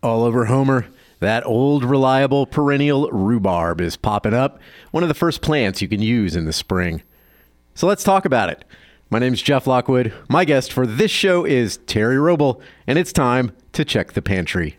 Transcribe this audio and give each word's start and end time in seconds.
All 0.00 0.22
over 0.22 0.44
Homer, 0.44 0.86
that 1.18 1.44
old, 1.44 1.82
reliable, 1.82 2.46
perennial 2.46 3.10
rhubarb 3.10 3.80
is 3.80 3.96
popping 3.96 4.32
up, 4.32 4.60
one 4.92 5.02
of 5.02 5.08
the 5.08 5.14
first 5.14 5.42
plants 5.42 5.82
you 5.82 5.88
can 5.88 6.00
use 6.00 6.36
in 6.36 6.44
the 6.44 6.52
spring. 6.52 7.02
So 7.74 7.88
let's 7.88 8.04
talk 8.04 8.24
about 8.24 8.48
it. 8.48 8.64
My 9.10 9.18
name's 9.18 9.42
Jeff 9.42 9.66
Lockwood. 9.66 10.12
My 10.28 10.44
guest 10.44 10.72
for 10.72 10.86
this 10.86 11.10
show 11.10 11.44
is 11.44 11.78
Terry 11.78 12.16
Wrobel, 12.16 12.60
and 12.86 12.96
it's 12.96 13.12
time 13.12 13.50
to 13.72 13.84
check 13.84 14.12
the 14.12 14.22
pantry. 14.22 14.78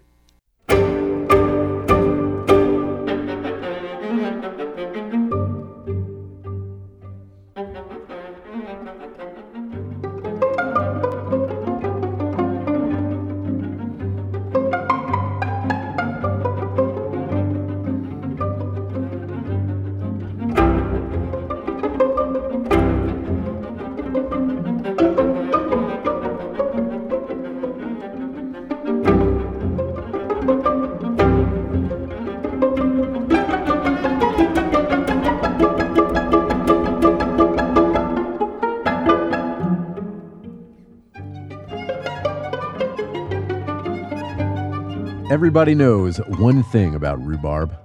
Everybody 45.49 45.73
knows 45.73 46.17
one 46.37 46.61
thing 46.61 46.93
about 46.93 47.25
rhubarb 47.25 47.75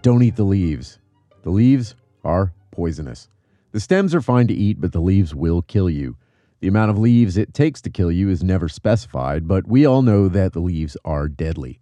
don't 0.00 0.22
eat 0.22 0.36
the 0.36 0.44
leaves. 0.44 0.98
The 1.42 1.50
leaves 1.50 1.94
are 2.24 2.54
poisonous. 2.70 3.28
The 3.72 3.80
stems 3.80 4.14
are 4.14 4.22
fine 4.22 4.46
to 4.46 4.54
eat, 4.54 4.80
but 4.80 4.92
the 4.92 5.00
leaves 5.02 5.34
will 5.34 5.60
kill 5.60 5.90
you. 5.90 6.16
The 6.60 6.68
amount 6.68 6.90
of 6.90 6.96
leaves 6.96 7.36
it 7.36 7.52
takes 7.52 7.82
to 7.82 7.90
kill 7.90 8.10
you 8.10 8.30
is 8.30 8.42
never 8.42 8.66
specified, 8.66 9.46
but 9.46 9.68
we 9.68 9.84
all 9.84 10.00
know 10.00 10.26
that 10.28 10.54
the 10.54 10.60
leaves 10.60 10.96
are 11.04 11.28
deadly. 11.28 11.80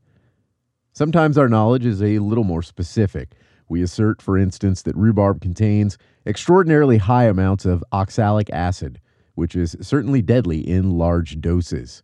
Sometimes 0.95 1.39
our 1.39 1.49
knowledge 1.49 1.87
is 1.87 2.03
a 2.03 2.19
little 2.19 2.43
more 2.43 2.65
specific. 2.65 3.37
We 3.69 3.83
assert, 3.83 4.21
for 4.21 4.37
instance, 4.37 4.83
that 4.83 4.97
rhubarb 4.97 5.41
contains 5.41 5.97
extraordinarily 6.27 6.99
high 6.99 7.27
amounts 7.27 7.65
of 7.65 7.85
oxalic 7.93 8.51
acid, 8.51 9.01
which 9.37 9.55
is 9.55 9.77
certainly 9.81 10.23
deadly 10.23 10.59
in 10.69 10.99
large 10.99 11.41
doses. 11.41 12.03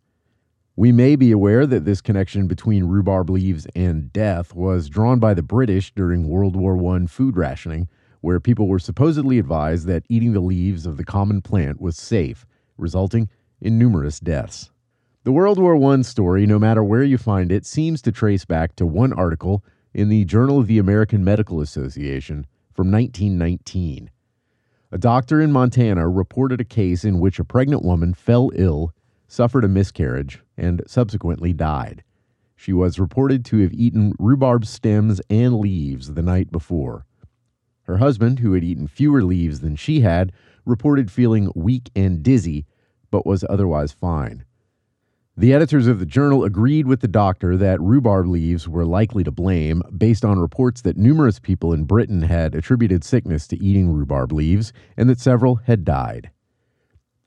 We 0.79 0.91
may 0.91 1.15
be 1.15 1.31
aware 1.31 1.65
that 1.65 1.85
this 1.85 2.01
connection 2.01 2.45
between 2.45 2.83
rhubarb 2.83 3.31
leaves 3.31 3.65
and 3.75 4.13
death 4.13 4.53
was 4.53 4.89
drawn 4.89 5.17
by 5.17 5.33
the 5.33 5.41
British 5.41 5.91
during 5.91 6.29
World 6.29 6.55
War 6.55 6.77
I 6.93 7.07
food 7.07 7.35
rationing, 7.35 7.89
where 8.21 8.39
people 8.39 8.67
were 8.67 8.77
supposedly 8.77 9.39
advised 9.39 9.87
that 9.87 10.05
eating 10.07 10.33
the 10.33 10.39
leaves 10.39 10.85
of 10.85 10.97
the 10.97 11.03
common 11.03 11.41
plant 11.41 11.81
was 11.81 11.97
safe, 11.97 12.45
resulting 12.77 13.27
in 13.59 13.79
numerous 13.79 14.19
deaths. 14.19 14.69
The 15.23 15.31
World 15.31 15.57
War 15.57 15.75
I 15.93 16.03
story, 16.03 16.45
no 16.45 16.59
matter 16.59 16.83
where 16.83 17.03
you 17.03 17.17
find 17.17 17.51
it, 17.51 17.65
seems 17.65 17.99
to 18.03 18.11
trace 18.11 18.45
back 18.45 18.75
to 18.75 18.85
one 18.85 19.13
article 19.13 19.65
in 19.95 20.09
the 20.09 20.25
Journal 20.25 20.59
of 20.59 20.67
the 20.67 20.77
American 20.77 21.23
Medical 21.23 21.59
Association 21.59 22.45
from 22.71 22.91
1919. 22.91 24.11
A 24.91 24.97
doctor 24.99 25.41
in 25.41 25.51
Montana 25.51 26.07
reported 26.07 26.61
a 26.61 26.63
case 26.63 27.03
in 27.03 27.19
which 27.19 27.39
a 27.39 27.43
pregnant 27.43 27.83
woman 27.83 28.13
fell 28.13 28.51
ill 28.53 28.93
suffered 29.27 29.63
a 29.63 29.67
miscarriage, 29.67 30.41
and 30.57 30.81
subsequently 30.87 31.53
died. 31.53 32.03
She 32.55 32.73
was 32.73 32.99
reported 32.99 33.45
to 33.45 33.59
have 33.59 33.73
eaten 33.73 34.13
rhubarb 34.17 34.65
stems 34.65 35.21
and 35.29 35.59
leaves 35.59 36.13
the 36.13 36.23
night 36.23 36.51
before. 36.51 37.05
Her 37.83 37.97
husband, 37.97 38.39
who 38.39 38.53
had 38.53 38.63
eaten 38.63 38.87
fewer 38.87 39.23
leaves 39.23 39.59
than 39.59 39.75
she 39.75 40.01
had, 40.01 40.31
reported 40.65 41.11
feeling 41.11 41.51
weak 41.55 41.89
and 41.95 42.23
dizzy, 42.23 42.65
but 43.11 43.25
was 43.25 43.45
otherwise 43.49 43.91
fine. 43.91 44.43
The 45.39 45.53
editors 45.53 45.85
of 45.85 45.99
the 45.99 46.05
journal 46.07 46.43
agreed 46.43 46.87
with 46.87 47.01
the 47.01 47.07
doctor 47.07 47.55
that 47.57 47.79
rhubarb 47.79 48.25
leaves 48.25 48.67
were 48.67 48.85
likely 48.85 49.23
to 49.23 49.29
blame, 49.29 49.83
based 49.95 50.25
on 50.25 50.39
reports 50.39 50.81
that 50.81 50.97
numerous 50.97 51.37
people 51.37 51.73
in 51.73 51.83
Britain 51.83 52.23
had 52.23 52.55
attributed 52.55 53.03
sickness 53.03 53.45
to 53.49 53.63
eating 53.63 53.93
rhubarb 53.93 54.33
leaves 54.33 54.73
and 54.97 55.07
that 55.07 55.19
several 55.19 55.57
had 55.57 55.85
died. 55.85 56.31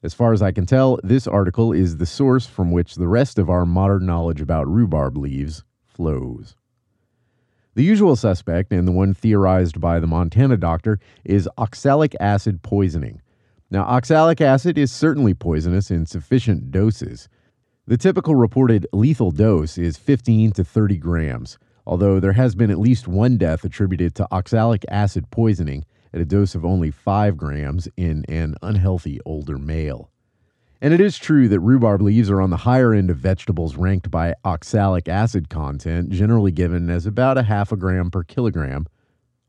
As 0.03 0.15
far 0.15 0.33
as 0.33 0.41
I 0.41 0.51
can 0.51 0.65
tell, 0.65 0.99
this 1.05 1.27
article 1.27 1.73
is 1.73 1.99
the 1.99 2.07
source 2.07 2.47
from 2.47 2.71
which 2.71 2.95
the 2.95 3.09
rest 3.09 3.39
of 3.39 3.51
our 3.51 3.67
modern 3.67 4.07
knowledge 4.07 4.41
about 4.41 4.67
rhubarb 4.67 5.19
leaves 5.19 5.63
flows. 5.85 6.57
The 7.75 7.85
usual 7.85 8.17
suspect, 8.17 8.73
and 8.73 8.89
the 8.89 8.93
one 8.93 9.13
theorized 9.13 9.79
by 9.79 10.01
the 10.01 10.07
Montana 10.07 10.57
doctor, 10.57 10.99
is 11.25 11.49
oxalic 11.59 12.17
acid 12.19 12.63
poisoning. 12.63 13.21
Now, 13.71 13.83
oxalic 13.83 14.41
acid 14.41 14.79
is 14.79 14.91
certainly 14.91 15.35
poisonous 15.35 15.91
in 15.91 16.07
sufficient 16.07 16.71
doses. 16.71 17.29
The 17.87 17.99
typical 17.99 18.35
reported 18.35 18.87
lethal 18.95 19.31
dose 19.31 19.77
is 19.77 19.99
15 19.99 20.53
to 20.53 20.65
30 20.65 20.97
grams, 20.97 21.59
although 21.87 22.19
there 22.21 22.33
has 22.33 22.55
been 22.55 22.71
at 22.71 22.79
least 22.79 23.07
one 23.07 23.37
death 23.37 23.65
attributed 23.65 24.15
to 24.15 24.29
oxalic 24.33 24.85
acid 24.89 25.31
poisoning 25.31 25.85
at 26.13 26.21
a 26.21 26.25
dose 26.25 26.55
of 26.55 26.65
only 26.65 26.91
5 26.91 27.37
grams 27.37 27.89
in 27.97 28.25
an 28.29 28.57
unhealthy 28.63 29.21
older 29.25 29.59
male. 29.59 30.11
And 30.83 30.95
it 30.95 31.01
is 31.01 31.19
true 31.19 31.47
that 31.49 31.61
rhubarb 31.61 32.01
leaves 32.01 32.31
are 32.31 32.41
on 32.41 32.51
the 32.51 32.57
higher 32.57 32.95
end 32.95 33.11
of 33.11 33.19
vegetables 33.19 33.77
ranked 33.77 34.11
by 34.11 34.35
oxalic 34.45 35.09
acid 35.09 35.51
content, 35.51 36.09
generally 36.09 36.53
given 36.53 36.89
as 36.89 37.05
about 37.05 37.37
a 37.37 37.43
half 37.43 37.71
a 37.71 37.77
gram 37.77 38.11
per 38.11 38.25
kilogram, 38.25 38.87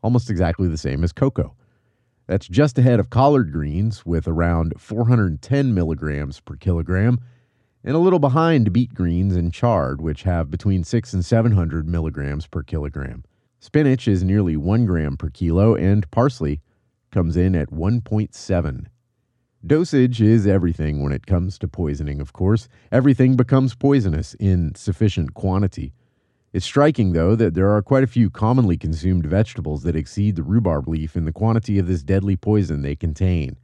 almost 0.04 0.30
exactly 0.30 0.68
the 0.68 0.78
same 0.78 1.04
as 1.04 1.14
cocoa. 1.14 1.56
That's 2.28 2.48
just 2.48 2.78
ahead 2.78 3.00
of 3.00 3.10
collard 3.10 3.52
greens 3.52 4.06
with 4.06 4.28
around 4.28 4.74
410 4.78 5.74
milligrams 5.74 6.40
per 6.42 6.56
kilogram, 6.56 7.20
and 7.84 7.96
a 7.96 8.00
little 8.00 8.20
behind 8.20 8.74
beet 8.74 8.94
greens 8.94 9.36
and 9.36 9.54
chard, 9.54 10.02
which 10.02 10.24
have 10.24 10.52
between 10.52 10.84
6 10.84 11.14
and 11.14 11.26
700 11.26 11.88
milligrams 11.88 12.46
per 12.46 12.62
kilogram. 12.62 13.24
Spinach 13.64 14.08
is 14.08 14.24
nearly 14.24 14.58
1 14.58 14.88
gram 14.88 15.16
per 15.16 15.30
kilo, 15.30 15.76
and 15.76 16.10
parsley 16.10 16.62
comes 17.12 17.38
in 17.38 17.56
at 17.56 17.70
1.7. 17.70 18.86
Dosage 19.64 20.20
is 20.20 20.48
everything 20.48 21.04
when 21.04 21.14
it 21.14 21.28
comes 21.28 21.60
to 21.60 21.68
poisoning, 21.68 22.20
of 22.20 22.34
course. 22.34 22.68
Everything 22.92 23.36
becomes 23.36 23.76
poisonous 23.76 24.34
in 24.40 24.74
sufficient 24.74 25.36
quantity. 25.36 25.94
It's 26.54 26.66
striking, 26.66 27.14
though, 27.14 27.36
that 27.36 27.54
there 27.54 27.70
are 27.70 27.84
quite 27.84 28.04
a 28.04 28.08
few 28.08 28.32
commonly 28.32 28.78
consumed 28.78 29.28
vegetables 29.28 29.84
that 29.84 29.96
exceed 29.96 30.38
the 30.38 30.44
rhubarb 30.44 30.88
leaf 30.88 31.16
in 31.16 31.26
the 31.26 31.32
quantity 31.32 31.78
of 31.78 31.86
this 31.86 32.02
deadly 32.02 32.36
poison 32.36 32.82
they 32.82 32.96
contain. 32.96 33.60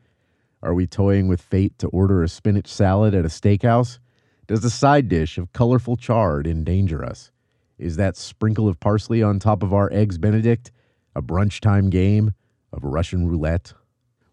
Are 0.61 0.75
we 0.75 0.85
toying 0.85 1.27
with 1.27 1.41
fate 1.41 1.75
to 1.79 1.87
order 1.87 2.21
a 2.21 2.29
spinach 2.29 2.67
salad 2.67 3.15
at 3.15 3.25
a 3.25 3.29
steakhouse? 3.29 3.97
Does 4.45 4.61
the 4.61 4.69
side 4.69 5.09
dish 5.09 5.39
of 5.39 5.53
colorful 5.53 5.97
chard 5.97 6.45
endanger 6.45 7.03
us? 7.03 7.31
Is 7.77 7.95
that 7.97 8.17
sprinkle 8.17 8.67
of 8.67 8.79
parsley 8.79 9.21
on 9.21 9.39
top 9.39 9.61
of 9.61 9.73
our 9.73 9.91
eggs 9.93 10.17
Benedict 10.17 10.71
a 11.15 11.21
brunch 11.21 11.59
time 11.59 11.89
game 11.89 12.33
of 12.73 12.83
Russian 12.83 13.27
roulette? 13.27 13.73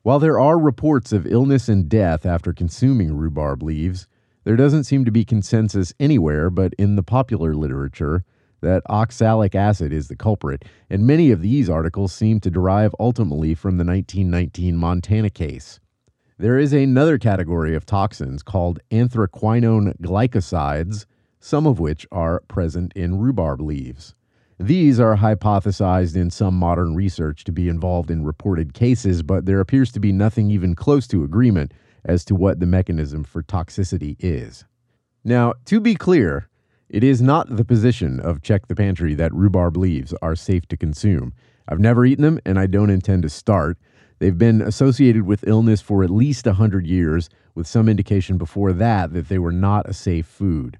While 0.03 0.19
there 0.19 0.39
are 0.41 0.59
reports 0.59 1.13
of 1.13 1.27
illness 1.27 1.69
and 1.69 1.89
death 1.89 2.25
after 2.25 2.53
consuming 2.53 3.17
rhubarb 3.17 3.63
leaves, 3.63 4.07
there 4.45 4.57
doesn't 4.57 4.85
seem 4.85 5.05
to 5.05 5.11
be 5.11 5.25
consensus 5.25 5.93
anywhere 6.01 6.51
but 6.51 6.75
in 6.79 6.97
the 6.97 7.03
popular 7.03 7.55
literature 7.55 8.25
that 8.61 8.83
oxalic 8.89 9.55
acid 9.55 9.93
is 9.93 10.09
the 10.09 10.17
culprit, 10.17 10.65
and 10.89 11.07
many 11.07 11.31
of 11.31 11.43
these 11.43 11.69
articles 11.69 12.15
seem 12.15 12.41
to 12.41 12.51
derive 12.51 12.95
ultimately 12.99 13.55
from 13.55 13.77
the 13.77 13.85
1919 13.85 14.77
Montana 14.77 15.29
case. 15.29 15.81
There 16.39 16.59
is 16.59 16.73
another 16.73 17.19
category 17.19 17.75
of 17.75 17.85
toxins 17.87 18.43
called 18.43 18.81
anthraquinone 18.91 19.99
glycosides 20.01 21.05
some 21.45 21.67
of 21.67 21.79
which 21.79 22.07
are 22.11 22.41
present 22.49 22.91
in 22.97 23.19
rhubarb 23.19 23.61
leaves. 23.61 24.15
These 24.59 24.99
are 24.99 25.19
hypothesized 25.19 26.17
in 26.17 26.31
some 26.31 26.55
modern 26.55 26.95
research 26.95 27.45
to 27.45 27.53
be 27.53 27.69
involved 27.69 28.11
in 28.11 28.25
reported 28.25 28.73
cases, 28.73 29.23
but 29.23 29.45
there 29.45 29.61
appears 29.61 29.93
to 29.93 30.01
be 30.01 30.11
nothing 30.11 30.51
even 30.51 30.75
close 30.75 31.07
to 31.09 31.23
agreement 31.23 31.75
as 32.03 32.25
to 32.25 32.35
what 32.35 32.61
the 32.61 32.67
mechanism 32.67 33.25
for 33.25 33.43
toxicity 33.43 34.17
is. 34.21 34.65
Now, 35.23 35.53
to 35.67 35.81
be 35.81 35.95
clear, 35.95 36.49
it 36.89 37.05
is 37.05 37.21
not 37.21 37.55
the 37.55 37.65
position 37.65 38.21
of 38.21 38.41
Check 38.41 38.69
the 38.69 38.75
Pantry 38.75 39.15
that 39.15 39.35
rhubarb 39.35 39.77
leaves 39.77 40.15
are 40.23 40.35
safe 40.35 40.67
to 40.69 40.79
consume. 40.79 41.35
I've 41.69 41.79
never 41.79 42.07
eaten 42.07 42.25
them 42.25 42.41
and 42.47 42.59
I 42.59 42.67
don't 42.67 42.89
intend 42.89 43.23
to 43.25 43.29
start. 43.29 43.77
They've 44.19 44.39
been 44.39 44.63
associated 44.63 45.25
with 45.27 45.47
illness 45.47 45.83
for 45.83 46.03
at 46.05 46.09
least 46.09 46.47
100 46.47 46.87
years, 46.87 47.29
with 47.55 47.67
some 47.67 47.87
indication 47.87 48.39
before 48.39 48.73
that 48.73 49.13
that 49.13 49.29
they 49.29 49.39
were 49.39 49.53
not 49.53 49.87
a 49.87 49.93
safe 49.93 50.25
food. 50.25 50.79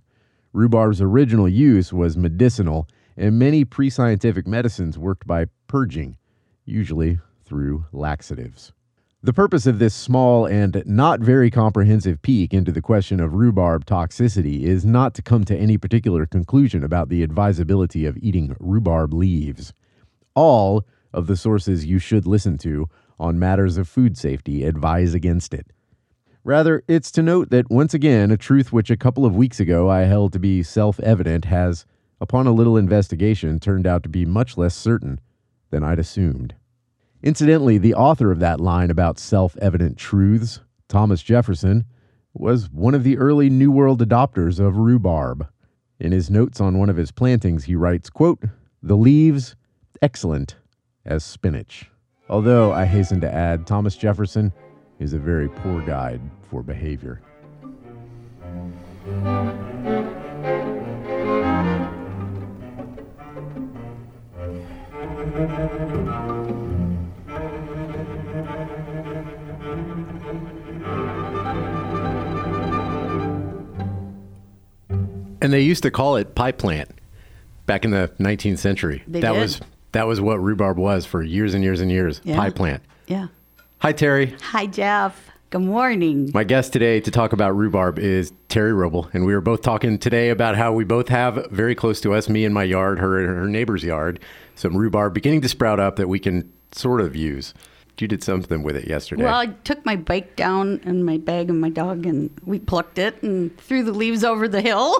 Rhubarb's 0.55 1.01
original 1.01 1.49
use 1.49 1.93
was 1.93 2.17
medicinal, 2.17 2.89
and 3.17 3.37
many 3.37 3.65
pre 3.65 3.91
scientific 3.91 4.47
medicines 4.47 4.97
worked 4.97 5.27
by 5.27 5.47
purging, 5.67 6.17
usually 6.65 7.19
through 7.45 7.87
laxatives. 7.93 8.73
The 9.21 9.33
purpose 9.33 9.67
of 9.67 9.81
this 9.81 9.95
small 9.95 10.47
and 10.47 10.81
not 10.87 11.19
very 11.19 11.51
comprehensive 11.51 12.23
peek 12.23 12.55
into 12.55 12.71
the 12.71 12.81
question 12.81 13.19
of 13.19 13.35
rhubarb 13.35 13.85
toxicity 13.85 14.63
is 14.63 14.85
not 14.85 15.13
to 15.15 15.23
come 15.23 15.45
to 15.47 15.57
any 15.57 15.77
particular 15.77 16.25
conclusion 16.25 16.85
about 16.85 17.09
the 17.09 17.25
advisability 17.25 18.07
of 18.07 18.17
eating 18.19 18.55
rhubarb 18.61 19.13
leaves. 19.13 19.73
All 20.37 20.87
of 21.13 21.27
the 21.27 21.37
sources 21.37 21.85
you 21.85 21.99
should 21.99 22.27
listen 22.27 22.59
to 22.59 22.89
on 23.19 23.41
matters 23.41 23.77
of 23.77 23.89
food 23.89 24.17
safety 24.17 24.63
advise 24.65 25.15
against 25.15 25.53
it. 25.53 25.73
Rather, 26.47 26.85
it's 26.87 27.11
to 27.11 27.23
note 27.23 27.49
that 27.49 27.71
once 27.71 27.95
again, 27.95 28.31
a 28.31 28.37
truth 28.37 28.71
which 28.71 28.91
a 28.91 28.99
couple 28.99 29.25
of 29.25 29.35
weeks 29.35 29.59
ago 29.59 29.89
I 29.89 30.03
held 30.03 30.35
to 30.35 30.39
be 30.39 30.63
self 30.63 31.01
evident 31.01 31.47
has, 31.47 31.87
upon 32.21 32.47
a 32.47 32.53
little 32.53 32.77
investigation, 32.77 33.59
turned 33.59 33.87
out 33.87 34.03
to 34.03 34.11
be 34.11 34.27
much 34.27 34.59
less 34.59 34.77
certain 34.77 35.21
than 35.71 35.83
I'd 35.83 35.99
assumed. 35.99 36.55
Incidentally, 37.23 37.79
the 37.79 37.95
author 37.95 38.31
of 38.31 38.41
that 38.41 38.61
line 38.61 38.91
about 38.91 39.19
self 39.19 39.57
evident 39.57 39.97
truths, 39.97 40.61
Thomas 40.87 41.23
Jefferson, 41.23 41.87
was 42.35 42.71
one 42.71 42.95
of 42.95 43.05
the 43.05 43.17
early 43.17 43.49
New 43.49 43.73
World 43.73 44.07
adopters 44.07 44.61
of 44.61 44.77
rhubarb. 44.77 45.49
In 45.99 46.13
his 46.13 46.29
notes 46.29 46.61
on 46.61 46.77
one 46.77 46.91
of 46.91 46.97
his 46.99 47.11
plantings, 47.11 47.65
he 47.65 47.75
writes, 47.75 48.11
quote, 48.11 48.43
The 48.83 48.97
leaves, 48.97 49.57
excellent 50.03 50.57
as 51.07 51.25
spinach. 51.25 51.91
Although, 52.29 52.71
I 52.73 52.85
hasten 52.85 53.23
to 53.23 53.35
add, 53.35 53.67
Thomas 53.67 53.97
Jefferson 53.97 54.53
is 55.05 55.13
a 55.13 55.19
very 55.19 55.51
poor 55.51 55.83
guide 55.83 56.19
for 56.51 56.63
behavior. 56.63 57.21
And 75.43 75.53
they 75.53 75.61
used 75.61 75.83
to 75.83 75.91
call 75.91 76.17
it 76.17 76.35
pie 76.35 76.53
plant 76.53 76.89
back 77.67 77.85
in 77.85 77.91
the 77.91 78.11
19th 78.19 78.57
century. 78.59 79.03
They 79.07 79.21
that 79.21 79.33
did? 79.33 79.39
was 79.39 79.61
that 79.93 80.07
was 80.07 80.19
what 80.19 80.43
rhubarb 80.43 80.79
was 80.79 81.05
for 81.05 81.23
years 81.23 81.53
and 81.53 81.63
years 81.63 81.83
and 81.83 81.91
years. 81.91 82.23
Yeah. 82.25 82.37
Pie 82.37 82.51
plant. 82.51 82.83
Yeah. 83.07 83.27
Hi 83.85 83.93
Terry. 83.93 84.35
Hi, 84.41 84.65
Jeff. 84.65 85.31
Good 85.51 85.61
morning. 85.61 86.31
My 86.33 86.43
guest 86.43 86.73
today 86.73 87.01
to 87.01 87.11
talk 87.11 87.35
about 87.35 87.55
rhubarb 87.55 87.99
is 87.99 88.33
Terry 88.49 88.73
Roble, 88.73 89.13
and 89.13 89.27
we 89.27 89.35
were 89.35 89.43
both 89.43 89.61
talking 89.61 89.99
today 89.99 90.31
about 90.31 90.57
how 90.57 90.73
we 90.73 90.85
both 90.85 91.09
have 91.09 91.51
very 91.51 91.75
close 91.75 92.01
to 92.01 92.15
us, 92.15 92.31
me 92.31 92.47
in 92.47 92.55
my 92.55 92.63
yard, 92.63 92.99
her 92.99 93.21
in 93.21 93.27
her 93.27 93.47
neighbor's 93.47 93.85
yard, 93.85 94.21
some 94.55 94.75
rhubarb 94.75 95.13
beginning 95.13 95.43
to 95.43 95.51
sprout 95.51 95.81
up 95.81 95.97
that 95.97 96.09
we 96.09 96.19
can 96.19 96.51
sort 96.73 97.03
of 97.03 97.15
use. 97.15 97.53
You 97.99 98.09
did 98.09 98.25
something 98.25 98.65
with 98.65 98.77
it 98.77 98.89
yesterday. 98.89 99.23
Well, 99.23 99.37
I 99.37 99.47
took 99.47 99.87
my 99.87 99.95
bike 99.95 100.35
down 100.35 100.81
and 100.85 101.07
my 101.07 101.17
bag 101.17 101.49
and 101.49 101.61
my 101.61 101.69
dog, 101.69 102.07
and 102.07 102.29
we 102.45 102.59
plucked 102.59 102.99
it 102.99 103.23
and 103.23 103.57
threw 103.57 103.85
the 103.85 103.93
leaves 103.93 104.25
over 104.25 104.49
the 104.49 104.61
hill. 104.61 104.97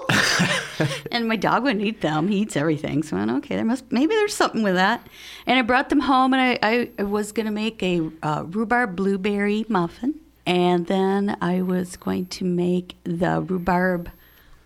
and 1.11 1.27
my 1.27 1.35
dog 1.35 1.63
wouldn't 1.63 1.83
eat 1.83 1.99
them. 1.99 2.29
He 2.29 2.37
eats 2.37 2.55
everything. 2.55 3.03
So 3.03 3.17
I 3.17 3.19
went, 3.19 3.31
okay, 3.31 3.57
there 3.57 3.65
must 3.65 3.91
maybe 3.91 4.15
there's 4.15 4.33
something 4.33 4.63
with 4.63 4.75
that. 4.75 5.05
And 5.45 5.59
I 5.59 5.61
brought 5.61 5.89
them 5.89 5.99
home, 5.99 6.33
and 6.33 6.57
I, 6.63 6.89
I, 6.97 7.03
was 7.03 7.33
going 7.33 7.47
to 7.47 7.51
make 7.51 7.83
a 7.83 8.09
uh, 8.23 8.45
rhubarb 8.47 8.95
blueberry 8.95 9.65
muffin, 9.67 10.15
and 10.45 10.87
then 10.87 11.35
I 11.41 11.63
was 11.63 11.97
going 11.97 12.27
to 12.27 12.45
make 12.45 12.95
the 13.03 13.41
rhubarb 13.41 14.09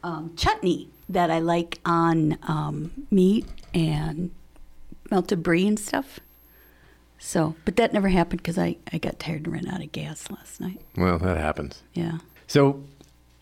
um, 0.04 0.36
chutney 0.36 0.90
that 1.10 1.31
I 1.31 1.40
like 1.40 1.80
on 1.84 2.38
um, 2.44 2.92
meat 3.10 3.48
and 3.74 4.30
melted 5.10 5.42
brie 5.42 5.68
and 5.68 5.80
stuff. 5.80 6.20
So, 7.19 7.56
but 7.66 7.75
that 7.75 7.94
never 7.94 8.07
happened 8.10 8.42
because 8.42 8.57
I, 8.57 8.77
I 8.94 8.98
got 8.98 9.19
tired 9.19 9.45
and 9.45 9.54
ran 9.54 9.68
out 9.68 9.83
of 9.83 9.92
gas 9.92 10.30
last 10.31 10.60
night. 10.62 10.81
well, 10.95 11.19
that 11.19 11.38
happens. 11.38 11.83
Yeah. 11.94 12.19
So, 12.48 12.83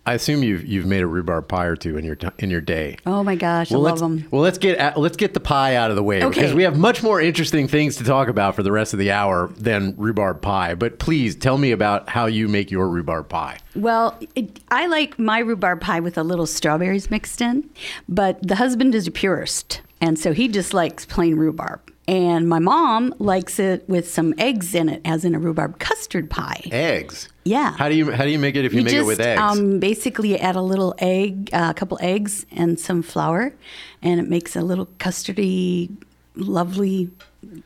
I 0.05 0.13
assume 0.13 0.41
you've 0.41 0.65
you've 0.65 0.85
made 0.85 1.01
a 1.01 1.05
rhubarb 1.05 1.49
pie 1.49 1.65
or 1.65 1.75
two 1.75 1.97
in 1.97 2.05
your 2.05 2.15
t- 2.15 2.29
in 2.39 2.49
your 2.49 2.61
day. 2.61 2.95
Oh 3.05 3.23
my 3.25 3.35
gosh, 3.35 3.71
Well, 3.71 3.85
I 3.85 3.89
love 3.89 3.99
them. 3.99 4.25
well 4.31 4.41
let's 4.41 4.57
get 4.57 4.77
at, 4.77 4.97
let's 4.97 5.17
get 5.17 5.33
the 5.33 5.41
pie 5.41 5.75
out 5.75 5.89
of 5.89 5.97
the 5.97 6.03
way 6.03 6.23
Okay. 6.23 6.29
because 6.39 6.53
we 6.53 6.63
have 6.63 6.77
much 6.77 7.03
more 7.03 7.19
interesting 7.19 7.67
things 7.67 7.97
to 7.97 8.05
talk 8.05 8.29
about 8.29 8.55
for 8.55 8.63
the 8.63 8.71
rest 8.71 8.93
of 8.93 8.99
the 8.99 9.11
hour 9.11 9.49
than 9.57 9.95
rhubarb 9.97 10.41
pie. 10.41 10.75
But 10.75 10.97
please 10.99 11.35
tell 11.35 11.57
me 11.57 11.71
about 11.71 12.07
how 12.07 12.25
you 12.27 12.47
make 12.47 12.71
your 12.71 12.87
rhubarb 12.87 13.27
pie. 13.27 13.57
Well, 13.75 14.17
it, 14.33 14.61
I 14.71 14.87
like 14.87 15.19
my 15.19 15.39
rhubarb 15.39 15.81
pie 15.81 15.99
with 15.99 16.17
a 16.17 16.23
little 16.23 16.47
strawberries 16.47 17.11
mixed 17.11 17.41
in, 17.41 17.69
but 18.07 18.41
the 18.47 18.55
husband 18.55 18.95
is 18.95 19.07
a 19.07 19.11
purist, 19.11 19.81
and 19.99 20.17
so 20.17 20.31
he 20.31 20.47
just 20.47 20.73
likes 20.73 21.05
plain 21.05 21.35
rhubarb. 21.35 21.81
And 22.07 22.47
my 22.47 22.59
mom 22.59 23.13
likes 23.19 23.59
it 23.59 23.87
with 23.89 24.09
some 24.09 24.33
eggs 24.37 24.73
in 24.73 24.87
it, 24.87 25.01
as 25.03 25.25
in 25.25 25.35
a 25.35 25.39
rhubarb 25.39 25.77
custard 25.77 26.29
pie. 26.29 26.61
Eggs. 26.71 27.27
Yeah. 27.43 27.73
How 27.73 27.89
do 27.89 27.95
you 27.95 28.11
how 28.11 28.23
do 28.23 28.29
you 28.29 28.39
make 28.39 28.55
it 28.55 28.63
if 28.63 28.73
you, 28.73 28.81
make 28.81 28.93
just, 28.93 29.03
it 29.03 29.05
with 29.05 29.19
eggs? 29.19 29.41
Um, 29.41 29.79
basically, 29.79 30.39
add 30.39 30.55
a 30.55 30.61
little 30.61 30.95
egg, 30.99 31.49
uh, 31.51 31.67
a 31.69 31.73
couple 31.73 31.97
eggs, 32.01 32.45
and 32.51 32.79
some 32.79 33.01
flour, 33.01 33.53
and 34.01 34.21
it 34.21 34.29
makes 34.29 34.55
a 34.55 34.61
little 34.61 34.85
custardy, 34.99 35.91
lovely 36.35 37.09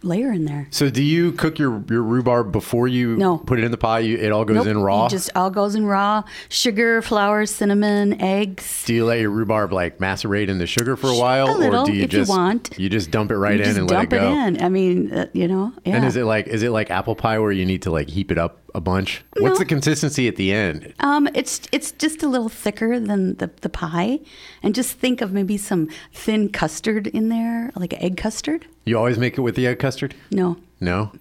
layer 0.03 0.31
in 0.31 0.45
there. 0.45 0.67
so 0.71 0.89
do 0.89 1.01
you 1.03 1.31
cook 1.33 1.57
your, 1.59 1.83
your 1.89 2.01
rhubarb 2.03 2.51
before 2.51 2.87
you 2.87 3.15
No. 3.17 3.37
put 3.37 3.59
it 3.59 3.63
in 3.65 3.71
the 3.71 3.77
pie? 3.77 3.99
You, 3.99 4.17
it 4.17 4.31
all 4.31 4.45
goes 4.45 4.55
Nope, 4.57 4.67
in 4.67 4.81
raw. 4.81 5.05
It 5.05 5.09
just 5.09 5.29
all 5.35 5.49
goes 5.49 5.75
in 5.75 5.85
raw. 5.85 6.23
Sugar, 6.49 7.01
flour, 7.01 7.45
cinnamon, 7.45 8.19
eggs. 8.21 8.83
do 8.85 8.93
you 8.93 9.05
let 9.05 9.19
your 9.19 9.29
rhubarb 9.29 9.71
like 9.73 9.99
macerate 9.99 10.49
in 10.49 10.57
the 10.57 10.67
sugar 10.67 10.95
for 10.95 11.07
a 11.07 11.15
while, 11.17 11.49
A 11.49 11.57
little, 11.57 11.81
or 11.83 11.85
do 11.85 11.93
you 11.93 12.03
if 12.03 12.13
you 12.13 12.19
just 12.19 12.29
want. 12.29 12.71
you 12.77 12.89
just 12.89 13.11
dump 13.11 13.31
it 13.31 13.37
right 13.37 13.57
you 13.57 13.63
in 13.63 13.77
and 13.77 13.89
let 13.89 14.09
dump 14.09 14.13
it 14.13 14.19
go? 14.19 14.31
in. 14.31 14.61
I 14.61 14.69
mean, 14.69 15.11
uh, 15.13 15.25
you 15.33 15.47
know, 15.47 15.73
yeah. 15.85 15.95
And 15.97 16.05
is 16.05 16.15
it 16.15 16.23
like 16.25 16.47
is 16.47 16.63
it 16.63 16.71
like 16.71 16.89
apple 16.91 17.15
pie 17.15 17.39
where 17.39 17.51
you 17.51 17.65
need 17.65 17.81
to 17.83 17.91
like 17.91 18.09
heap 18.09 18.31
it 18.31 18.37
up 18.37 18.59
a 18.73 18.81
bunch? 18.81 19.23
What's 19.37 19.59
the 19.59 19.65
consistency 19.65 20.27
at 20.27 20.35
the 20.37 20.51
end? 20.53 20.93
Um, 20.99 21.27
it's 21.33 21.61
it's 21.71 21.91
just 21.91 22.23
a 22.23 22.27
little 22.27 22.49
thicker 22.49 22.99
than 22.99 23.35
the, 23.35 23.49
the 23.61 23.69
pie, 23.69 24.19
and 24.63 24.73
just 24.75 24.97
think 24.97 25.21
of 25.21 25.31
maybe 25.33 25.57
some 25.57 25.89
thin 26.13 26.49
custard 26.49 27.07
in 27.07 27.29
there, 27.29 27.71
like 27.75 27.93
egg 28.01 28.17
custard. 28.17 28.65
You 28.85 28.97
always 28.97 29.17
make 29.17 29.37
it 29.37 29.41
with 29.41 29.55
the 29.55 29.67
egg 29.67 29.79
custard? 29.79 30.15
No, 30.31 30.57
No. 30.79 31.11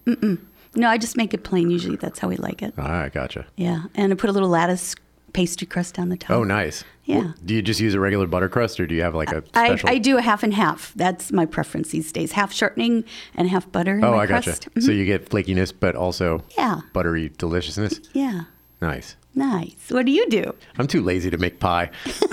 no, 0.74 0.88
I 0.88 0.96
just 0.98 1.16
make 1.16 1.34
it 1.34 1.44
plain. 1.44 1.70
Usually, 1.70 1.96
that's 1.96 2.18
how 2.18 2.28
we 2.28 2.36
like 2.36 2.62
it. 2.62 2.72
All 2.78 2.84
right, 2.84 3.12
gotcha. 3.12 3.46
Yeah, 3.56 3.82
and 3.94 4.12
I 4.12 4.16
put 4.16 4.30
a 4.30 4.32
little 4.32 4.48
lattice 4.48 4.94
pastry 5.32 5.66
crust 5.66 5.98
on 5.98 6.08
the 6.08 6.16
top. 6.16 6.30
Oh, 6.30 6.42
nice. 6.44 6.82
Yeah. 7.04 7.32
Do 7.44 7.54
you 7.54 7.62
just 7.62 7.78
use 7.80 7.94
a 7.94 8.00
regular 8.00 8.26
butter 8.26 8.48
crust, 8.48 8.80
or 8.80 8.86
do 8.86 8.94
you 8.94 9.02
have 9.02 9.14
like 9.14 9.30
a 9.30 9.42
I, 9.54 9.66
special? 9.68 9.88
I 9.90 9.98
do 9.98 10.16
a 10.16 10.22
half 10.22 10.42
and 10.42 10.54
half. 10.54 10.92
That's 10.96 11.30
my 11.32 11.44
preference 11.46 11.90
these 11.90 12.10
days. 12.12 12.32
Half 12.32 12.52
shortening 12.52 13.04
and 13.34 13.48
half 13.48 13.70
butter. 13.70 13.96
In 13.98 14.04
Oh, 14.04 14.14
I 14.14 14.26
gotcha. 14.26 14.50
Mhm. 14.52 14.82
So 14.82 14.90
you 14.92 15.04
get 15.04 15.28
flakiness, 15.28 15.72
but 15.78 15.94
also 15.96 16.42
Yeah. 16.56 16.80
buttery 16.92 17.30
deliciousness. 17.38 18.00
Yeah, 18.12 18.42
Nice. 18.80 19.16
nice. 19.34 19.76
What 19.88 20.06
do 20.06 20.12
you 20.12 20.28
do? 20.30 20.54
I'm 20.78 20.86
too 20.86 21.02
lazy 21.02 21.30
to 21.30 21.38
make 21.38 21.60
pie. 21.60 21.90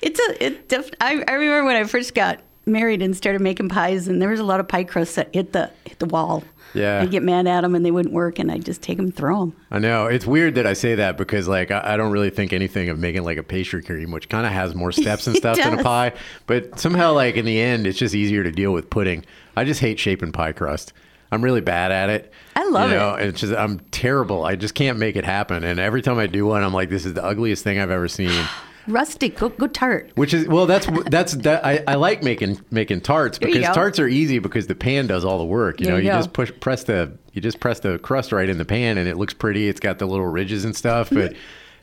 It's 0.00 0.18
a 0.18 0.44
it. 0.44 0.68
Def- 0.68 0.90
I, 1.00 1.22
I 1.28 1.32
remember 1.34 1.64
when 1.66 1.76
I 1.76 1.84
first 1.84 2.14
got 2.14 2.40
married 2.68 3.02
and 3.02 3.16
started 3.16 3.40
making 3.40 3.68
pies, 3.68 4.08
and 4.08 4.20
there 4.20 4.28
was 4.28 4.40
a 4.40 4.44
lot 4.44 4.60
of 4.60 4.68
pie 4.68 4.84
crusts 4.84 5.14
that 5.16 5.34
hit 5.34 5.52
the 5.52 5.70
hit 5.84 5.98
the 5.98 6.06
wall. 6.06 6.44
Yeah. 6.74 7.00
I'd 7.00 7.10
get 7.10 7.22
mad 7.22 7.46
at 7.46 7.62
them, 7.62 7.74
and 7.74 7.84
they 7.84 7.90
wouldn't 7.90 8.14
work, 8.14 8.38
and 8.38 8.52
I'd 8.52 8.64
just 8.64 8.82
take 8.82 8.98
them, 8.98 9.06
and 9.06 9.16
throw 9.16 9.40
them. 9.40 9.56
I 9.70 9.78
know 9.78 10.06
it's 10.06 10.26
weird 10.26 10.54
that 10.56 10.66
I 10.66 10.74
say 10.74 10.94
that 10.96 11.16
because 11.16 11.48
like 11.48 11.70
I, 11.70 11.94
I 11.94 11.96
don't 11.96 12.12
really 12.12 12.30
think 12.30 12.52
anything 12.52 12.88
of 12.88 12.98
making 12.98 13.24
like 13.24 13.38
a 13.38 13.42
pastry 13.42 13.82
cream, 13.82 14.10
which 14.10 14.28
kind 14.28 14.46
of 14.46 14.52
has 14.52 14.74
more 14.74 14.92
steps 15.02 15.26
and 15.26 15.36
stuff 15.36 15.56
than 15.56 15.78
a 15.78 15.82
pie. 15.82 16.12
But 16.46 16.78
somehow, 16.78 17.12
like 17.14 17.36
in 17.36 17.44
the 17.44 17.60
end, 17.60 17.86
it's 17.86 17.98
just 17.98 18.14
easier 18.14 18.42
to 18.44 18.52
deal 18.52 18.72
with 18.72 18.90
pudding. 18.90 19.24
I 19.56 19.64
just 19.64 19.80
hate 19.80 19.98
shaping 19.98 20.32
pie 20.32 20.52
crust. 20.52 20.92
I'm 21.30 21.42
really 21.42 21.60
bad 21.60 21.92
at 21.92 22.08
it. 22.08 22.32
I 22.56 22.68
love 22.68 22.90
it. 22.90 22.94
you 22.94 22.98
know, 22.98 23.14
it. 23.14 23.28
It's 23.28 23.40
just 23.40 23.54
I'm 23.54 23.80
terrible. 23.90 24.44
I 24.44 24.56
just 24.56 24.74
can't 24.74 24.98
make 24.98 25.16
it 25.16 25.24
happen. 25.24 25.64
And 25.64 25.78
every 25.78 26.02
time 26.02 26.18
I 26.18 26.26
do 26.26 26.46
one, 26.46 26.62
I'm 26.62 26.72
like, 26.72 26.90
this 26.90 27.04
is 27.04 27.14
the 27.14 27.24
ugliest 27.24 27.64
thing 27.64 27.78
I've 27.78 27.90
ever 27.90 28.08
seen. 28.08 28.44
Rustic, 28.88 29.36
go, 29.38 29.48
go 29.50 29.66
tart. 29.66 30.10
Which 30.14 30.32
is 30.34 30.46
well, 30.48 30.66
that's 30.66 30.86
that's 31.10 31.32
that 31.34 31.64
I, 31.64 31.82
I 31.86 31.94
like 31.94 32.22
making 32.22 32.60
making 32.70 33.02
tarts 33.02 33.38
because 33.38 33.64
tarts 33.74 33.98
are 33.98 34.08
easy 34.08 34.38
because 34.38 34.66
the 34.66 34.74
pan 34.74 35.06
does 35.06 35.24
all 35.24 35.38
the 35.38 35.44
work. 35.44 35.80
You 35.80 35.86
There 35.86 35.94
know, 35.94 35.98
you 36.00 36.06
you 36.06 36.12
just 36.12 36.32
push 36.32 36.50
press 36.60 36.84
the 36.84 37.16
you 37.32 37.40
just 37.42 37.60
press 37.60 37.80
the 37.80 37.98
crust 37.98 38.32
right 38.32 38.48
in 38.48 38.58
the 38.58 38.64
pan 38.64 38.98
and 38.98 39.08
it 39.08 39.16
looks 39.16 39.34
pretty. 39.34 39.68
It's 39.68 39.80
got 39.80 39.98
the 39.98 40.06
little 40.06 40.26
ridges 40.26 40.64
and 40.64 40.74
stuff. 40.74 41.10
But 41.10 41.34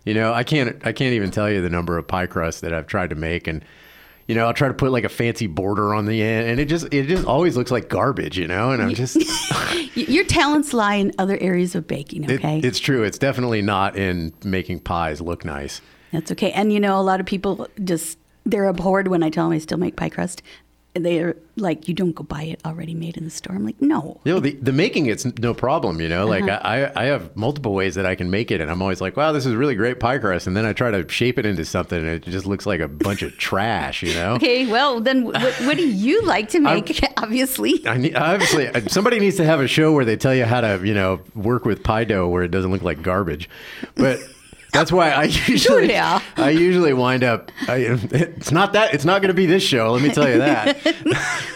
you 0.03 0.13
know, 0.13 0.33
I 0.33 0.43
can't 0.43 0.75
I 0.85 0.91
can't 0.91 1.13
even 1.13 1.31
tell 1.31 1.50
you 1.50 1.62
the 1.62 1.69
number 1.69 1.97
of 1.97 2.07
pie 2.07 2.27
crusts 2.27 2.62
that 2.62 2.74
I've 2.74 2.88
tried 2.88 3.12
to 3.12 3.15
make 3.15 3.47
and. 3.47 3.63
You 4.27 4.33
know, 4.33 4.47
I'll 4.47 4.55
try 4.55 4.69
to 4.69 4.74
put 4.74 4.91
like 4.91 5.03
a 5.03 5.09
fancy 5.09 5.45
border 5.45 5.93
on 5.93 6.07
the 6.07 6.24
end, 6.24 6.50
and 6.50 6.59
it 6.59 6.65
just 6.65 6.91
it 6.91 7.05
just 7.05 7.27
always 7.27 7.55
looks 7.55 7.69
like 7.69 7.89
garbage, 7.89 8.39
you 8.39 8.47
know. 8.47 8.71
And 8.71 8.81
I'm 8.81 8.95
just 8.95 9.17
Your 9.95 10.24
talents 10.25 10.74
lie 10.74 10.95
in 10.95 11.12
other 11.19 11.38
areas 11.38 11.75
of 11.75 11.85
baking. 11.85 12.24
it- 12.24 12.31
Okay, 12.39 12.59
it's 12.63 12.79
true. 12.79 13.03
It's 13.03 13.19
definitely 13.19 13.62
not 13.62 13.95
in 13.95 14.33
making 14.43 14.79
pies 14.79 15.21
look 15.21 15.45
nice. 15.45 15.79
That's 16.15 16.31
okay. 16.31 16.51
And 16.51 16.74
you 16.74 16.79
know, 16.79 17.00
a 17.00 17.03
lot 17.03 17.19
of 17.19 17.25
people 17.25 17.67
just 17.84 18.17
they're 18.45 18.65
abhorred 18.65 19.07
when 19.07 19.24
I 19.24 19.29
tell 19.29 19.45
them 19.50 19.53
I 19.55 19.60
still 19.60 19.77
make 19.77 19.95
pie 19.95 20.10
crust. 20.10 20.41
they're 20.93 21.36
like, 21.57 21.89
you 21.89 21.93
don't 21.93 22.13
go 22.13 22.24
buy 22.24 22.43
it 22.43 22.62
already 22.65 22.93
made 22.93 23.17
in 23.17 23.25
the 23.25 23.29
store. 23.29 23.53
I'm 23.53 23.65
like, 23.65 23.81
no. 23.81 24.22
You 24.24 24.34
know, 24.36 24.39
the, 24.39 24.51
the 24.62 24.72
making 24.72 25.07
it's 25.07 25.25
no 25.39 25.53
problem, 25.53 26.00
you 26.00 26.07
know. 26.07 26.25
Like 26.25 26.43
Uh-huh. 26.43 26.60
I, 26.63 27.01
I 27.01 27.05
have 27.05 27.36
multiple 27.36 27.74
ways 27.74 27.95
that 27.95 28.05
I 28.05 28.15
can 28.15 28.29
make 28.31 28.50
it, 28.50 28.62
and 28.62 28.72
I'm 28.72 28.81
always 28.81 29.01
like, 29.01 29.17
wow, 29.17 29.34
this 29.34 29.45
is 29.45 29.55
really 29.55 29.75
great 29.75 30.00
pie 30.00 30.19
crust, 30.19 30.48
and 30.48 30.55
then 30.55 30.65
I 30.65 30.72
try 30.72 30.91
to 30.91 31.05
shape 31.10 31.38
it 31.38 31.45
into 31.45 31.65
something, 31.65 31.98
and 31.98 32.07
it 32.07 32.24
just 32.24 32.45
looks 32.45 32.65
like 32.65 32.79
a 32.79 32.88
bunch 32.88 33.24
of 33.24 33.38
trash, 33.38 34.03
you 34.03 34.13
know. 34.13 34.36
Okay, 34.36 34.67
well 34.67 35.01
then, 35.01 35.25
what, 35.25 35.53
what 35.65 35.75
do 35.75 35.86
you 35.86 36.22
like 36.24 36.48
to 36.50 36.60
make? 36.62 36.98
Obviously, 37.17 37.86
I 37.88 37.98
need, 37.98 38.15
obviously, 38.15 38.67
uh, 38.69 38.81
somebody 38.88 39.19
needs 39.19 39.36
to 39.38 39.43
have 39.45 39.60
a 39.60 39.67
show 39.67 39.91
where 39.91 40.05
they 40.05 40.15
tell 40.15 40.36
you 40.36 40.45
how 40.45 40.62
to, 40.62 40.79
you 40.86 40.93
know, 40.93 41.19
work 41.34 41.65
with 41.65 41.84
pie 41.84 42.05
dough 42.05 42.29
where 42.29 42.43
it 42.43 42.51
doesn't 42.51 42.72
look 42.72 42.84
like 42.84 43.01
garbage. 43.01 43.50
But 43.95 44.19
that's 44.75 44.91
why 44.91 45.10
I 45.12 45.24
usually, 45.48 45.89
yeah. 45.89 46.22
I 46.38 46.51
usually 46.51 46.94
wind 46.94 47.24
up. 47.24 47.51
I, 47.67 47.77
it's 48.12 48.51
not 48.51 48.74
that. 48.74 48.94
It's 48.94 49.05
not 49.05 49.22
going 49.22 49.29
to 49.29 49.34
be 49.34 49.46
this 49.46 49.63
show. 49.63 49.91
Let 49.94 50.01
me 50.03 50.10
tell 50.12 50.29
you 50.29 50.38
that. 50.39 50.77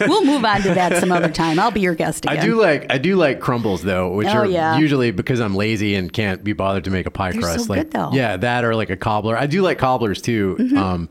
we'll 0.00 0.24
move 0.24 0.44
on 0.44 0.62
to 0.62 0.74
that 0.74 0.96
some 0.98 1.12
other 1.12 1.28
time. 1.30 1.58
I'll 1.58 1.70
be 1.70 1.80
your 1.80 1.94
guest 1.94 2.24
again. 2.24 2.38
I 2.38 2.42
do 2.42 2.60
like 2.60 2.90
I 2.92 2.98
do 2.98 3.16
like 3.16 3.40
crumbles 3.40 3.82
though, 3.82 4.10
which 4.12 4.26
Oh, 4.28 4.38
are 4.38 4.46
yeah. 4.46 4.78
usually 4.78 5.10
because 5.10 5.40
I'm 5.40 5.54
lazy 5.54 5.94
and 5.94 6.12
can't 6.12 6.42
be 6.42 6.52
bothered 6.52 6.84
to 6.84 6.90
make 6.90 7.06
a 7.06 7.10
pie 7.10 7.32
They're 7.32 7.42
so 7.42 7.46
crust. 7.48 7.68
like 7.68 7.78
good, 7.82 7.90
though. 7.92 7.98
Mm-hmm. 8.06 8.16
yeah, 8.16 8.36
that 8.38 8.64
or 8.64 8.74
like 8.74 8.90
a 8.90 8.96
cobbler. 8.96 9.36
I 9.36 9.46
do 9.46 9.62
like 9.62 9.78
cobblers 9.78 10.20
too. 10.22 10.56
Um, 10.76 11.08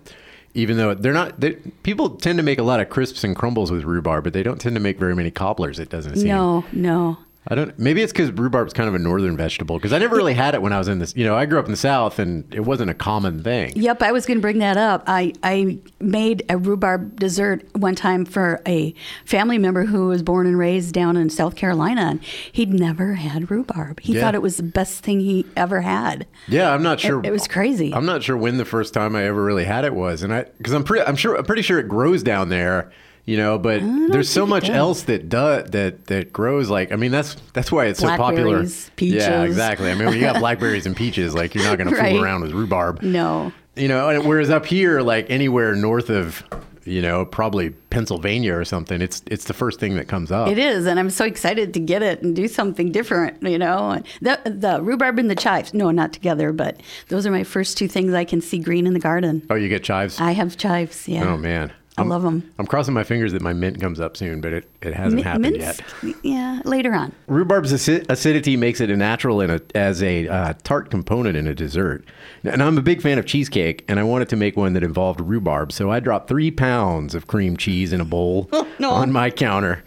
even 0.56 0.78
though 0.78 0.96
they're 0.96 1.14
not, 1.14 1.40
they, 1.40 1.52
people 1.84 2.10
tend 2.18 2.38
to 2.40 2.44
make 2.44 2.58
a 2.58 2.64
lot 2.64 2.80
of 2.80 2.90
crisps 2.90 3.24
and 3.24 3.36
crumbles 3.36 3.72
with 3.72 3.84
rhubarb, 3.84 4.24
but 4.24 4.34
they 4.34 4.42
don't 4.42 4.60
tend 4.60 4.76
to 4.76 4.80
make 4.82 4.98
very 4.98 5.16
many 5.16 5.30
cobblers. 5.30 5.78
It 5.80 5.90
doesn't 5.90 6.16
seem. 6.18 6.28
No, 6.30 6.66
no. 6.74 7.18
I 7.48 7.56
don't. 7.56 7.80
Maybe 7.80 8.02
it's 8.04 8.12
because 8.12 8.32
rhubarb's 8.32 8.74
kind 8.74 8.90
of 8.90 8.94
a 8.96 9.00
northern 9.00 9.36
vegetable. 9.38 9.78
Because 9.78 9.94
I 9.94 9.98
never 9.98 10.16
really 10.18 10.34
had 10.34 10.54
it 10.56 10.62
when 10.62 10.74
I 10.74 10.78
was 10.78 10.88
in 10.88 11.00
this. 11.00 11.16
You 11.16 11.26
know, 11.26 11.36
I 11.36 11.46
grew 11.46 11.58
up 11.58 11.66
in 11.66 11.72
the 11.72 11.78
South, 11.78 12.20
and 12.20 12.44
it 12.54 12.60
wasn't 12.60 12.92
a 12.92 12.94
common 12.94 13.42
thing. 13.42 13.72
Yep, 13.76 14.04
I 14.04 14.12
was 14.12 14.26
going 14.26 14.38
to 14.38 14.42
bring 14.42 14.60
that 14.60 14.76
up. 14.78 15.04
I, 15.08 15.34
I 15.42 15.80
made 16.02 16.44
a 16.50 16.58
rhubarb 16.58 17.18
dessert 17.20 17.64
one 17.78 17.96
time 17.96 18.26
for 18.26 18.62
a 18.68 18.94
family 19.26 19.58
member 19.58 19.86
who 19.86 20.08
was 20.08 20.22
born 20.22 20.48
and 20.48 20.60
raised 20.60 20.94
down 20.94 21.16
in 21.18 21.30
South 21.30 21.56
Carolina, 21.56 22.02
and 22.02 22.24
he'd 22.24 22.74
never 22.74 23.14
had 23.14 23.50
rhubarb. 23.50 24.02
He 24.02 24.14
Yeah. 24.14 24.22
thought 24.22 24.36
it 24.36 24.42
was 24.42 24.58
the 24.58 24.64
best 24.64 25.02
thing 25.04 25.22
he 25.22 25.46
ever 25.56 25.82
had. 25.82 26.28
Yeah, 26.50 26.72
I'm 26.74 26.84
not 26.84 27.00
sure. 27.00 27.20
It, 27.22 27.28
it 27.28 27.32
was 27.32 27.48
crazy. 27.48 27.94
I'm 27.94 28.06
not 28.06 28.22
sure 28.22 28.36
when 28.38 28.58
the 28.58 28.66
first 28.66 28.94
time 28.94 29.16
I 29.16 29.24
ever 29.24 29.44
really 29.44 29.64
had 29.66 29.86
it 29.86 29.96
was, 29.96 30.22
and 30.24 30.34
I 30.34 30.44
because 30.58 30.74
I'm 30.74 30.84
pretty 30.84 31.06
I'm 31.06 31.16
sure 31.16 31.36
I'm 31.38 31.46
pretty 31.46 31.62
sure 31.64 31.80
it 31.80 31.88
grows 31.88 32.22
down 32.22 32.50
there, 32.50 32.92
you 33.30 33.38
know. 33.38 33.58
But 33.58 33.82
there's 34.12 34.30
so 34.30 34.46
much 34.46 34.68
does. 34.68 34.76
else 34.76 35.02
that 35.04 35.30
does 35.30 35.70
that 35.72 36.06
that 36.08 36.34
grows. 36.34 36.70
Like 36.70 36.92
I 36.92 36.96
mean, 36.96 37.12
that's 37.12 37.36
that's 37.54 37.72
why 37.72 37.86
it's 37.86 38.00
so 38.00 38.08
popular. 38.18 38.66
Peaches. 38.96 39.24
Yeah, 39.24 39.44
exactly. 39.44 39.92
I 39.92 39.96
mean, 39.96 40.06
when 40.08 40.16
you 40.16 40.22
got 40.22 40.40
blackberries 40.40 40.86
and 40.86 40.96
peaches, 40.96 41.34
like 41.34 41.54
you're 41.56 41.64
not 41.64 41.78
going 41.78 41.90
to 41.94 41.96
Right. 41.96 42.12
fool 42.16 42.24
around 42.24 42.42
with 42.42 42.52
rhubarb. 42.52 43.02
no. 43.02 43.52
You 43.76 43.88
know, 43.88 44.10
and 44.10 44.26
whereas 44.26 44.50
up 44.50 44.66
here, 44.66 45.00
like 45.00 45.30
anywhere 45.30 45.74
north 45.74 46.10
of, 46.10 46.44
you 46.84 47.02
know, 47.02 47.24
probably 47.24 47.70
Pennsylvania 47.92 48.54
or 48.54 48.66
something, 48.66 49.02
it's 49.02 49.22
it's 49.28 49.46
the 49.46 49.54
first 49.54 49.80
thing 49.80 49.96
that 49.96 50.10
comes 50.10 50.32
up. 50.34 50.50
It 50.50 50.58
is, 50.58 50.86
and 50.86 51.00
I'm 51.00 51.10
so 51.10 51.24
excited 51.24 51.74
to 51.76 51.80
get 51.80 52.04
it 52.04 52.22
and 52.22 52.36
do 52.36 52.50
something 52.50 52.92
different. 52.92 53.42
You 53.42 53.58
know, 53.58 54.02
the 54.22 54.38
the 54.46 54.82
rhubarb 54.82 55.18
and 55.20 55.30
the 55.30 55.36
chives. 55.36 55.74
No, 55.74 55.92
not 55.92 56.12
together, 56.12 56.52
but 56.52 56.82
those 57.08 57.26
are 57.26 57.32
my 57.32 57.46
first 57.46 57.78
two 57.78 57.88
things 57.88 58.14
I 58.14 58.26
can 58.26 58.42
see 58.42 58.60
green 58.60 58.86
in 58.86 58.94
the 58.94 59.00
garden. 59.00 59.46
Oh, 59.50 59.56
you 59.56 59.70
get 59.70 59.82
chives. 59.84 60.20
I 60.20 60.32
have 60.32 60.58
chives. 60.58 61.08
Yeah. 61.08 61.24
oh 61.32 61.38
man, 61.38 61.72
I 62.00 62.02
I'm- 62.02 62.10
love 62.10 62.24
them. 62.24 62.50
I'm 62.58 62.66
crossing 62.66 62.94
my 62.94 63.04
fingers 63.04 63.34
that 63.34 63.42
my 63.42 63.54
mint 63.54 63.80
comes 63.80 64.00
up 64.00 64.16
soon, 64.18 64.42
but 64.42 64.54
it, 64.54 64.70
it 64.82 64.94
hasn't 64.94 65.24
happened 65.24 65.58
yet. 65.58 65.82
Yeah, 66.24 66.62
later 66.66 66.94
on. 66.94 67.12
Rhubarb's 67.28 67.74
acid- 67.74 68.06
acidity 68.10 68.56
makes 68.58 68.80
it 68.82 68.90
a 68.90 68.98
natural 68.98 69.42
in 69.42 69.50
a, 69.50 69.62
as 69.76 70.02
a 70.02 70.28
uh, 70.28 70.54
tart 70.64 70.90
component 70.90 71.36
in 71.38 71.46
a 71.48 71.54
dessert. 71.54 72.04
And 72.44 72.64
I'm 72.64 72.78
a 72.78 72.82
big 72.82 73.02
fan 73.02 73.18
of 73.20 73.26
cheesecake, 73.26 73.84
and 73.88 74.00
I 74.00 74.04
wanted 74.04 74.30
to 74.30 74.36
make 74.36 74.56
one 74.58 74.74
that 74.74 74.84
involved 74.84 75.20
rhubarb. 75.22 75.72
So 75.72 75.92
I 75.92 76.00
dropped 76.00 76.28
three 76.30 76.52
pounds 76.52 77.14
of 77.16 77.28
cream 77.28 77.58
cheese 77.58 77.92
in 77.94 78.00
a 78.02 78.06
bowl 78.06 78.50
Oh, 78.54 78.68
no. 78.80 78.92
on 78.92 79.12
my 79.12 79.30
counter 79.30 79.84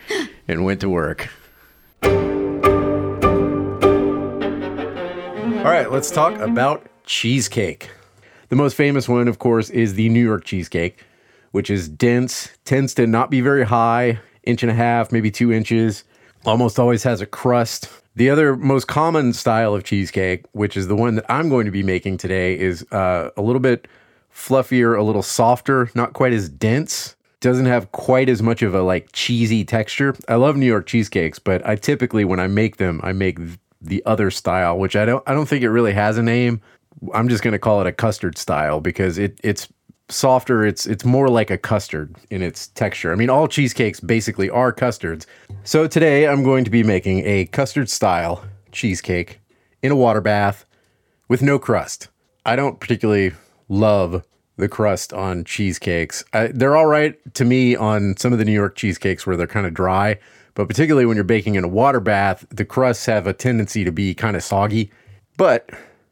and 0.48 0.64
went 0.64 0.80
to 0.82 0.88
work. 0.88 1.28
All 5.64 5.68
right, 5.70 5.90
let's 5.92 6.10
talk 6.10 6.38
about 6.40 6.86
cheesecake. 7.06 7.90
The 8.48 8.56
most 8.56 8.74
famous 8.74 9.08
one, 9.08 9.28
of 9.28 9.38
course, 9.38 9.70
is 9.70 9.94
the 9.94 10.08
New 10.08 10.22
York 10.22 10.44
cheesecake, 10.44 10.98
which 11.52 11.70
is 11.70 11.88
dense, 11.88 12.50
tends 12.64 12.94
to 12.94 13.06
not 13.06 13.30
be 13.30 13.40
very 13.40 13.64
high, 13.64 14.18
inch 14.42 14.62
and 14.62 14.70
a 14.70 14.74
half, 14.74 15.12
maybe 15.12 15.30
two 15.30 15.52
inches, 15.52 16.04
almost 16.44 16.78
always 16.78 17.02
has 17.04 17.20
a 17.20 17.26
crust. 17.26 17.88
The 18.16 18.28
other 18.28 18.56
most 18.56 18.88
common 18.88 19.32
style 19.32 19.74
of 19.74 19.84
cheesecake, 19.84 20.44
which 20.52 20.76
is 20.76 20.88
the 20.88 20.96
one 20.96 21.14
that 21.14 21.24
I'm 21.30 21.48
going 21.48 21.64
to 21.64 21.70
be 21.70 21.82
making 21.82 22.18
today, 22.18 22.58
is 22.58 22.84
uh, 22.92 23.30
a 23.36 23.42
little 23.42 23.60
bit 23.60 23.88
fluffier, 24.34 24.98
a 24.98 25.02
little 25.02 25.22
softer, 25.22 25.90
not 25.94 26.12
quite 26.12 26.32
as 26.32 26.48
dense. 26.48 27.16
Doesn't 27.40 27.66
have 27.66 27.90
quite 27.92 28.28
as 28.28 28.42
much 28.42 28.62
of 28.62 28.74
a 28.74 28.82
like 28.82 29.10
cheesy 29.12 29.64
texture. 29.64 30.14
I 30.28 30.36
love 30.36 30.56
New 30.56 30.66
York 30.66 30.86
cheesecakes, 30.86 31.38
but 31.38 31.66
I 31.66 31.74
typically 31.74 32.24
when 32.24 32.38
I 32.38 32.46
make 32.46 32.76
them, 32.76 33.00
I 33.02 33.12
make 33.12 33.38
the 33.80 34.02
other 34.06 34.30
style, 34.30 34.78
which 34.78 34.94
I 34.94 35.04
don't 35.04 35.24
I 35.26 35.34
don't 35.34 35.46
think 35.46 35.64
it 35.64 35.70
really 35.70 35.92
has 35.92 36.18
a 36.18 36.22
name. 36.22 36.60
I'm 37.12 37.28
just 37.28 37.42
going 37.42 37.52
to 37.52 37.58
call 37.58 37.80
it 37.80 37.86
a 37.86 37.92
custard 37.92 38.38
style 38.38 38.80
because 38.80 39.18
it 39.18 39.40
it's 39.42 39.66
softer. 40.12 40.64
It's 40.64 40.86
it's 40.86 41.04
more 41.04 41.28
like 41.28 41.50
a 41.50 41.58
custard 41.58 42.14
in 42.30 42.42
its 42.42 42.68
texture. 42.68 43.12
I 43.12 43.16
mean, 43.16 43.30
all 43.30 43.48
cheesecakes 43.48 44.00
basically 44.00 44.50
are 44.50 44.72
custards. 44.72 45.26
So 45.64 45.86
today 45.86 46.28
I'm 46.28 46.42
going 46.42 46.64
to 46.64 46.70
be 46.70 46.82
making 46.82 47.24
a 47.26 47.46
custard 47.46 47.88
style 47.88 48.44
cheesecake 48.72 49.40
in 49.82 49.92
a 49.92 49.96
water 49.96 50.20
bath 50.20 50.64
with 51.28 51.42
no 51.42 51.58
crust. 51.58 52.08
I 52.44 52.56
don't 52.56 52.80
particularly 52.80 53.32
love 53.68 54.24
the 54.56 54.68
crust 54.68 55.12
on 55.12 55.44
cheesecakes. 55.44 56.24
I, 56.32 56.48
they're 56.48 56.76
all 56.76 56.86
right 56.86 57.16
to 57.34 57.44
me 57.44 57.74
on 57.74 58.16
some 58.16 58.32
of 58.32 58.38
the 58.38 58.44
New 58.44 58.52
York 58.52 58.76
cheesecakes 58.76 59.26
where 59.26 59.36
they're 59.36 59.46
kind 59.46 59.66
of 59.66 59.74
dry, 59.74 60.18
but 60.54 60.68
particularly 60.68 61.06
when 61.06 61.16
you're 61.16 61.24
baking 61.24 61.54
in 61.54 61.64
a 61.64 61.68
water 61.68 62.00
bath, 62.00 62.44
the 62.50 62.64
crusts 62.64 63.06
have 63.06 63.26
a 63.26 63.32
tendency 63.32 63.84
to 63.84 63.92
be 63.92 64.14
kind 64.14 64.36
of 64.36 64.42
soggy. 64.42 64.90
But 65.36 65.70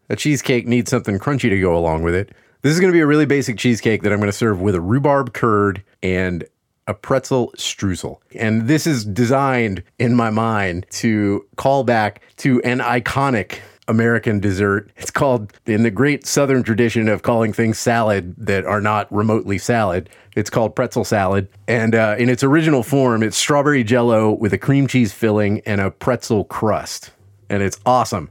a 0.08 0.16
cheesecake 0.16 0.66
needs 0.66 0.90
something 0.90 1.18
crunchy 1.18 1.50
to 1.50 1.60
go 1.60 1.76
along 1.76 2.02
with 2.02 2.14
it. 2.14 2.32
This 2.62 2.74
is 2.74 2.80
going 2.80 2.92
to 2.92 2.96
be 2.96 3.00
a 3.00 3.06
really 3.06 3.24
basic 3.24 3.56
cheesecake 3.56 4.02
that 4.02 4.12
I'm 4.12 4.18
going 4.18 4.28
to 4.28 4.36
serve 4.36 4.60
with 4.60 4.74
a 4.74 4.82
rhubarb 4.82 5.32
curd 5.32 5.82
and 6.02 6.44
a 6.86 6.92
pretzel 6.92 7.52
streusel. 7.56 8.18
And 8.34 8.68
this 8.68 8.86
is 8.86 9.04
designed 9.04 9.82
in 9.98 10.14
my 10.14 10.28
mind 10.28 10.84
to 10.90 11.46
call 11.56 11.84
back 11.84 12.20
to 12.38 12.60
an 12.62 12.80
iconic 12.80 13.60
American 13.88 14.40
dessert. 14.40 14.90
It's 14.98 15.10
called, 15.10 15.54
in 15.64 15.84
the 15.84 15.90
great 15.90 16.26
Southern 16.26 16.62
tradition 16.62 17.08
of 17.08 17.22
calling 17.22 17.54
things 17.54 17.78
salad 17.78 18.34
that 18.36 18.66
are 18.66 18.82
not 18.82 19.10
remotely 19.10 19.56
salad, 19.56 20.10
it's 20.36 20.50
called 20.50 20.76
pretzel 20.76 21.04
salad. 21.04 21.48
And 21.66 21.94
uh, 21.94 22.16
in 22.18 22.28
its 22.28 22.44
original 22.44 22.82
form, 22.82 23.22
it's 23.22 23.38
strawberry 23.38 23.84
jello 23.84 24.32
with 24.32 24.52
a 24.52 24.58
cream 24.58 24.86
cheese 24.86 25.14
filling 25.14 25.60
and 25.60 25.80
a 25.80 25.90
pretzel 25.90 26.44
crust. 26.44 27.10
And 27.48 27.62
it's 27.62 27.80
awesome. 27.86 28.30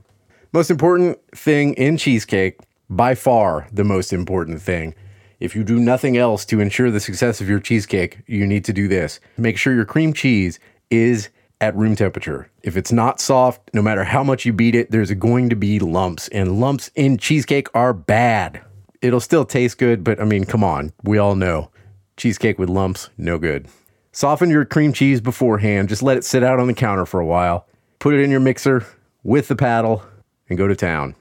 Most 0.53 0.69
important 0.69 1.17
thing 1.36 1.74
in 1.75 1.98
cheesecake, 1.98 2.57
by 2.89 3.15
far 3.15 3.67
the 3.72 3.84
most 3.84 4.12
important 4.12 4.62
thing. 4.62 4.96
If 5.39 5.55
you 5.55 5.63
do 5.63 5.79
nothing 5.79 6.17
else 6.17 6.43
to 6.46 6.60
ensure 6.60 6.91
the 6.91 7.00
success 7.00 7.39
of 7.39 7.48
your 7.48 7.60
cheesecake, 7.60 8.19
you 8.27 8.46
need 8.46 8.65
to 8.65 8.74
do 8.74 8.88
this. 8.88 9.19
Make 9.38 9.58
sure 9.58 9.74
your 9.74 9.86
cream 9.86 10.12
cheese 10.13 10.60
is 10.89 11.29
at 11.62 11.75
room 11.75 11.96
temperature. 11.96 12.50
If 12.63 12.75
it's 12.75 12.91
not 12.91 13.19
soft, 13.19 13.62
no 13.74 13.81
matter 13.81 14.03
how 14.03 14.24
much 14.24 14.46
you 14.46 14.53
beat 14.53 14.75
it, 14.75 14.91
there's 14.91 15.12
going 15.13 15.50
to 15.50 15.55
be 15.55 15.79
lumps, 15.79 16.27
and 16.29 16.60
lumps 16.60 16.89
in 16.96 17.17
cheesecake 17.17 17.67
are 17.74 17.93
bad. 17.93 18.62
It'll 19.01 19.19
still 19.19 19.46
taste 19.46 19.77
good, 19.77 20.03
but 20.03 20.19
I 20.19 20.25
mean, 20.25 20.46
come 20.46 20.63
on, 20.63 20.91
we 21.03 21.17
all 21.17 21.36
know. 21.36 21.72
Cheesecake 22.17 22.60
with 22.60 22.69
lumps, 22.69 23.10
no 23.17 23.38
good. 23.38 23.67
Soften 24.12 24.50
your 24.50 24.65
cream 24.65 24.91
cheese 24.91 25.22
beforehand, 25.22 25.88
just 25.88 26.03
let 26.03 26.17
it 26.17 26.25
sit 26.25 26.43
out 26.43 26.60
on 26.60 26.67
the 26.67 26.74
counter 26.74 27.05
for 27.05 27.19
a 27.19 27.25
while. 27.25 27.65
Put 28.00 28.13
it 28.13 28.22
in 28.22 28.31
your 28.31 28.39
mixer 28.39 28.86
with 29.24 29.48
the 29.48 29.55
paddle 29.55 30.03
and 30.50 30.58
go 30.58 30.67
to 30.67 30.75
town. 30.75 31.15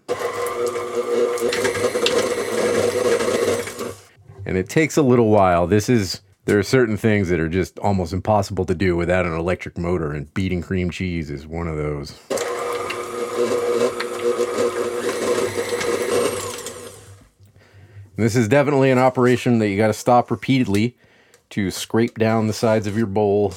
And 4.49 4.57
it 4.57 4.71
takes 4.71 4.97
a 4.97 5.03
little 5.03 5.29
while. 5.29 5.67
This 5.67 5.91
is 5.91 6.23
there 6.47 6.59
are 6.59 6.63
certain 6.63 6.97
things 6.97 7.29
that 7.29 7.39
are 7.39 7.51
just 7.51 7.79
almost 7.81 8.15
impossible 8.15 8.65
to 8.65 8.75
do 8.75 8.97
without 8.97 9.27
an 9.27 9.35
electric 9.35 9.77
motor, 9.77 10.13
and 10.13 10.33
beating 10.33 10.63
cream 10.63 10.91
cheese 10.91 11.31
is 11.31 11.47
one 11.47 11.69
of 11.69 11.77
those. 11.77 12.19
This 18.17 18.35
is 18.35 18.49
definitely 18.49 18.91
an 18.91 18.99
operation 18.99 19.59
that 19.59 19.69
you 19.69 19.77
got 19.77 19.89
to 19.89 19.93
stop 19.93 20.31
repeatedly 20.31 20.97
to 21.51 21.71
scrape 21.71 22.17
down 22.17 22.47
the 22.47 22.55
sides 22.55 22.87
of 22.87 22.97
your 22.97 23.07
bowl. 23.07 23.53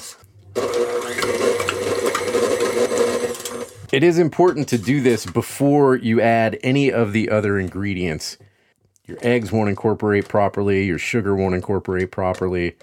It 3.90 4.04
is 4.04 4.18
important 4.18 4.68
to 4.68 4.76
do 4.76 5.00
this 5.00 5.24
before 5.24 5.96
you 5.96 6.20
add 6.20 6.58
any 6.62 6.92
of 6.92 7.14
the 7.14 7.30
other 7.30 7.58
ingredients. 7.58 8.36
Your 9.12 9.20
eggs 9.20 9.52
won't 9.52 9.68
incorporate 9.68 10.26
properly, 10.26 10.84
your 10.84 10.96
sugar 10.96 11.36
won't 11.36 11.54
incorporate 11.54 12.10
properly. 12.10 12.76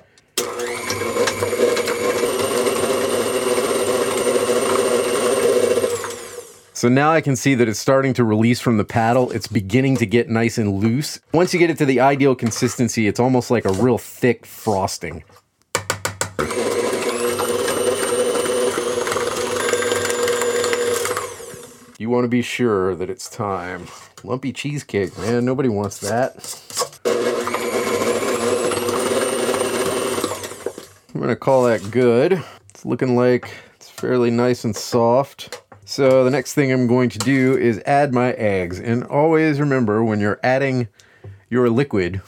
So 6.73 6.87
now 6.87 7.11
I 7.11 7.21
can 7.21 7.35
see 7.35 7.55
that 7.55 7.67
it's 7.67 7.79
starting 7.79 8.13
to 8.13 8.23
release 8.23 8.59
from 8.59 8.77
the 8.77 8.85
paddle. 8.85 9.31
It's 9.31 9.47
beginning 9.47 9.97
to 9.97 10.05
get 10.05 10.29
nice 10.29 10.59
and 10.59 10.75
loose. 10.75 11.19
Once 11.33 11.51
you 11.51 11.59
get 11.59 11.71
it 11.71 11.79
to 11.79 11.85
the 11.85 11.99
ideal 11.99 12.35
consistency, 12.35 13.07
it's 13.07 13.19
almost 13.19 13.49
like 13.49 13.65
a 13.65 13.73
real 13.73 13.97
thick 13.97 14.45
frosting. 14.45 15.23
You 21.99 22.09
want 22.09 22.23
to 22.23 22.29
be 22.29 22.41
sure 22.41 22.95
that 22.95 23.09
it's 23.09 23.29
time. 23.29 23.85
Lumpy 24.23 24.53
cheesecake, 24.53 25.17
man. 25.17 25.43
Nobody 25.43 25.67
wants 25.67 25.99
that. 25.99 26.33
I'm 31.13 31.19
going 31.19 31.27
to 31.27 31.35
call 31.35 31.65
that 31.65 31.91
good. 31.91 32.41
It's 32.69 32.85
looking 32.85 33.17
like 33.17 33.53
it's 33.75 33.89
fairly 33.89 34.31
nice 34.31 34.63
and 34.63 34.73
soft. 34.73 35.61
So 35.83 36.23
the 36.23 36.31
next 36.31 36.53
thing 36.53 36.71
I'm 36.71 36.87
going 36.87 37.09
to 37.09 37.19
do 37.19 37.57
is 37.57 37.81
add 37.85 38.13
my 38.13 38.31
eggs. 38.31 38.79
And 38.79 39.03
always 39.03 39.59
remember 39.59 40.01
when 40.01 40.21
you're 40.21 40.39
adding 40.41 40.87
your 41.49 41.69
liquid, 41.69 42.21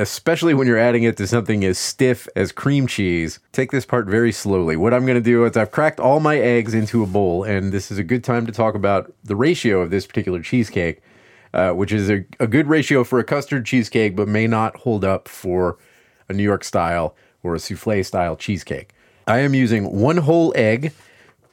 especially 0.00 0.54
when 0.54 0.66
you're 0.66 0.78
adding 0.78 1.02
it 1.02 1.16
to 1.18 1.26
something 1.26 1.64
as 1.64 1.78
stiff 1.78 2.26
as 2.34 2.52
cream 2.52 2.86
cheese, 2.86 3.38
take 3.52 3.70
this 3.70 3.84
part 3.84 4.06
very 4.06 4.32
slowly. 4.32 4.76
What 4.76 4.94
I'm 4.94 5.04
going 5.04 5.18
to 5.18 5.20
do 5.20 5.44
is 5.44 5.56
I've 5.56 5.70
cracked 5.70 6.00
all 6.00 6.20
my 6.20 6.38
eggs 6.38 6.72
into 6.72 7.02
a 7.02 7.06
bowl, 7.06 7.44
and 7.44 7.72
this 7.72 7.90
is 7.90 7.98
a 7.98 8.04
good 8.04 8.24
time 8.24 8.46
to 8.46 8.52
talk 8.52 8.74
about 8.74 9.12
the 9.24 9.36
ratio 9.36 9.80
of 9.80 9.90
this 9.90 10.06
particular 10.06 10.40
cheesecake, 10.40 11.02
uh, 11.52 11.72
which 11.72 11.92
is 11.92 12.08
a, 12.08 12.24
a 12.38 12.46
good 12.46 12.66
ratio 12.66 13.04
for 13.04 13.18
a 13.18 13.24
custard 13.24 13.66
cheesecake, 13.66 14.16
but 14.16 14.26
may 14.26 14.46
not 14.46 14.76
hold 14.78 15.04
up 15.04 15.28
for 15.28 15.76
a 16.28 16.32
New 16.32 16.44
York 16.44 16.64
style 16.64 17.14
or 17.42 17.54
a 17.54 17.58
souffle 17.58 18.02
style 18.02 18.36
cheesecake. 18.36 18.94
I 19.26 19.40
am 19.40 19.54
using 19.54 20.00
one 20.00 20.16
whole 20.16 20.52
egg 20.56 20.92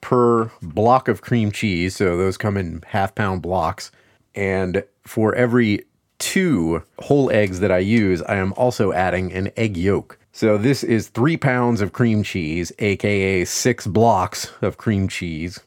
per 0.02 0.52
block 0.62 1.08
of 1.08 1.22
cream 1.22 1.52
cheese. 1.52 1.96
So 1.96 2.16
those 2.16 2.38
come 2.38 2.56
in 2.56 2.84
half 2.88 3.14
pound 3.14 3.42
blocks. 3.42 3.92
And 4.36 4.84
for 5.04 5.34
every 5.36 5.84
two 6.28 6.84
whole 7.00 7.32
eggs 7.32 7.62
that 7.62 7.72
I 7.72 7.78
use, 7.78 8.22
I 8.24 8.36
am 8.36 8.52
also 8.58 8.92
adding 8.92 9.32
an 9.32 9.50
egg 9.56 9.78
yolk. 9.78 10.20
So 10.34 10.58
this 10.58 10.84
is 10.84 11.08
three 11.08 11.38
pounds 11.38 11.80
of 11.80 11.94
cream 11.94 12.22
cheese, 12.22 12.74
aka 12.80 13.46
six 13.46 13.88
blocks 13.88 14.52
of 14.62 14.76
cream 14.76 15.08
cheese. 15.08 15.62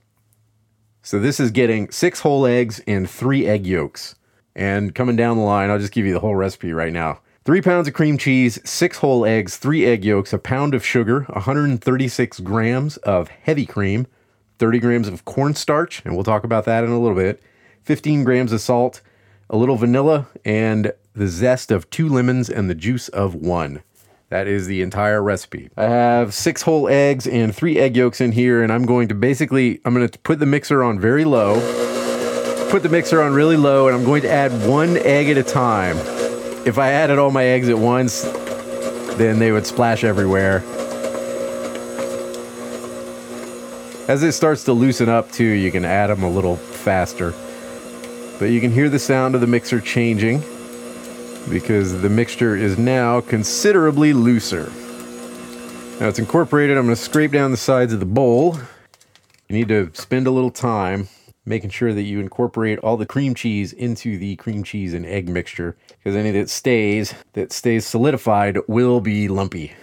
So 1.02 1.18
this 1.18 1.40
is 1.40 1.50
getting 1.50 1.90
six 1.90 2.20
whole 2.20 2.44
eggs 2.44 2.78
and 2.86 3.08
three 3.08 3.46
egg 3.46 3.66
yolks. 3.66 4.16
And 4.54 4.94
coming 4.94 5.16
down 5.16 5.38
the 5.38 5.44
line, 5.44 5.70
I'll 5.70 5.78
just 5.78 5.94
give 5.94 6.04
you 6.04 6.12
the 6.12 6.20
whole 6.20 6.36
recipe 6.36 6.74
right 6.74 6.92
now. 6.92 7.20
Three 7.46 7.62
pounds 7.62 7.88
of 7.88 7.94
cream 7.94 8.18
cheese, 8.18 8.60
six 8.68 8.98
whole 8.98 9.24
eggs, 9.24 9.56
three 9.56 9.86
egg 9.86 10.04
yolks, 10.04 10.34
a 10.34 10.38
pound 10.38 10.74
of 10.74 10.84
sugar, 10.84 11.22
136 11.30 12.40
grams 12.40 12.98
of 12.98 13.28
heavy 13.28 13.64
cream, 13.64 14.06
30 14.58 14.78
grams 14.78 15.08
of 15.08 15.24
cornstarch, 15.24 16.04
and 16.04 16.14
we'll 16.14 16.22
talk 16.22 16.44
about 16.44 16.66
that 16.66 16.84
in 16.84 16.90
a 16.90 17.00
little 17.00 17.16
bit, 17.16 17.42
15 17.84 18.24
grams 18.24 18.52
of 18.52 18.60
salt, 18.60 19.00
a 19.50 19.56
little 19.56 19.76
vanilla, 19.76 20.28
and 20.44 20.92
the 21.12 21.26
zest 21.26 21.72
of 21.72 21.90
two 21.90 22.08
lemons 22.08 22.48
and 22.48 22.70
the 22.70 22.74
juice 22.74 23.08
of 23.08 23.34
one. 23.34 23.82
That 24.28 24.46
is 24.46 24.68
the 24.68 24.80
entire 24.80 25.20
recipe. 25.20 25.70
I 25.76 25.84
have 25.84 26.32
six 26.32 26.62
whole 26.62 26.88
eggs 26.88 27.26
and 27.26 27.54
three 27.54 27.76
egg 27.78 27.96
yolks 27.96 28.20
in 28.20 28.30
here, 28.30 28.62
and 28.62 28.72
I'm 28.72 28.86
going 28.86 29.08
to 29.08 29.14
basically, 29.14 29.80
I'm 29.84 29.92
going 29.92 30.08
to 30.08 30.18
put 30.20 30.38
the 30.38 30.46
mixer 30.46 30.84
on 30.84 31.00
very 31.00 31.24
low, 31.24 31.56
put 32.70 32.84
the 32.84 32.88
mixer 32.88 33.20
on 33.20 33.34
really 33.34 33.56
low, 33.56 33.88
and 33.88 33.96
I'm 33.96 34.04
going 34.04 34.22
to 34.22 34.30
add 34.30 34.52
one 34.68 34.96
egg 34.98 35.28
at 35.28 35.36
a 35.36 35.42
time. 35.42 35.96
If 36.64 36.78
I 36.78 36.92
added 36.92 37.18
all 37.18 37.32
my 37.32 37.44
eggs 37.44 37.68
at 37.68 37.78
once, 37.78 38.22
then 39.16 39.40
they 39.40 39.50
would 39.50 39.66
splash 39.66 40.04
everywhere. 40.04 40.58
As 44.08 44.22
it 44.22 44.32
starts 44.32 44.62
to 44.64 44.72
loosen 44.72 45.08
up 45.08 45.32
too, 45.32 45.44
you 45.44 45.72
can 45.72 45.84
add 45.84 46.06
them 46.06 46.22
a 46.22 46.30
little 46.30 46.54
faster. 46.54 47.34
But 48.40 48.46
you 48.46 48.60
can 48.62 48.70
hear 48.72 48.88
the 48.88 48.98
sound 48.98 49.34
of 49.34 49.42
the 49.42 49.46
mixer 49.46 49.82
changing 49.82 50.42
because 51.50 52.00
the 52.00 52.08
mixture 52.08 52.56
is 52.56 52.78
now 52.78 53.20
considerably 53.20 54.14
looser. 54.14 54.72
Now 56.00 56.08
it's 56.08 56.18
incorporated. 56.18 56.78
I'm 56.78 56.86
going 56.86 56.96
to 56.96 57.02
scrape 57.02 57.32
down 57.32 57.50
the 57.50 57.58
sides 57.58 57.92
of 57.92 58.00
the 58.00 58.06
bowl. 58.06 58.56
You 59.48 59.56
need 59.56 59.68
to 59.68 59.90
spend 59.92 60.26
a 60.26 60.30
little 60.30 60.50
time 60.50 61.10
making 61.44 61.68
sure 61.68 61.92
that 61.92 62.04
you 62.04 62.18
incorporate 62.18 62.78
all 62.78 62.96
the 62.96 63.04
cream 63.04 63.34
cheese 63.34 63.74
into 63.74 64.16
the 64.16 64.36
cream 64.36 64.64
cheese 64.64 64.94
and 64.94 65.04
egg 65.04 65.28
mixture 65.28 65.76
because 65.98 66.16
any 66.16 66.30
that 66.30 66.48
stays 66.48 67.12
that 67.34 67.52
stays 67.52 67.84
solidified 67.84 68.56
will 68.68 69.02
be 69.02 69.28
lumpy. 69.28 69.74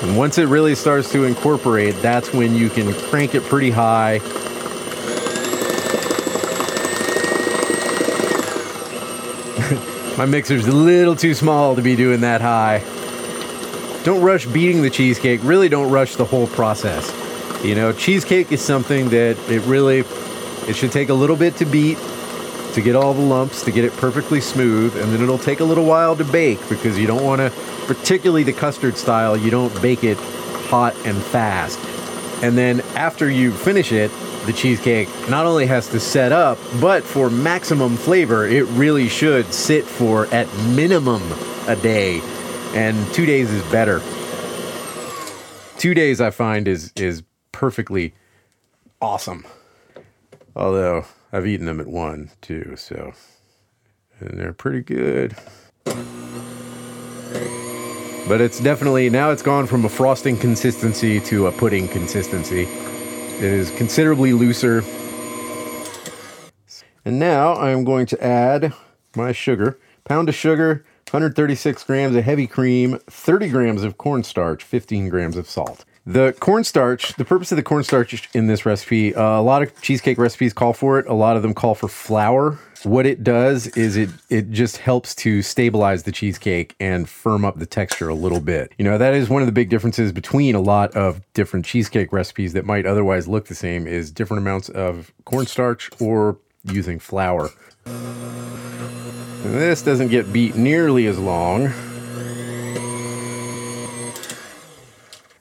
And 0.00 0.16
once 0.16 0.38
it 0.38 0.46
really 0.46 0.76
starts 0.76 1.10
to 1.10 1.24
incorporate, 1.24 1.96
that's 1.96 2.32
when 2.32 2.54
you 2.54 2.70
can 2.70 2.94
crank 3.10 3.34
it 3.34 3.42
pretty 3.42 3.70
high. 3.70 4.20
My 10.16 10.26
mixer's 10.26 10.66
a 10.66 10.72
little 10.72 11.16
too 11.16 11.34
small 11.34 11.76
to 11.76 11.82
be 11.82 11.96
doing 11.96 12.20
that 12.20 12.40
high. 12.40 12.78
Don't 14.04 14.22
rush 14.22 14.46
beating 14.46 14.82
the 14.82 14.90
cheesecake. 14.90 15.40
Really 15.42 15.68
don't 15.68 15.90
rush 15.90 16.16
the 16.16 16.24
whole 16.24 16.46
process. 16.46 17.12
You 17.64 17.74
know, 17.74 17.92
cheesecake 17.92 18.52
is 18.52 18.62
something 18.62 19.08
that 19.10 19.36
it 19.50 19.60
really 19.62 20.00
it 20.68 20.76
should 20.76 20.92
take 20.92 21.08
a 21.08 21.14
little 21.14 21.36
bit 21.36 21.56
to 21.56 21.64
beat 21.64 21.98
to 22.74 22.80
get 22.80 22.94
all 22.94 23.14
the 23.14 23.22
lumps, 23.22 23.64
to 23.64 23.72
get 23.72 23.84
it 23.84 23.92
perfectly 23.94 24.40
smooth, 24.40 24.94
and 24.96 25.12
then 25.12 25.22
it'll 25.22 25.38
take 25.38 25.60
a 25.60 25.64
little 25.64 25.84
while 25.84 26.14
to 26.14 26.24
bake 26.24 26.60
because 26.68 26.98
you 26.98 27.06
don't 27.06 27.24
want 27.24 27.40
to 27.40 27.50
particularly 27.86 28.42
the 28.42 28.52
custard 28.52 28.96
style, 28.96 29.36
you 29.36 29.50
don't 29.50 29.82
bake 29.82 30.04
it 30.04 30.18
hot 30.68 30.94
and 31.06 31.16
fast. 31.16 31.78
And 32.44 32.56
then 32.56 32.82
after 32.94 33.30
you 33.30 33.50
finish 33.50 33.90
it, 33.90 34.12
the 34.48 34.54
cheesecake 34.54 35.10
not 35.28 35.44
only 35.44 35.66
has 35.66 35.88
to 35.88 36.00
set 36.00 36.32
up, 36.32 36.56
but 36.80 37.04
for 37.04 37.28
maximum 37.28 37.98
flavor, 37.98 38.46
it 38.46 38.64
really 38.68 39.06
should 39.06 39.44
sit 39.52 39.84
for 39.84 40.26
at 40.28 40.48
minimum 40.68 41.22
a 41.66 41.76
day. 41.76 42.22
And 42.72 42.96
two 43.12 43.26
days 43.26 43.50
is 43.50 43.62
better. 43.70 44.00
Two 45.76 45.92
days 45.92 46.22
I 46.22 46.30
find 46.30 46.66
is 46.66 46.92
is 46.96 47.22
perfectly 47.52 48.14
awesome. 49.02 49.44
Although 50.56 51.04
I've 51.30 51.46
eaten 51.46 51.66
them 51.66 51.78
at 51.78 51.86
one 51.86 52.30
too, 52.40 52.74
so 52.76 53.12
and 54.18 54.40
they're 54.40 54.54
pretty 54.54 54.80
good. 54.80 55.36
But 58.26 58.40
it's 58.40 58.60
definitely 58.60 59.10
now 59.10 59.30
it's 59.30 59.42
gone 59.42 59.66
from 59.66 59.84
a 59.84 59.90
frosting 59.90 60.38
consistency 60.38 61.20
to 61.20 61.48
a 61.48 61.52
pudding 61.52 61.86
consistency. 61.86 62.66
It 63.38 63.44
is 63.44 63.70
considerably 63.70 64.32
looser. 64.32 64.82
And 67.04 67.20
now 67.20 67.54
I'm 67.54 67.84
going 67.84 68.06
to 68.06 68.20
add 68.20 68.72
my 69.14 69.30
sugar. 69.30 69.78
Pound 70.02 70.28
of 70.28 70.34
sugar, 70.34 70.84
136 71.10 71.84
grams 71.84 72.16
of 72.16 72.24
heavy 72.24 72.48
cream, 72.48 72.98
30 73.08 73.48
grams 73.50 73.84
of 73.84 73.96
cornstarch, 73.96 74.64
15 74.64 75.08
grams 75.08 75.36
of 75.36 75.48
salt. 75.48 75.84
The 76.04 76.34
cornstarch, 76.40 77.14
the 77.14 77.24
purpose 77.24 77.52
of 77.52 77.56
the 77.56 77.62
cornstarch 77.62 78.28
in 78.34 78.48
this 78.48 78.66
recipe, 78.66 79.14
uh, 79.14 79.22
a 79.22 79.42
lot 79.42 79.62
of 79.62 79.80
cheesecake 79.82 80.18
recipes 80.18 80.52
call 80.52 80.72
for 80.72 80.98
it. 80.98 81.06
A 81.06 81.14
lot 81.14 81.36
of 81.36 81.42
them 81.42 81.54
call 81.54 81.76
for 81.76 81.86
flour. 81.86 82.58
What 82.84 83.06
it 83.06 83.24
does 83.24 83.66
is 83.68 83.96
it 83.96 84.10
it 84.28 84.50
just 84.50 84.76
helps 84.76 85.14
to 85.16 85.42
stabilize 85.42 86.04
the 86.04 86.12
cheesecake 86.12 86.76
and 86.78 87.08
firm 87.08 87.44
up 87.44 87.58
the 87.58 87.66
texture 87.66 88.08
a 88.08 88.14
little 88.14 88.40
bit. 88.40 88.72
You 88.78 88.84
know, 88.84 88.98
that 88.98 89.14
is 89.14 89.28
one 89.28 89.42
of 89.42 89.46
the 89.46 89.52
big 89.52 89.68
differences 89.68 90.12
between 90.12 90.54
a 90.54 90.60
lot 90.60 90.94
of 90.96 91.20
different 91.34 91.66
cheesecake 91.66 92.12
recipes 92.12 92.52
that 92.52 92.64
might 92.64 92.86
otherwise 92.86 93.26
look 93.26 93.46
the 93.46 93.54
same 93.54 93.86
is 93.86 94.12
different 94.12 94.42
amounts 94.42 94.68
of 94.68 95.12
cornstarch 95.24 95.90
or 96.00 96.38
using 96.64 97.00
flour. 97.00 97.50
This 99.42 99.82
doesn't 99.82 100.08
get 100.08 100.32
beat 100.32 100.54
nearly 100.54 101.06
as 101.06 101.18
long. 101.18 101.72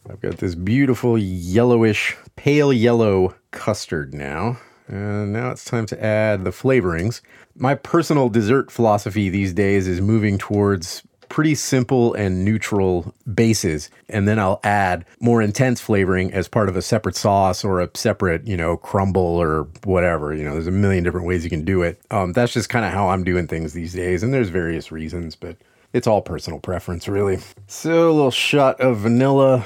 I've 0.10 0.22
got 0.22 0.38
this 0.38 0.56
beautiful 0.56 1.18
yellowish, 1.18 2.16
pale 2.36 2.74
yellow 2.74 3.36
custard 3.52 4.14
now. 4.14 4.58
And 4.88 5.34
now 5.34 5.52
it's 5.52 5.66
time 5.66 5.86
to 5.88 6.04
add 6.04 6.44
the 6.44 6.52
flavorings. 6.52 7.22
My 7.56 7.76
personal 7.76 8.30
dessert 8.30 8.72
philosophy 8.72 9.30
these 9.30 9.54
days 9.54 9.88
is 9.88 10.00
moving 10.00 10.38
towards 10.38 11.04
pretty 11.30 11.56
simple 11.56 12.14
and 12.14 12.46
neutral 12.46 13.14
bases. 13.34 13.90
And 14.10 14.28
then 14.28 14.40
I'll 14.40 14.60
add 14.64 15.06
more 15.20 15.42
intense 15.42 15.82
flavoring 15.82 16.34
as 16.34 16.48
part 16.48 16.70
of 16.70 16.76
a 16.76 16.82
separate 16.82 17.16
sauce 17.16 17.64
or 17.64 17.82
a 17.82 17.90
separate, 17.94 18.48
you 18.48 18.56
know, 18.56 18.78
crumble 18.78 19.22
or 19.22 19.68
whatever. 19.84 20.34
You 20.34 20.44
know, 20.44 20.54
there's 20.54 20.68
a 20.68 20.72
million 20.72 21.04
different 21.04 21.28
ways 21.28 21.44
you 21.44 21.50
can 21.50 21.66
do 21.66 21.84
it. 21.84 22.00
Um, 22.12 22.34
that's 22.34 22.54
just 22.54 22.70
kind 22.70 22.86
of 22.86 22.94
how 22.94 23.10
I'm 23.10 23.24
doing 23.24 23.48
things 23.48 23.74
these 23.74 23.94
days. 23.94 24.24
And 24.24 24.34
there's 24.34 24.50
various 24.50 24.92
reasons, 24.92 25.36
but 25.36 25.58
it's 25.94 26.08
all 26.08 26.22
personal 26.22 26.60
preference, 26.60 27.08
really. 27.08 27.40
So 27.68 28.10
a 28.10 28.14
little 28.14 28.32
shot 28.32 28.80
of 28.80 28.98
vanilla, 28.98 29.66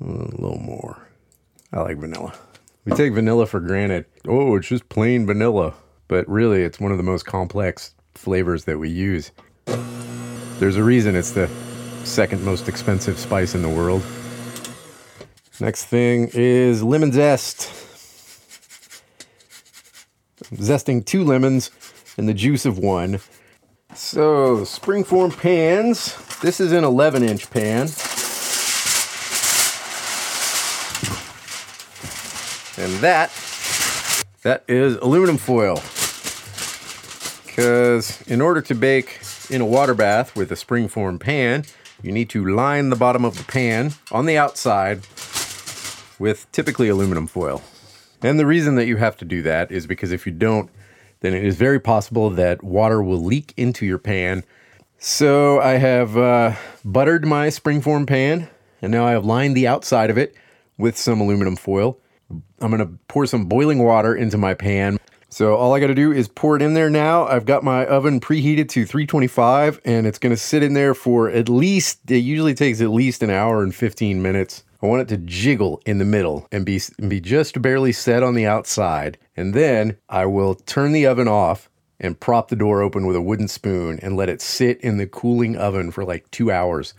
a 0.00 0.04
little 0.04 0.58
more. 0.58 1.06
I 1.72 1.80
like 1.80 1.98
vanilla. 1.98 2.34
We 2.88 2.96
take 2.96 3.12
vanilla 3.12 3.44
for 3.44 3.60
granted. 3.60 4.06
Oh, 4.26 4.56
it's 4.56 4.66
just 4.66 4.88
plain 4.88 5.26
vanilla. 5.26 5.74
But 6.08 6.26
really, 6.26 6.62
it's 6.62 6.80
one 6.80 6.90
of 6.90 6.96
the 6.96 7.04
most 7.04 7.26
complex 7.26 7.94
flavors 8.14 8.64
that 8.64 8.78
we 8.78 8.88
use. 8.88 9.30
There's 10.58 10.76
a 10.76 10.82
reason 10.82 11.14
it's 11.14 11.32
the 11.32 11.50
second 12.04 12.42
most 12.42 12.66
expensive 12.66 13.18
spice 13.18 13.54
in 13.54 13.60
the 13.60 13.68
world. 13.68 14.02
Next 15.60 15.84
thing 15.84 16.30
is 16.32 16.82
lemon 16.82 17.12
zest. 17.12 17.68
Zesting 20.54 21.04
two 21.04 21.24
lemons 21.24 21.70
and 22.16 22.26
the 22.26 22.32
juice 22.32 22.64
of 22.64 22.78
one. 22.78 23.20
So, 23.94 24.60
springform 24.60 25.36
pans. 25.38 26.16
This 26.40 26.58
is 26.58 26.72
an 26.72 26.84
11 26.84 27.22
inch 27.22 27.50
pan. 27.50 27.88
And 32.78 32.92
that 32.98 33.32
that 34.42 34.62
is 34.68 34.94
aluminum 34.96 35.36
foil. 35.36 35.82
Because 37.44 38.22
in 38.28 38.40
order 38.40 38.60
to 38.62 38.74
bake 38.74 39.18
in 39.50 39.60
a 39.60 39.66
water 39.66 39.94
bath 39.94 40.36
with 40.36 40.52
a 40.52 40.54
springform 40.54 41.18
pan, 41.18 41.64
you 42.02 42.12
need 42.12 42.30
to 42.30 42.44
line 42.44 42.90
the 42.90 42.96
bottom 42.96 43.24
of 43.24 43.36
the 43.36 43.42
pan 43.42 43.94
on 44.12 44.26
the 44.26 44.38
outside 44.38 45.00
with 46.20 46.46
typically 46.52 46.88
aluminum 46.88 47.26
foil. 47.26 47.62
And 48.22 48.38
the 48.38 48.46
reason 48.46 48.76
that 48.76 48.86
you 48.86 48.96
have 48.96 49.16
to 49.16 49.24
do 49.24 49.42
that 49.42 49.72
is 49.72 49.88
because 49.88 50.12
if 50.12 50.24
you 50.24 50.32
don't, 50.32 50.70
then 51.18 51.34
it 51.34 51.44
is 51.44 51.56
very 51.56 51.80
possible 51.80 52.30
that 52.30 52.62
water 52.62 53.02
will 53.02 53.22
leak 53.22 53.54
into 53.56 53.86
your 53.86 53.98
pan. 53.98 54.44
So 54.98 55.60
I 55.60 55.72
have 55.78 56.16
uh, 56.16 56.54
buttered 56.84 57.26
my 57.26 57.48
springform 57.48 58.06
pan, 58.06 58.48
and 58.80 58.92
now 58.92 59.04
I 59.04 59.10
have 59.12 59.24
lined 59.24 59.56
the 59.56 59.66
outside 59.66 60.10
of 60.10 60.18
it 60.18 60.36
with 60.76 60.96
some 60.96 61.20
aluminum 61.20 61.56
foil. 61.56 61.98
I'm 62.60 62.70
going 62.70 62.86
to 62.86 62.98
pour 63.08 63.26
some 63.26 63.46
boiling 63.46 63.78
water 63.78 64.14
into 64.14 64.38
my 64.38 64.54
pan. 64.54 64.98
So 65.30 65.56
all 65.56 65.74
I 65.74 65.80
got 65.80 65.88
to 65.88 65.94
do 65.94 66.10
is 66.10 66.26
pour 66.26 66.56
it 66.56 66.62
in 66.62 66.72
there 66.72 66.88
now. 66.88 67.26
I've 67.26 67.44
got 67.44 67.62
my 67.62 67.84
oven 67.86 68.18
preheated 68.18 68.68
to 68.70 68.86
325 68.86 69.80
and 69.84 70.06
it's 70.06 70.18
going 70.18 70.34
to 70.34 70.40
sit 70.40 70.62
in 70.62 70.72
there 70.72 70.94
for 70.94 71.28
at 71.28 71.50
least 71.50 72.10
it 72.10 72.16
usually 72.18 72.54
takes 72.54 72.80
at 72.80 72.88
least 72.88 73.22
an 73.22 73.30
hour 73.30 73.62
and 73.62 73.74
15 73.74 74.22
minutes. 74.22 74.64
I 74.82 74.86
want 74.86 75.02
it 75.02 75.08
to 75.08 75.18
jiggle 75.18 75.82
in 75.84 75.98
the 75.98 76.04
middle 76.04 76.48
and 76.50 76.64
be 76.64 76.80
and 76.98 77.10
be 77.10 77.20
just 77.20 77.60
barely 77.60 77.92
set 77.92 78.22
on 78.22 78.34
the 78.34 78.46
outside. 78.46 79.18
And 79.36 79.52
then 79.52 79.98
I 80.08 80.24
will 80.26 80.54
turn 80.54 80.92
the 80.92 81.06
oven 81.06 81.28
off 81.28 81.68
and 82.00 82.18
prop 82.18 82.48
the 82.48 82.56
door 82.56 82.80
open 82.80 83.06
with 83.06 83.16
a 83.16 83.20
wooden 83.20 83.48
spoon 83.48 83.98
and 84.00 84.16
let 84.16 84.28
it 84.28 84.40
sit 84.40 84.80
in 84.80 84.96
the 84.96 85.06
cooling 85.06 85.56
oven 85.56 85.90
for 85.90 86.04
like 86.04 86.30
2 86.30 86.50
hours 86.50 86.94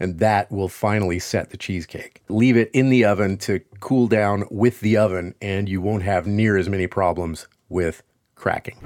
and 0.00 0.18
that 0.18 0.50
will 0.50 0.68
finally 0.68 1.18
set 1.18 1.50
the 1.50 1.56
cheesecake. 1.56 2.22
Leave 2.28 2.56
it 2.56 2.70
in 2.72 2.90
the 2.90 3.04
oven 3.04 3.36
to 3.38 3.60
cool 3.80 4.08
down 4.08 4.44
with 4.50 4.80
the 4.80 4.96
oven, 4.96 5.34
and 5.40 5.68
you 5.68 5.80
won't 5.80 6.02
have 6.02 6.26
near 6.26 6.56
as 6.56 6.68
many 6.68 6.86
problems 6.86 7.46
with 7.68 8.02
cracking. 8.34 8.76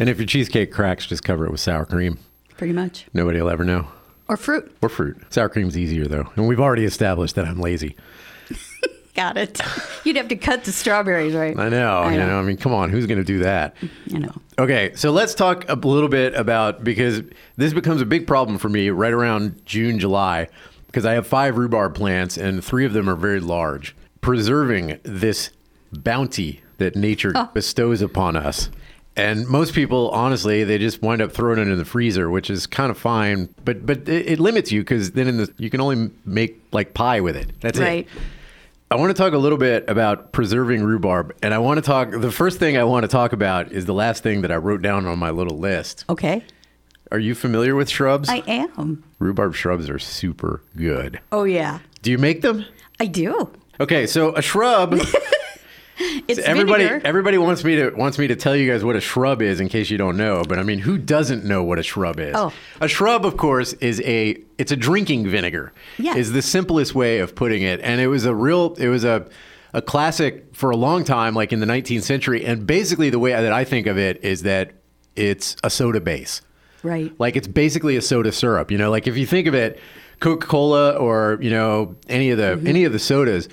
And 0.00 0.08
if 0.08 0.18
your 0.18 0.26
cheesecake 0.26 0.72
cracks, 0.72 1.06
just 1.06 1.24
cover 1.24 1.44
it 1.46 1.50
with 1.50 1.60
sour 1.60 1.84
cream. 1.84 2.18
Pretty 2.56 2.72
much. 2.72 3.06
Nobody 3.12 3.40
will 3.40 3.50
ever 3.50 3.64
know. 3.64 3.88
Or 4.28 4.36
fruit. 4.36 4.76
Or 4.82 4.88
fruit. 4.88 5.16
Sour 5.30 5.48
cream's 5.48 5.76
easier 5.76 6.06
though. 6.06 6.30
And 6.36 6.46
we've 6.46 6.60
already 6.60 6.84
established 6.84 7.34
that 7.34 7.46
I'm 7.46 7.60
lazy. 7.60 7.96
Got 9.18 9.36
it. 9.36 9.60
You'd 10.04 10.14
have 10.14 10.28
to 10.28 10.36
cut 10.36 10.62
the 10.62 10.70
strawberries, 10.70 11.34
right? 11.34 11.58
I 11.58 11.68
know, 11.68 11.98
I 12.02 12.12
you 12.12 12.18
know. 12.18 12.28
know. 12.28 12.38
I 12.38 12.42
mean, 12.42 12.56
come 12.56 12.72
on, 12.72 12.90
who's 12.90 13.04
going 13.04 13.18
to 13.18 13.24
do 13.24 13.40
that? 13.40 13.74
Mm, 13.78 13.90
you 14.06 14.18
know. 14.20 14.32
Okay, 14.60 14.92
so 14.94 15.10
let's 15.10 15.34
talk 15.34 15.68
a 15.68 15.74
little 15.74 16.08
bit 16.08 16.36
about 16.36 16.84
because 16.84 17.22
this 17.56 17.72
becomes 17.72 18.00
a 18.00 18.06
big 18.06 18.28
problem 18.28 18.58
for 18.58 18.68
me 18.68 18.90
right 18.90 19.12
around 19.12 19.60
June, 19.66 19.98
July, 19.98 20.46
because 20.86 21.04
I 21.04 21.14
have 21.14 21.26
five 21.26 21.58
rhubarb 21.58 21.96
plants 21.96 22.36
and 22.36 22.62
three 22.62 22.84
of 22.84 22.92
them 22.92 23.10
are 23.10 23.16
very 23.16 23.40
large. 23.40 23.96
Preserving 24.20 25.00
this 25.02 25.50
bounty 25.92 26.60
that 26.76 26.94
nature 26.94 27.32
oh. 27.34 27.50
bestows 27.52 28.00
upon 28.00 28.36
us. 28.36 28.70
And 29.16 29.48
most 29.48 29.74
people, 29.74 30.10
honestly, 30.10 30.62
they 30.62 30.78
just 30.78 31.02
wind 31.02 31.20
up 31.22 31.32
throwing 31.32 31.58
it 31.58 31.66
in 31.66 31.76
the 31.76 31.84
freezer, 31.84 32.30
which 32.30 32.50
is 32.50 32.68
kind 32.68 32.88
of 32.88 32.96
fine, 32.96 33.52
but 33.64 33.84
but 33.84 34.08
it, 34.08 34.28
it 34.28 34.38
limits 34.38 34.70
you 34.70 34.82
because 34.82 35.10
then 35.10 35.26
in 35.26 35.38
the 35.38 35.52
you 35.58 35.70
can 35.70 35.80
only 35.80 36.12
make 36.24 36.62
like 36.70 36.94
pie 36.94 37.18
with 37.18 37.34
it. 37.34 37.50
That's 37.60 37.80
Right. 37.80 38.06
it. 38.06 38.22
I 38.90 38.96
want 38.96 39.14
to 39.14 39.22
talk 39.22 39.34
a 39.34 39.38
little 39.38 39.58
bit 39.58 39.84
about 39.88 40.32
preserving 40.32 40.82
rhubarb, 40.82 41.36
and 41.42 41.52
I 41.52 41.58
want 41.58 41.76
to 41.76 41.82
talk. 41.82 42.10
The 42.10 42.32
first 42.32 42.58
thing 42.58 42.78
I 42.78 42.84
want 42.84 43.04
to 43.04 43.08
talk 43.08 43.34
about 43.34 43.70
is 43.70 43.84
the 43.84 43.92
last 43.92 44.22
thing 44.22 44.40
that 44.40 44.50
I 44.50 44.56
wrote 44.56 44.80
down 44.80 45.04
on 45.04 45.18
my 45.18 45.30
little 45.30 45.58
list. 45.58 46.06
Okay. 46.08 46.42
Are 47.10 47.18
you 47.18 47.34
familiar 47.34 47.74
with 47.74 47.90
shrubs? 47.90 48.30
I 48.30 48.42
am. 48.46 49.04
rhubarb 49.18 49.54
shrubs 49.54 49.90
are 49.90 49.98
super 49.98 50.62
good. 50.74 51.20
Oh, 51.32 51.44
yeah. 51.44 51.80
Do 52.00 52.10
you 52.10 52.16
make 52.18 52.40
them? 52.40 52.64
I 52.98 53.06
do. 53.06 53.50
Okay, 53.78 54.06
so 54.06 54.34
a 54.34 54.42
shrub. 54.42 54.98
It's 56.28 56.38
everybody, 56.40 56.84
vinegar. 56.84 57.06
everybody 57.06 57.38
wants 57.38 57.64
me 57.64 57.76
to 57.76 57.90
wants 57.90 58.18
me 58.18 58.26
to 58.28 58.36
tell 58.36 58.54
you 58.54 58.70
guys 58.70 58.84
what 58.84 58.96
a 58.96 59.00
shrub 59.00 59.42
is 59.42 59.60
in 59.60 59.68
case 59.68 59.90
you 59.90 59.98
don't 59.98 60.16
know. 60.16 60.42
But 60.46 60.58
I 60.58 60.62
mean, 60.62 60.78
who 60.78 60.96
doesn't 60.98 61.44
know 61.44 61.62
what 61.64 61.78
a 61.78 61.82
shrub 61.82 62.20
is? 62.20 62.34
Oh. 62.36 62.52
A 62.80 62.88
shrub, 62.88 63.24
of 63.26 63.36
course, 63.36 63.72
is 63.74 64.00
a 64.02 64.36
it's 64.58 64.70
a 64.72 64.76
drinking 64.76 65.28
vinegar. 65.28 65.72
Yes. 65.98 66.16
is 66.16 66.32
the 66.32 66.42
simplest 66.42 66.94
way 66.94 67.18
of 67.18 67.34
putting 67.34 67.62
it, 67.62 67.80
and 67.80 68.00
it 68.00 68.06
was 68.08 68.24
a 68.26 68.34
real 68.34 68.74
it 68.78 68.88
was 68.88 69.04
a 69.04 69.26
a 69.74 69.82
classic 69.82 70.54
for 70.54 70.70
a 70.70 70.76
long 70.76 71.04
time, 71.04 71.34
like 71.34 71.52
in 71.52 71.60
the 71.60 71.66
19th 71.66 72.02
century. 72.02 72.44
And 72.44 72.66
basically, 72.66 73.10
the 73.10 73.18
way 73.18 73.32
that 73.32 73.52
I 73.52 73.64
think 73.64 73.86
of 73.86 73.98
it 73.98 74.22
is 74.24 74.42
that 74.42 74.72
it's 75.16 75.56
a 75.64 75.68
soda 75.70 76.00
base. 76.00 76.40
Right. 76.82 77.12
Like 77.18 77.34
it's 77.36 77.48
basically 77.48 77.96
a 77.96 78.02
soda 78.02 78.30
syrup. 78.32 78.70
You 78.70 78.78
know, 78.78 78.90
like 78.90 79.06
if 79.06 79.16
you 79.16 79.26
think 79.26 79.46
of 79.48 79.54
it, 79.54 79.80
Coca 80.20 80.46
Cola 80.46 80.92
or 80.92 81.38
you 81.40 81.50
know 81.50 81.96
any 82.08 82.30
of 82.30 82.38
the 82.38 82.56
Mm-hmm. 82.56 82.66
any 82.66 82.84
of 82.84 82.92
the 82.92 82.98
sodas, 82.98 83.48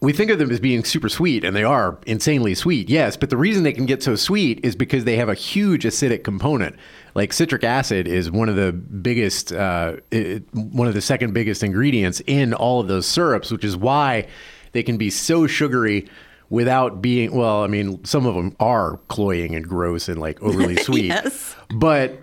we 0.00 0.12
think 0.12 0.30
of 0.30 0.38
them 0.38 0.50
as 0.50 0.60
being 0.60 0.82
super 0.84 1.08
sweet, 1.08 1.44
and 1.44 1.54
they 1.54 1.64
are 1.64 1.98
insanely 2.06 2.54
sweet. 2.54 2.88
Yes, 2.88 3.16
but 3.16 3.28
the 3.30 3.36
reason 3.36 3.62
they 3.64 3.72
can 3.72 3.84
get 3.86 4.02
so 4.02 4.16
sweet 4.16 4.60
is 4.64 4.74
because 4.74 5.04
they 5.04 5.16
have 5.16 5.28
a 5.28 5.34
huge 5.34 5.84
acidic 5.84 6.24
component. 6.24 6.74
Like 7.14 7.32
citric 7.32 7.64
acid 7.64 8.08
is 8.08 8.30
one 8.30 8.48
of 8.48 8.56
the 8.56 8.72
biggest, 8.72 9.52
uh, 9.52 9.96
it, 10.10 10.42
one 10.54 10.88
of 10.88 10.94
the 10.94 11.02
second 11.02 11.34
biggest 11.34 11.62
ingredients 11.62 12.22
in 12.26 12.54
all 12.54 12.80
of 12.80 12.88
those 12.88 13.06
syrups, 13.06 13.50
which 13.50 13.64
is 13.64 13.76
why 13.76 14.26
they 14.72 14.82
can 14.82 14.96
be 14.96 15.10
so 15.10 15.46
sugary 15.46 16.08
without 16.48 17.00
being 17.00 17.32
well 17.32 17.62
i 17.62 17.68
mean 17.68 18.04
some 18.04 18.26
of 18.26 18.34
them 18.34 18.56
are 18.58 18.96
cloying 19.06 19.54
and 19.54 19.68
gross 19.68 20.08
and 20.08 20.18
like 20.20 20.42
overly 20.42 20.74
sweet 20.82 21.04
Yes. 21.04 21.54
but 21.72 22.18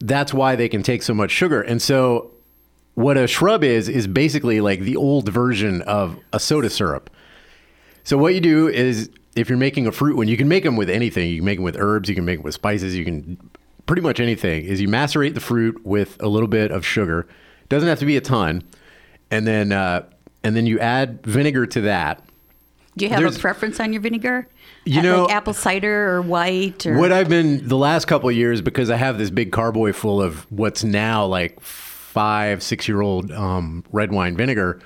that's 0.00 0.32
why 0.32 0.56
they 0.56 0.70
can 0.70 0.82
take 0.82 1.02
so 1.02 1.12
much 1.12 1.30
sugar. 1.32 1.60
And 1.60 1.82
so, 1.82 2.30
what 2.98 3.16
a 3.16 3.28
shrub 3.28 3.62
is, 3.62 3.88
is 3.88 4.08
basically 4.08 4.60
like 4.60 4.80
the 4.80 4.96
old 4.96 5.28
version 5.28 5.82
of 5.82 6.18
a 6.32 6.40
soda 6.40 6.68
syrup. 6.68 7.08
So, 8.02 8.18
what 8.18 8.34
you 8.34 8.40
do 8.40 8.66
is 8.68 9.08
if 9.36 9.48
you're 9.48 9.56
making 9.58 9.86
a 9.86 9.92
fruit 9.92 10.16
one, 10.16 10.26
you 10.26 10.36
can 10.36 10.48
make 10.48 10.64
them 10.64 10.74
with 10.76 10.90
anything. 10.90 11.30
You 11.30 11.36
can 11.36 11.44
make 11.44 11.58
them 11.58 11.64
with 11.64 11.76
herbs, 11.78 12.08
you 12.08 12.14
can 12.16 12.24
make 12.24 12.38
them 12.38 12.44
with 12.44 12.54
spices, 12.54 12.96
you 12.96 13.04
can 13.04 13.50
pretty 13.86 14.02
much 14.02 14.18
anything. 14.18 14.64
Is 14.64 14.80
you 14.80 14.88
macerate 14.88 15.34
the 15.34 15.40
fruit 15.40 15.84
with 15.86 16.20
a 16.20 16.26
little 16.28 16.48
bit 16.48 16.72
of 16.72 16.84
sugar, 16.84 17.28
doesn't 17.68 17.88
have 17.88 18.00
to 18.00 18.06
be 18.06 18.16
a 18.16 18.20
ton, 18.20 18.64
and 19.30 19.46
then 19.46 19.70
uh, 19.70 20.04
and 20.42 20.56
then 20.56 20.66
you 20.66 20.80
add 20.80 21.22
vinegar 21.24 21.66
to 21.66 21.80
that. 21.82 22.24
Do 22.96 23.04
you 23.04 23.10
have 23.10 23.20
There's- 23.20 23.36
a 23.36 23.40
preference 23.40 23.78
on 23.78 23.92
your 23.92 24.02
vinegar? 24.02 24.48
You 24.84 24.98
Uh, 25.00 25.02
know- 25.02 25.22
like 25.26 25.34
apple 25.36 25.52
cider 25.54 26.10
or 26.16 26.20
white 26.22 26.84
or 26.84 26.96
What 26.98 27.12
I've 27.12 27.28
been 27.28 27.68
the 27.68 27.76
last 27.76 28.06
couple 28.06 28.28
of 28.28 28.34
years 28.34 28.60
because 28.60 28.90
I 28.90 28.96
have 28.96 29.18
this 29.18 29.30
big 29.30 29.52
carboy 29.52 29.92
full 29.92 30.20
of 30.20 30.50
what's 30.50 30.82
now 30.82 31.24
like 31.26 31.60
five, 32.18 32.64
six 32.64 32.88
year 32.88 33.00
old 33.00 33.30
um, 33.30 33.84
red 33.92 34.10
wine 34.10 34.36
vinegar 34.36 34.80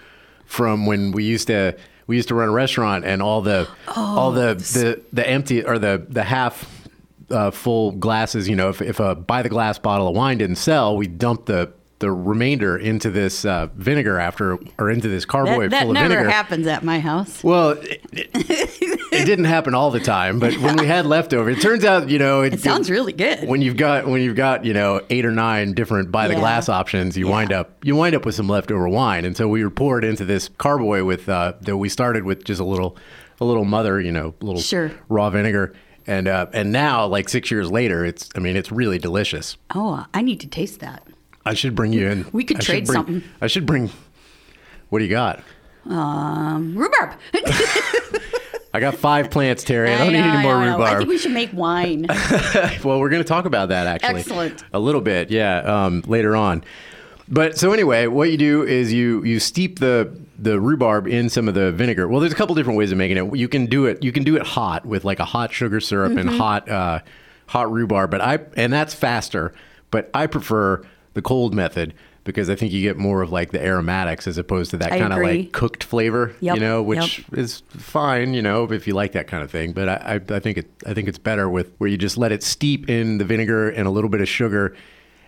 from 0.45 0.85
when 0.85 1.13
we 1.13 1.25
used 1.25 1.47
to 1.47 1.75
we 2.07 2.17
used 2.17 2.29
to 2.29 2.35
run 2.35 2.51
a 2.51 2.53
restaurant 2.53 3.07
and 3.07 3.23
all 3.23 3.41
the 3.41 3.67
all 3.97 4.33
the, 4.33 4.53
the 4.53 5.01
the 5.15 5.27
empty 5.27 5.65
or 5.65 5.79
the 5.79 6.05
the 6.11 6.25
half 6.25 6.87
uh, 7.31 7.51
full 7.51 7.93
glasses. 7.93 8.51
You 8.51 8.57
know, 8.57 8.69
if 8.69 8.83
if 8.83 9.01
a 9.01 9.15
by 9.15 9.41
the 9.41 9.49
glass 9.49 9.79
bottle 9.79 10.09
of 10.09 10.15
wine 10.15 10.37
didn't 10.37 10.57
sell, 10.57 10.95
we 10.95 11.07
dumped 11.07 11.47
the 11.47 11.73
the 12.03 12.13
remainder 12.13 12.77
into 12.77 13.09
this 13.11 13.47
uh, 13.47 13.69
vinegar 13.75 14.19
after 14.19 14.59
or 14.79 14.91
into 14.91 15.09
this 15.09 15.25
carboy 15.25 15.63
that, 15.63 15.71
that 15.71 15.81
full 15.83 15.91
of 15.93 15.95
never 15.95 16.09
vinegar. 16.11 16.31
happens 16.31 16.67
at 16.67 16.85
my 16.85 17.01
house. 17.01 17.43
Well, 17.43 17.71
it, 17.71 18.03
it, 18.13 19.01
it 19.13 19.25
didn't 19.25 19.47
happen 19.47 19.75
all 19.75 19.91
the 19.91 20.01
time, 20.01 20.39
but 20.39 20.53
when 20.59 20.77
we 20.77 20.87
had 20.87 21.07
leftover, 21.07 21.49
it 21.51 21.61
turns 21.63 21.85
out 21.85 22.11
you 22.11 22.19
know 22.19 22.43
It 22.43 22.61
sounds 22.61 22.91
really 22.91 23.15
good. 23.15 23.49
when 23.49 23.63
you've 23.63 23.77
got 23.79 24.07
when 24.07 24.21
you've 24.21 24.37
got 24.37 24.65
you 24.67 24.75
know 24.75 25.01
eight 25.09 25.25
or 25.25 25.31
nine 25.33 25.73
different 25.73 26.13
by 26.13 26.29
the 26.29 26.35
Yeah. 26.35 26.41
glass 26.41 26.69
options, 26.69 27.17
you 27.17 27.27
wind 27.29 27.53
up 27.53 27.83
you 27.83 27.97
wind 27.97 28.15
up 28.15 28.27
with 28.27 28.35
some 28.35 28.49
leftover 28.49 28.89
wine, 28.89 29.25
and 29.25 29.35
so 29.37 29.49
we 29.49 29.65
were 29.65 29.71
poured 29.71 30.05
into 30.05 30.25
this 30.27 30.49
carboy 30.59 31.05
with 31.05 31.29
uh, 31.29 31.55
that 31.63 31.79
we 31.79 31.89
started 31.89 32.25
with 32.25 32.45
just 32.45 32.61
a 32.61 32.65
little 32.65 32.97
a 33.41 33.45
little 33.47 33.65
mother, 33.65 34.01
you 34.01 34.13
know, 34.13 34.35
little 34.41 34.61
Sure. 34.61 34.93
raw 35.09 35.31
vinegar, 35.31 35.73
and 36.07 36.29
uh, 36.29 36.47
and 36.53 36.73
now 36.73 37.07
like 37.07 37.29
six 37.29 37.51
years 37.51 37.71
later, 37.71 38.05
it's 38.05 38.29
I 38.37 38.41
mean 38.41 38.57
it's 38.57 38.71
really 38.73 38.99
delicious. 38.99 39.57
oh, 39.75 40.05
I 40.13 40.23
need 40.23 40.41
to 40.41 40.47
taste 40.49 40.81
that. 40.81 41.07
I 41.45 41.55
should 41.55 41.75
bring 41.75 41.93
you 41.93 42.09
in. 42.09 42.27
We 42.33 42.45
could 42.45 42.59
I 42.59 42.61
trade 42.61 42.87
bring- 42.87 42.95
something. 42.95 43.23
I 43.41 43.47
should 43.47 43.67
bring. 43.67 43.91
What 44.89 44.99
do 45.01 45.05
you 45.05 45.11
got? 45.11 45.43
Um, 45.89 46.77
rhubarb. 46.77 47.19
I 48.75 48.81
got 48.81 48.95
five 48.95 49.31
plants, 49.31 49.65
Terry. 49.65 49.93
I 49.93 49.99
don't 49.99 50.13
need 50.13 50.21
know, 50.21 50.29
any 50.33 50.43
more 50.43 50.55
I 50.55 50.67
rhubarb. 50.69 50.81
I 50.83 50.99
think 50.99 51.09
we 51.09 51.19
should 51.19 51.33
make 51.33 51.53
wine. 51.53 52.07
well, 52.85 53.01
we're 53.01 53.11
going 53.11 53.23
to 53.23 53.29
talk 53.29 53.45
about 53.45 53.69
that 53.69 53.87
actually. 53.87 54.21
Excellent. 54.21 54.65
A 54.73 54.79
little 54.79 55.01
bit, 55.01 55.31
yeah, 55.31 55.59
um, 55.59 56.03
later 56.07 56.35
on. 56.37 56.65
But 57.29 57.59
so 57.59 57.73
anyway, 57.73 58.07
what 58.07 58.31
you 58.31 58.37
do 58.37 58.63
is 58.63 58.93
you 58.93 59.25
you 59.25 59.41
steep 59.41 59.79
the 59.79 60.15
the 60.39 60.61
rhubarb 60.61 61.07
in 61.07 61.29
some 61.29 61.49
of 61.49 61.55
the 61.55 61.71
vinegar. 61.73 62.09
Well, 62.09 62.21
there's 62.21 62.33
a 62.33 62.37
couple 62.37 62.55
different 62.55 62.79
ways 62.79 62.93
of 62.93 62.99
making 62.99 63.17
it. 63.17 63.37
You 63.37 63.49
can 63.49 63.67
do 63.67 63.87
it. 63.87 64.03
You 64.03 64.13
can 64.13 64.25
do 64.25 64.37
it 64.37 64.43
hot 64.43 64.85
with 64.87 65.05
like 65.05 65.21
a 65.21 65.25
hot 65.25 65.53
sugar 65.53 65.81
syrup 65.81 66.17
and 66.17 66.29
hot 66.29 66.69
uh, 66.69 67.01
hot 67.47 67.71
rhubarb. 67.71 68.11
But 68.11 68.21
I 68.21 68.41
and 68.57 68.73
that's 68.73 68.95
faster. 68.95 69.53
But 69.91 70.11
I 70.15 70.27
prefer 70.27 70.83
the 71.15 71.23
cold 71.23 71.55
method 71.55 71.95
because 72.25 72.49
I 72.49 72.55
think 72.55 72.73
you 72.73 72.81
get 72.83 72.97
more 72.97 73.21
of 73.23 73.33
like 73.33 73.51
the 73.51 73.61
aromatics 73.65 74.27
as 74.27 74.39
opposed 74.39 74.71
to 74.71 74.77
that 74.79 74.91
kind 74.91 75.13
of 75.13 75.19
like 75.19 75.53
cooked 75.53 75.83
flavor. 75.83 76.35
Yep, 76.41 76.55
You 76.55 76.61
know, 76.61 76.83
which 76.83 77.25
is 77.33 77.63
fine, 77.69 78.33
you 78.33 78.43
know, 78.43 78.65
if 78.71 78.87
you 78.87 78.95
like 78.95 79.13
that 79.13 79.27
kind 79.27 79.43
of 79.43 79.51
thing. 79.51 79.73
But 79.73 79.89
I, 79.89 79.95
I, 79.95 80.37
I 80.37 80.39
think 80.41 80.59
it, 80.59 80.71
I 80.87 80.95
think 80.95 81.09
it's 81.09 81.19
better 81.19 81.49
with 81.49 81.73
where 81.79 81.91
you 81.91 81.99
just 81.99 82.17
let 82.17 82.31
it 82.31 82.43
steep 82.45 82.89
in 82.89 83.19
the 83.19 83.25
vinegar 83.25 83.71
and 83.71 83.89
a 83.89 83.91
little 83.91 84.09
bit 84.11 84.21
of 84.21 84.29
sugar, 84.29 84.77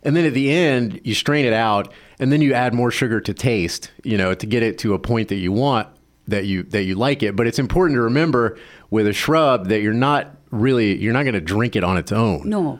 And 0.04 0.14
then 0.14 0.24
at 0.24 0.34
the 0.34 0.52
end, 0.52 1.00
you 1.02 1.14
strain 1.14 1.46
it 1.46 1.52
out, 1.52 1.92
and 2.20 2.30
then 2.30 2.40
you 2.40 2.52
add 2.54 2.74
more 2.74 2.90
sugar 2.92 3.20
to 3.20 3.34
taste, 3.34 3.90
you 4.04 4.16
know, 4.16 4.32
to 4.34 4.46
get 4.46 4.62
it 4.62 4.78
to 4.78 4.94
a 4.94 4.98
point 4.98 5.28
that 5.28 5.36
you 5.36 5.50
want 5.50 5.88
that 6.28 6.46
you 6.46 6.62
that 6.64 6.84
you 6.84 6.94
like 6.94 7.22
it. 7.22 7.34
But 7.36 7.46
it's 7.46 7.58
important 7.58 7.96
to 7.96 8.02
remember 8.02 8.56
with 8.90 9.06
a 9.08 9.12
shrub 9.12 9.68
that 9.68 9.80
you're 9.80 9.92
not 9.92 10.36
really 10.50 10.96
you're 10.96 11.12
not 11.12 11.24
going 11.24 11.34
to 11.34 11.40
drink 11.40 11.74
it 11.74 11.82
on 11.82 11.96
its 11.98 12.12
own. 12.12 12.48
No. 12.48 12.78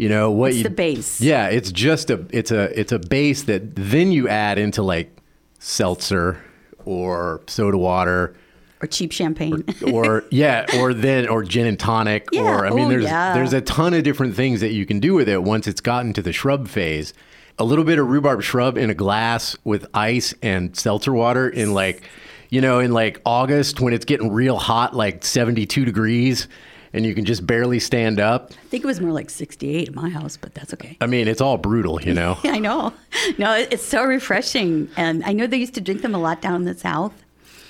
You 0.00 0.08
know 0.08 0.30
what? 0.30 0.50
It's 0.50 0.58
you, 0.58 0.62
the 0.64 0.70
base. 0.70 1.20
Yeah, 1.20 1.48
it's 1.48 1.70
just 1.70 2.08
a 2.10 2.24
it's 2.30 2.50
a 2.50 2.78
it's 2.78 2.90
a 2.92 2.98
base 2.98 3.42
that 3.44 3.74
then 3.76 4.12
you 4.12 4.28
add 4.28 4.58
into 4.58 4.82
like 4.82 5.14
seltzer 5.58 6.42
or 6.86 7.42
soda 7.46 7.76
water 7.76 8.34
Or 8.80 8.86
cheap 8.86 9.12
champagne. 9.12 9.62
or 9.92 10.24
yeah, 10.30 10.64
or 10.78 10.94
then 10.94 11.28
or 11.28 11.42
gin 11.44 11.66
and 11.66 11.78
tonic 11.78 12.28
Yeah, 12.32 12.40
or 12.42 12.66
I 12.66 12.70
mean 12.70 12.86
oh, 12.86 12.88
there's 12.88 13.04
yeah. 13.04 13.34
there's 13.34 13.52
a 13.52 13.60
ton 13.60 13.92
of 13.92 14.02
different 14.02 14.34
things 14.34 14.60
that 14.60 14.72
you 14.72 14.86
can 14.86 15.00
do 15.00 15.12
with 15.14 15.28
it 15.28 15.42
once 15.42 15.66
it's 15.66 15.82
gotten 15.82 16.12
to 16.14 16.22
the 16.22 16.32
shrub 16.32 16.66
phase. 16.68 17.12
A 17.58 17.64
little 17.64 17.84
bit 17.84 17.98
of 17.98 18.08
rhubarb 18.08 18.40
shrub 18.42 18.78
in 18.78 18.88
a 18.88 18.94
glass 18.94 19.54
with 19.64 19.86
ice 19.92 20.32
and 20.42 20.74
seltzer 20.74 21.12
water 21.12 21.46
in 21.46 21.74
like 21.74 22.02
you 22.48 22.62
know 22.62 22.78
in 22.78 22.92
like 22.92 23.20
August 23.26 23.80
when 23.80 23.92
it's 23.92 24.06
getting 24.06 24.32
real 24.32 24.56
hot 24.56 24.96
like 24.96 25.26
72 25.26 25.84
degrees 25.84 26.48
and 26.92 27.06
you 27.06 27.14
can 27.14 27.24
just 27.24 27.46
barely 27.46 27.78
stand 27.78 28.18
up. 28.20 28.50
I 28.52 28.66
think 28.68 28.84
it 28.84 28.86
was 28.86 29.00
more 29.00 29.12
like 29.12 29.30
68 29.30 29.88
at 29.88 29.94
my 29.94 30.08
house, 30.08 30.36
but 30.36 30.54
that's 30.54 30.72
okay. 30.74 30.96
I 31.00 31.06
mean, 31.06 31.28
it's 31.28 31.40
all 31.40 31.56
brutal, 31.56 32.00
you 32.02 32.14
know. 32.14 32.38
I 32.44 32.58
know. 32.58 32.92
No, 33.38 33.54
it's 33.54 33.84
so 33.84 34.04
refreshing. 34.04 34.88
And 34.96 35.22
I 35.24 35.32
know 35.32 35.46
they 35.46 35.56
used 35.58 35.74
to 35.74 35.80
drink 35.80 36.02
them 36.02 36.14
a 36.14 36.18
lot 36.18 36.40
down 36.42 36.56
in 36.56 36.64
the 36.64 36.74
South 36.76 37.12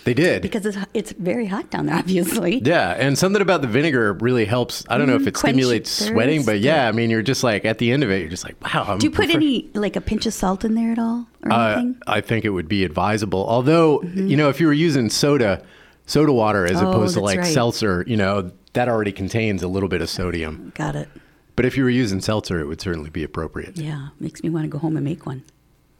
They 0.04 0.14
did. 0.14 0.40
because 0.40 0.64
it's, 0.64 0.78
it's 0.94 1.12
very 1.12 1.46
hot 1.46 1.70
down 1.70 1.84
there, 1.86 1.96
obviously. 2.02 2.60
Yeah, 2.64 2.92
and 2.98 3.18
something 3.18 3.42
about 3.42 3.60
the 3.60 3.68
vinegar 3.68 4.14
really 4.14 4.46
helps. 4.46 4.84
I 4.88 4.96
don't 4.96 5.06
know 5.06 5.16
if 5.16 5.26
it 5.26 5.34
Mm, 5.34 5.40
quench 5.40 5.54
stimulates 5.56 5.98
thirst. 5.98 6.10
sweating, 6.12 6.44
but 6.46 6.60
yeah, 6.60 6.88
I 6.88 6.92
mean, 6.92 7.10
you're 7.10 7.20
just 7.22 7.44
like 7.44 7.64
at 7.66 7.76
the 7.78 7.92
end 7.92 8.02
of 8.02 8.10
it, 8.10 8.20
you're 8.20 8.30
just 8.30 8.44
like, 8.44 8.56
wow. 8.62 8.84
I'm 8.88 8.98
Do 8.98 9.06
you 9.06 9.10
put 9.10 9.26
refresh- 9.26 9.36
any, 9.36 9.68
like 9.74 9.96
a 9.96 10.00
pinch 10.00 10.24
of 10.26 10.32
salt 10.32 10.64
in 10.64 10.74
there 10.74 10.92
at 10.92 10.98
all 10.98 11.26
or 11.44 11.52
Uh, 11.52 11.72
anything? 11.72 12.00
I 12.06 12.20
think 12.22 12.44
it 12.46 12.50
would 12.50 12.68
be 12.68 12.84
advisable. 12.84 13.44
Although, 13.46 14.02
you 14.14 14.36
know, 14.36 14.48
if 14.48 14.60
you 14.60 14.66
were 14.66 14.72
using 14.72 15.10
soda, 15.10 15.62
soda 16.06 16.32
water 16.32 16.64
as 16.64 16.78
Mm-hmm. 16.78 16.86
Oh, 16.86 16.90
opposed 16.92 17.14
to 17.14 17.20
like 17.20 17.38
right. 17.40 17.52
seltzer, 17.52 18.02
you 18.06 18.16
know, 18.16 18.50
that 18.74 18.88
already 18.88 19.12
contains 19.12 19.62
a 19.62 19.68
little 19.68 19.88
bit 19.88 20.00
of 20.02 20.08
sodium. 20.10 20.72
Got 20.74 20.96
it. 20.96 21.08
But 21.56 21.64
if 21.66 21.76
you 21.76 21.84
were 21.84 21.90
using 21.90 22.20
seltzer, 22.20 22.60
it 22.60 22.66
would 22.66 22.80
certainly 22.80 23.10
be 23.10 23.22
appropriate. 23.24 23.76
Yeah. 23.76 24.08
Makes 24.18 24.42
me 24.42 24.48
want 24.50 24.64
to 24.64 24.68
go 24.68 24.78
home 24.78 24.96
and 24.96 25.04
make 25.04 25.26
one. 25.26 25.42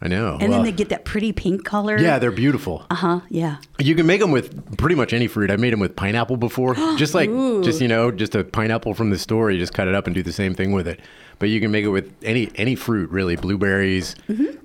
I 0.02 0.08
know. 0.08 0.38
And 0.40 0.48
Well, 0.48 0.62
then 0.62 0.62
they 0.64 0.72
get 0.72 0.88
that 0.88 1.04
pretty 1.04 1.30
pink 1.32 1.64
color. 1.66 1.98
yeah, 1.98 2.18
they're 2.18 2.30
beautiful. 2.30 2.86
Uh 2.88 2.94
huh. 2.94 3.20
Yeah. 3.28 3.58
You 3.78 3.94
can 3.94 4.06
make 4.06 4.20
them 4.22 4.30
with 4.30 4.78
pretty 4.78 4.94
much 4.94 5.12
any 5.12 5.26
fruit. 5.26 5.50
I 5.50 5.56
made 5.56 5.74
them 5.74 5.80
with 5.80 5.94
pineapple 5.94 6.38
before. 6.38 6.74
just 6.96 7.12
like, 7.14 7.28
just 7.62 7.82
you 7.82 7.88
know, 7.88 8.10
just 8.10 8.34
a 8.34 8.42
pineapple 8.42 8.94
from 8.94 9.10
the 9.10 9.18
store. 9.18 9.50
You 9.50 9.58
just 9.58 9.74
cut 9.74 9.88
it 9.88 9.94
up 9.94 10.06
and 10.06 10.14
do 10.14 10.22
the 10.22 10.32
same 10.32 10.54
thing 10.54 10.72
with 10.72 10.88
it. 10.88 11.00
But 11.38 11.50
you 11.50 11.60
can 11.60 11.70
make 11.70 11.84
it 11.84 11.88
with 11.90 12.14
any 12.22 12.50
any 12.54 12.76
fruit 12.76 13.10
really. 13.10 13.36
Blueberries, 13.36 14.14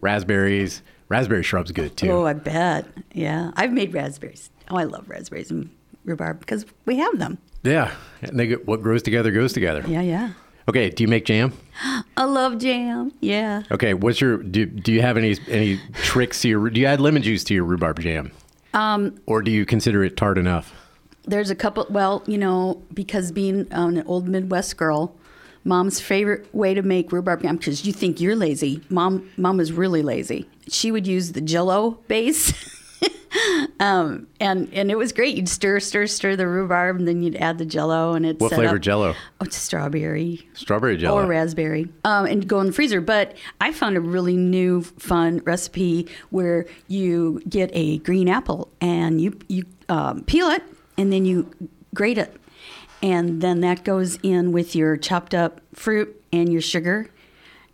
raspberries. 0.01 0.81
Raspberry 1.09 1.43
shrub's 1.43 1.71
good 1.71 1.95
too. 1.97 2.07
Mm-hmm. 2.07 2.15
Oh, 2.15 2.25
I 2.25 2.33
bet. 2.33 2.85
Yeah. 3.13 3.51
I've 3.55 3.71
made 3.73 3.93
raspberries. 3.93 4.49
Oh, 4.69 4.77
I 4.77 4.85
love 4.85 5.07
raspberries 5.09 5.51
and 5.51 5.69
rhubarb 6.03 6.39
because 6.39 6.65
we 6.85 6.97
have 6.97 7.19
them. 7.19 7.37
Yeah, 7.65 7.93
and 8.21 8.39
they 8.39 8.53
what 8.53 8.81
grows 8.81 9.01
together 9.03 9.31
goes 9.31 9.53
together. 9.53 9.83
Yeah. 9.87 10.01
Yeah. 10.01 10.33
Okay, 10.67 10.89
do 10.89 11.03
you 11.03 11.07
make 11.07 11.25
jam? 11.25 11.53
I 12.17 12.23
love 12.23 12.57
jam. 12.57 13.11
Yeah. 13.21 13.63
Okay, 13.71 13.93
what's 13.93 14.19
your 14.21 14.37
do? 14.37 14.65
Do 14.65 14.91
you 14.91 15.01
have 15.01 15.17
any 15.17 15.37
any 15.49 15.79
tricks 15.93 16.41
to 16.41 16.47
your? 16.49 16.69
Do 16.69 16.79
you 16.79 16.87
add 16.87 16.99
lemon 17.01 17.21
juice 17.21 17.43
to 17.45 17.53
your 17.53 17.65
rhubarb 17.65 17.99
jam, 17.99 18.31
Um, 18.73 19.15
or 19.25 19.41
do 19.41 19.51
you 19.51 19.65
consider 19.65 20.03
it 20.03 20.17
tart 20.17 20.37
enough? 20.37 20.73
there's 21.27 21.49
a 21.49 21.55
couple 21.55 21.87
well 21.89 22.21
you 22.27 22.37
know 22.37 22.79
because 22.93 23.31
being 23.31 23.65
um, 23.71 23.97
an 23.97 24.03
old 24.05 24.27
midwest 24.27 24.77
girl 24.77 25.15
mom's 25.63 25.99
favorite 25.99 26.45
way 26.53 26.71
to 26.75 26.83
make 26.83 27.11
rhubarb 27.11 27.41
jam 27.41 27.57
because 27.57 27.83
you 27.83 27.91
think 27.91 28.21
you're 28.21 28.35
lazy 28.35 28.79
mom 28.89 29.27
mom 29.35 29.59
is 29.59 29.71
really 29.73 30.03
lazy 30.03 30.47
she 30.67 30.91
would 30.91 31.07
use 31.07 31.31
the 31.31 31.41
jello 31.41 31.97
base 32.07 32.53
um, 33.79 34.27
and 34.39 34.71
and 34.73 34.89
it 34.89 34.97
was 34.97 35.11
great 35.11 35.35
you'd 35.35 35.49
stir 35.49 35.79
stir 35.79 36.07
stir 36.07 36.35
the 36.35 36.47
rhubarb 36.47 36.97
and 36.97 37.07
then 37.07 37.21
you'd 37.21 37.35
add 37.35 37.57
the 37.57 37.65
jello 37.65 38.13
and 38.13 38.25
it's 38.25 38.39
What 38.39 38.53
flavor 38.53 38.79
Jello? 38.79 39.13
oh 39.13 39.45
it's 39.45 39.57
strawberry 39.57 40.47
Strawberry 40.53 40.97
jello. 40.97 41.21
or 41.21 41.27
raspberry, 41.27 41.89
um, 42.03 42.25
and 42.25 42.47
go 42.47 42.59
in 42.61 42.67
the 42.67 42.73
freezer. 42.73 43.01
But 43.01 43.35
I 43.59 43.71
found 43.73 43.97
a 43.97 44.01
really 44.01 44.37
new, 44.37 44.81
fun 44.81 45.41
recipe 45.45 46.07
where 46.29 46.65
you 46.87 47.41
get 47.49 47.69
a 47.73 47.97
green 47.99 48.29
apple 48.29 48.69
and 48.81 49.19
you 49.19 49.37
you 49.47 49.65
um, 49.89 50.23
peel 50.23 50.49
it 50.49 50.63
and 50.97 51.11
then 51.11 51.25
you 51.25 51.51
grate 51.93 52.17
it, 52.17 52.35
and 53.03 53.41
then 53.41 53.59
that 53.61 53.83
goes 53.83 54.17
in 54.23 54.51
with 54.53 54.75
your 54.75 54.95
chopped 54.97 55.33
up 55.35 55.59
fruit 55.73 56.21
and 56.31 56.51
your 56.51 56.61
sugar. 56.61 57.09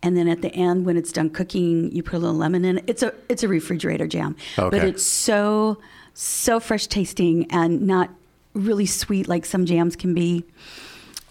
And 0.03 0.17
then 0.17 0.27
at 0.27 0.41
the 0.41 0.51
end, 0.55 0.85
when 0.85 0.97
it's 0.97 1.11
done 1.11 1.29
cooking, 1.29 1.91
you 1.91 2.01
put 2.01 2.15
a 2.15 2.19
little 2.19 2.35
lemon 2.35 2.65
in 2.65 2.79
it. 2.79 2.83
It's 2.87 3.03
a 3.03 3.13
it's 3.29 3.43
a 3.43 3.47
refrigerator 3.47 4.07
jam, 4.07 4.35
but 4.55 4.73
it's 4.73 5.05
so 5.05 5.77
so 6.13 6.59
fresh 6.59 6.87
tasting 6.87 7.45
and 7.51 7.81
not 7.87 8.09
really 8.53 8.85
sweet 8.85 9.27
like 9.27 9.45
some 9.45 9.65
jams 9.65 9.95
can 9.95 10.13
be 10.13 10.43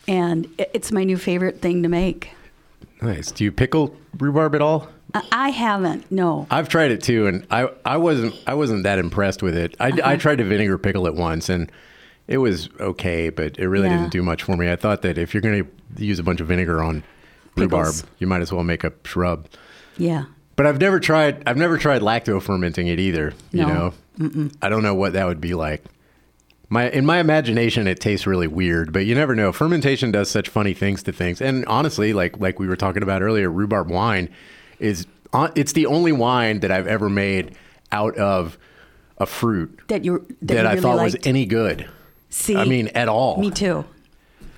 and 0.09 0.49
it's 0.73 0.91
my 0.91 1.05
new 1.05 1.17
favorite 1.19 1.61
thing 1.61 1.83
to 1.83 1.89
make. 1.89 2.31
Nice. 3.03 3.31
Do 3.31 3.45
you 3.45 3.53
pickle 3.53 3.95
rhubarb 4.19 4.55
at 4.55 4.63
all? 4.63 4.89
I- 5.15 5.23
I 5.33 5.49
haven't, 5.51 6.11
no. 6.11 6.47
I've 6.51 6.69
tried 6.69 6.91
it 6.93 7.03
too, 7.03 7.27
and 7.27 7.47
I, 7.51 7.69
I 7.85 7.97
wasn't 7.97 8.35
I 8.47 8.55
wasn't 8.55 8.85
that 8.85 8.99
impressed 8.99 9.43
with 9.43 9.57
it. 9.57 9.75
I, 9.81 9.89
Uh-huh. 9.91 10.01
I 10.05 10.17
tried 10.17 10.37
to 10.39 10.45
vinegar 10.45 10.79
pickle 10.79 11.07
it 11.07 11.15
once, 11.15 11.49
and 11.49 11.71
it 12.29 12.39
was 12.39 12.69
okay, 12.79 13.29
but 13.31 13.59
it 13.59 13.69
really 13.69 13.89
Yeah. 13.89 13.99
didn't 13.99 14.13
do 14.13 14.23
much 14.23 14.45
for 14.45 14.57
me. 14.57 14.71
I 14.71 14.77
thought 14.77 15.03
that 15.03 15.19
if 15.19 15.35
you're 15.35 15.41
going 15.41 15.65
to 15.97 16.05
use 16.05 16.19
a 16.19 16.23
bunch 16.23 16.41
of 16.41 16.47
vinegar 16.47 16.83
on 16.83 17.03
rhubarb, 17.57 17.95
you 18.19 18.27
might 18.27 18.41
as 18.43 18.53
well 18.53 18.65
make 18.65 18.85
a 18.85 18.93
shrub. 19.05 19.47
Yeah. 19.99 20.25
But 20.57 20.67
I've 20.67 20.81
never 20.81 21.01
tried 21.01 21.43
I've 21.47 21.57
never 21.57 21.79
tried 21.79 22.03
lacto 22.03 22.41
fermenting 22.43 22.87
it 22.89 22.99
either. 23.01 23.33
You 23.53 23.67
No. 23.67 23.93
know, 24.19 24.51
I 24.61 24.69
don't 24.69 24.83
know 24.83 24.95
what 24.95 25.15
that 25.15 25.27
would 25.27 25.41
be 25.41 25.55
like. 25.55 25.83
My 26.69 26.89
in 26.91 27.05
my 27.05 27.19
imagination, 27.19 27.87
it 27.89 27.99
tastes 28.01 28.27
really 28.27 28.47
weird, 28.47 28.93
but 28.93 29.05
you 29.07 29.15
never 29.15 29.35
know. 29.35 29.53
Fermentation 29.53 30.11
does 30.13 30.31
such 30.31 30.49
funny 30.49 30.73
things 30.75 31.03
to 31.05 31.13
things, 31.13 31.41
and 31.41 31.65
honestly, 31.67 32.13
like 32.13 32.39
like 32.39 32.59
we 32.61 32.69
were 32.69 32.77
talking 32.77 33.03
about 33.03 33.23
earlier, 33.23 33.51
rhubarb 33.51 33.91
wine 33.91 34.29
is 34.79 35.07
uh, 35.33 35.49
it's 35.57 35.73
the 35.73 35.87
only 35.87 36.13
wine 36.13 36.61
that 36.61 36.71
I've 36.71 36.87
ever 36.87 37.09
made 37.11 37.57
out 37.93 38.17
of 38.17 38.57
a 39.19 39.27
fruit 39.27 39.81
That 39.89 40.05
you 40.05 40.25
that, 40.43 40.55
that, 40.55 40.55
you 40.55 40.59
I 40.61 40.71
really 40.71 40.81
thought 40.81 40.97
liked. 40.97 41.15
was 41.19 41.27
any 41.27 41.45
good. 41.47 41.89
See, 42.29 42.57
I 42.57 42.65
mean, 42.67 42.89
at 42.89 43.09
all. 43.09 43.39
me 43.39 43.51
too. 43.51 43.85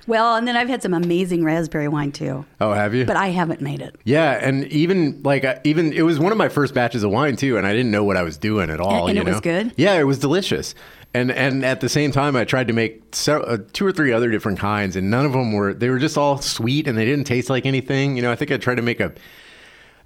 Well, 0.07 0.35
and 0.35 0.47
then 0.47 0.55
I've 0.57 0.67
had 0.69 0.81
some 0.81 0.93
amazing 0.93 1.43
raspberry 1.43 1.87
wine 1.87 2.11
too, 2.11 2.45
Oh, 2.59 2.73
have 2.73 2.93
you? 2.93 3.05
but 3.05 3.15
I 3.15 3.27
haven't 3.29 3.61
made 3.61 3.81
it. 3.81 3.95
Yeah, 4.03 4.31
and 4.41 4.65
even 4.67 5.21
like 5.23 5.45
even 5.63 5.93
it 5.93 6.01
was 6.03 6.19
one 6.19 6.31
of 6.31 6.37
my 6.37 6.49
first 6.49 6.73
batches 6.73 7.03
of 7.03 7.11
wine 7.11 7.35
too, 7.35 7.57
and 7.57 7.65
I 7.65 7.71
didn't 7.73 7.91
know 7.91 8.03
what 8.03 8.17
I 8.17 8.23
was 8.23 8.37
doing 8.37 8.69
at 8.69 8.79
all. 8.79 9.07
And- 9.07 9.17
and 9.17 9.27
it 9.27 9.31
was 9.31 9.41
good? 9.41 9.71
Yeah, 9.77 9.93
it 9.99 10.03
was 10.03 10.19
delicious. 10.19 10.75
And 11.13 11.31
and 11.31 11.63
at 11.63 11.79
the 11.79 11.89
same 11.89 12.11
time, 12.11 12.35
I 12.35 12.43
tried 12.43 12.67
to 12.67 12.73
make 12.73 13.03
se- 13.13 13.33
uh, 13.33 13.57
two 13.71 13.85
or 13.85 13.91
three 13.91 14.11
other 14.11 14.31
different 14.31 14.57
kinds, 14.59 14.95
and 14.95 15.11
none 15.11 15.25
of 15.27 15.31
them 15.33 15.51
were. 15.53 15.73
They 15.73 15.89
were 15.89 15.99
just 15.99 16.17
all 16.17 16.39
sweet, 16.41 16.87
and 16.87 16.97
they 16.97 17.05
didn't 17.05 17.25
taste 17.25 17.49
like 17.51 17.65
anything. 17.67 18.15
You 18.15 18.23
know, 18.23 18.31
I 18.31 18.35
think 18.35 18.51
I 18.51 18.57
tried 18.57 18.75
to 18.75 18.81
make 18.81 18.99
a. 18.99 19.11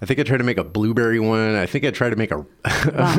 I 0.00 0.06
think 0.06 0.20
I 0.20 0.22
tried 0.22 0.38
to 0.38 0.44
make 0.44 0.58
a 0.58 0.64
blueberry 0.64 1.18
one. 1.18 1.56
I 1.56 1.66
think 1.66 1.84
I 1.84 1.90
tried 1.90 2.10
to 2.10 2.16
make 2.16 2.30
a. 2.30 2.36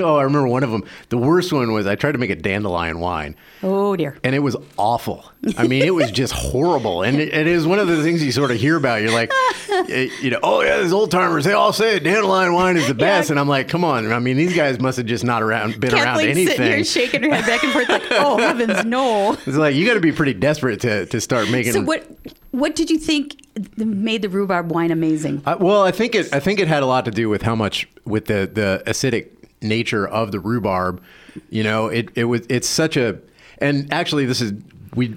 oh, 0.02 0.16
I 0.16 0.24
remember 0.24 0.48
one 0.48 0.64
of 0.64 0.72
them. 0.72 0.84
The 1.10 1.18
worst 1.18 1.52
one 1.52 1.74
was 1.74 1.86
I 1.86 1.96
tried 1.96 2.14
to 2.14 2.18
make 2.18 2.30
a 2.30 2.36
dandelion 2.36 3.00
wine 3.02 3.36
Oh 3.64 3.96
dear. 3.98 4.18
and 4.24 4.34
it 4.34 4.40
was 4.40 4.56
awful. 4.78 5.30
I 5.58 5.68
mean, 5.68 5.84
it 5.84 5.94
was 5.94 6.10
just 6.12 6.32
horrible. 6.34 7.04
And 7.04 7.20
it, 7.20 7.34
it 7.34 7.48
is 7.48 7.68
one 7.68 7.80
of 7.80 7.88
the 7.88 8.02
things 8.02 8.24
you 8.24 8.32
sort 8.32 8.52
of 8.52 8.58
hear 8.58 8.78
about. 8.78 9.02
You're 9.02 9.12
like, 9.12 9.32
eh, 9.90 10.10
you 10.22 10.32
know, 10.32 10.40
oh 10.42 10.62
yeah, 10.62 10.82
these 10.82 10.94
old 10.94 11.12
timers, 11.12 11.44
they 11.46 11.54
all 11.54 11.74
say 11.74 12.00
dandelion 12.00 12.54
wine 12.54 12.78
is 12.78 12.88
the 12.88 12.94
best. 12.94 13.30
And 13.30 13.40
I'm 13.40 13.48
like, 13.48 13.68
come 13.68 13.84
on. 13.84 14.12
I 14.12 14.20
mean, 14.20 14.38
these 14.38 14.56
guys 14.56 14.80
must 14.80 14.98
have 14.98 15.06
just 15.06 15.24
not 15.26 15.44
around, 15.44 15.80
been 15.80 15.94
around 15.94 16.04
Kathleen's 16.20 16.50
sitting 16.50 16.66
here 16.66 16.84
shaking 16.86 17.24
her 17.24 17.34
head 17.36 17.46
back 17.46 17.64
and 17.64 17.74
forth 17.74 17.90
like, 17.90 18.04
oh 18.12 18.38
heavens, 18.42 18.86
no. 18.86 19.34
It's 19.34 19.48
like 19.48 19.76
you 19.76 19.86
got 19.86 19.96
to 19.96 20.00
be 20.00 20.12
pretty 20.12 20.34
desperate 20.34 20.80
to 20.82 21.06
to 21.08 21.20
start 21.20 21.50
making. 21.50 21.74
So 21.74 21.82
what 21.82 22.08
what 22.52 22.76
did 22.76 22.90
you 22.90 22.98
think 22.98 23.38
made 23.78 24.22
the 24.22 24.30
rhubarb 24.30 24.72
wine 24.72 24.92
amazing? 24.92 25.42
I, 25.46 25.56
well, 25.56 25.84
I 25.84 25.92
think 25.92 26.16
it. 26.16 26.34
I 26.34 26.40
think 26.40 26.60
it 26.60 26.68
had 26.68 26.84
a 26.84 26.86
lot 26.86 27.06
to 27.06 27.12
do 27.12 27.30
with 27.30 27.42
how 27.42 27.56
much 27.56 27.88
with 28.06 28.26
the 28.26 28.50
the 28.52 28.84
acidic 28.88 29.30
nature 29.62 30.08
of 30.08 30.32
the 30.32 30.40
rhubarb. 30.40 31.02
You 31.50 31.64
know, 31.64 31.88
it 31.88 32.10
it 32.16 32.26
was 32.26 32.46
it's 32.50 32.68
such 32.68 32.98
a. 32.98 33.20
And 33.60 33.92
actually, 33.92 34.26
this 34.26 34.42
is 34.42 34.54
we 34.96 35.16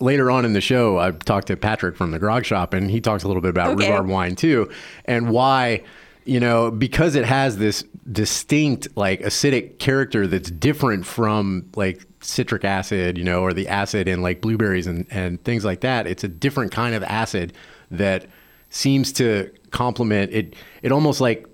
later 0.00 0.30
on 0.30 0.44
in 0.44 0.52
the 0.52 0.60
show. 0.60 0.98
I 0.98 1.10
talked 1.10 1.46
to 1.48 1.56
Patrick 1.56 1.96
from 1.96 2.10
the 2.10 2.18
Grog 2.18 2.44
Shop, 2.44 2.74
and 2.74 2.90
he 2.90 3.00
talks 3.00 3.24
a 3.24 3.26
little 3.26 3.42
bit 3.42 3.50
about 3.50 3.70
Okay. 3.72 3.88
rhubarb 3.90 4.08
wine 4.08 4.36
too, 4.36 4.70
and 5.04 5.30
why. 5.30 5.82
You 6.24 6.40
know, 6.40 6.70
because 6.70 7.14
it 7.14 7.24
has 7.24 7.56
this 7.56 7.84
distinct 8.12 8.88
like 8.96 9.20
acidic 9.22 9.78
character 9.78 10.26
that's 10.26 10.50
different 10.50 11.06
from 11.06 11.70
like 11.74 12.04
citric 12.20 12.64
acid, 12.64 13.18
you 13.18 13.24
know, 13.24 13.42
or 13.42 13.52
the 13.52 13.68
acid 13.68 14.08
in 14.08 14.22
like 14.22 14.40
blueberries 14.40 14.86
and, 14.86 15.06
and 15.10 15.42
things 15.44 15.64
like 15.64 15.80
that. 15.80 16.06
It's 16.06 16.24
a 16.24 16.28
different 16.28 16.72
kind 16.72 16.94
of 16.94 17.02
acid 17.04 17.52
that 17.90 18.26
seems 18.70 19.12
to 19.12 19.50
complement 19.70 20.32
it. 20.32 20.54
It 20.82 20.92
almost 20.92 21.20
like 21.20 21.46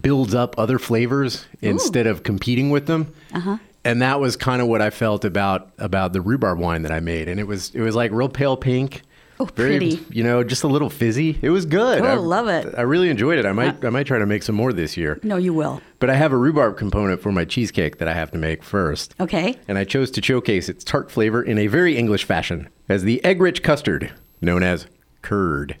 builds 0.00 0.34
up 0.34 0.58
other 0.58 0.78
flavors 0.78 1.46
instead 1.60 2.06
of 2.06 2.22
competing 2.22 2.70
with 2.70 2.86
them. 2.86 3.12
Uh-huh. 3.34 3.58
And 3.84 4.00
that 4.00 4.20
was 4.20 4.36
kind 4.36 4.62
of 4.62 4.68
what 4.68 4.80
I 4.80 4.90
felt 4.90 5.24
about 5.24 5.72
about 5.78 6.12
the 6.12 6.20
rhubarb 6.20 6.58
wine 6.58 6.82
that 6.82 6.92
I 6.92 7.00
made, 7.00 7.28
and 7.28 7.40
it 7.40 7.48
was 7.48 7.74
it 7.74 7.80
was 7.80 7.96
like 7.96 8.12
real 8.12 8.28
pale 8.28 8.56
pink. 8.56 9.02
Oh, 9.42 9.46
Very, 9.56 9.78
pretty. 9.78 10.00
you 10.10 10.22
know, 10.22 10.44
just 10.44 10.62
a 10.62 10.68
little 10.68 10.88
fizzy. 10.88 11.36
It 11.42 11.50
was 11.50 11.66
good. 11.66 12.00
Oh, 12.00 12.04
I 12.04 12.14
love 12.14 12.46
it. 12.46 12.72
I 12.78 12.82
really 12.82 13.10
enjoyed 13.10 13.38
it. 13.38 13.44
I 13.46 13.50
might, 13.52 13.84
I 13.84 13.90
might 13.90 14.06
try 14.06 14.18
to 14.18 14.26
make 14.26 14.44
some 14.44 14.54
more 14.54 14.72
this 14.72 14.96
year. 14.96 15.18
No, 15.24 15.36
you 15.36 15.52
will. 15.52 15.80
But 15.98 16.10
I 16.10 16.14
have 16.14 16.30
a 16.32 16.36
rhubarb 16.36 16.76
component 16.76 17.20
for 17.20 17.32
my 17.32 17.44
cheesecake 17.44 17.98
that 17.98 18.06
I 18.06 18.12
have 18.14 18.30
to 18.32 18.38
make 18.38 18.62
first. 18.62 19.16
Okay. 19.18 19.58
And 19.66 19.78
I 19.78 19.84
chose 19.84 20.12
to 20.12 20.22
showcase 20.22 20.68
its 20.68 20.84
tart 20.84 21.10
flavor 21.10 21.42
in 21.42 21.58
a 21.58 21.66
very 21.66 21.96
English 21.96 22.22
fashion 22.24 22.68
as 22.88 23.02
the 23.02 23.24
egg 23.24 23.40
rich 23.40 23.64
custard, 23.64 24.12
known 24.40 24.62
as 24.62 24.86
curd. 25.22 25.76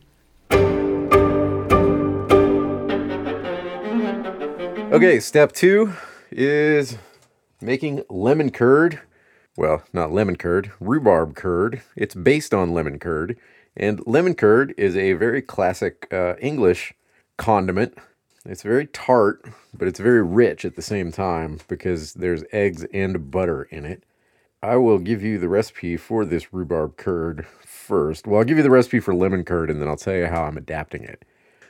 Okay, 4.92 5.20
step 5.20 5.52
two 5.52 5.92
is 6.30 6.98
making 7.60 8.02
lemon 8.10 8.50
curd. 8.50 9.00
Well, 9.56 9.82
not 9.92 10.12
lemon 10.12 10.36
curd, 10.36 10.70
rhubarb 10.80 11.34
curd. 11.34 11.82
It's 11.96 12.14
based 12.14 12.52
on 12.54 12.72
lemon 12.74 12.98
curd. 12.98 13.38
And 13.76 14.02
lemon 14.06 14.34
curd 14.34 14.74
is 14.76 14.96
a 14.96 15.14
very 15.14 15.42
classic 15.42 16.06
uh, 16.12 16.34
English 16.40 16.94
condiment. 17.36 17.96
It's 18.44 18.62
very 18.62 18.86
tart, 18.86 19.44
but 19.72 19.88
it's 19.88 20.00
very 20.00 20.22
rich 20.22 20.64
at 20.64 20.76
the 20.76 20.82
same 20.82 21.12
time 21.12 21.60
because 21.68 22.14
there's 22.14 22.44
eggs 22.52 22.84
and 22.92 23.30
butter 23.30 23.64
in 23.64 23.84
it. 23.84 24.04
I 24.62 24.76
will 24.76 24.98
give 24.98 25.22
you 25.22 25.38
the 25.38 25.48
recipe 25.48 25.96
for 25.96 26.24
this 26.24 26.52
rhubarb 26.52 26.96
curd 26.96 27.46
first. 27.64 28.26
Well, 28.26 28.38
I'll 28.38 28.44
give 28.44 28.56
you 28.56 28.62
the 28.62 28.70
recipe 28.70 29.00
for 29.00 29.14
lemon 29.14 29.44
curd 29.44 29.70
and 29.70 29.80
then 29.80 29.88
I'll 29.88 29.96
tell 29.96 30.14
you 30.14 30.26
how 30.26 30.44
I'm 30.44 30.56
adapting 30.56 31.02
it. 31.02 31.24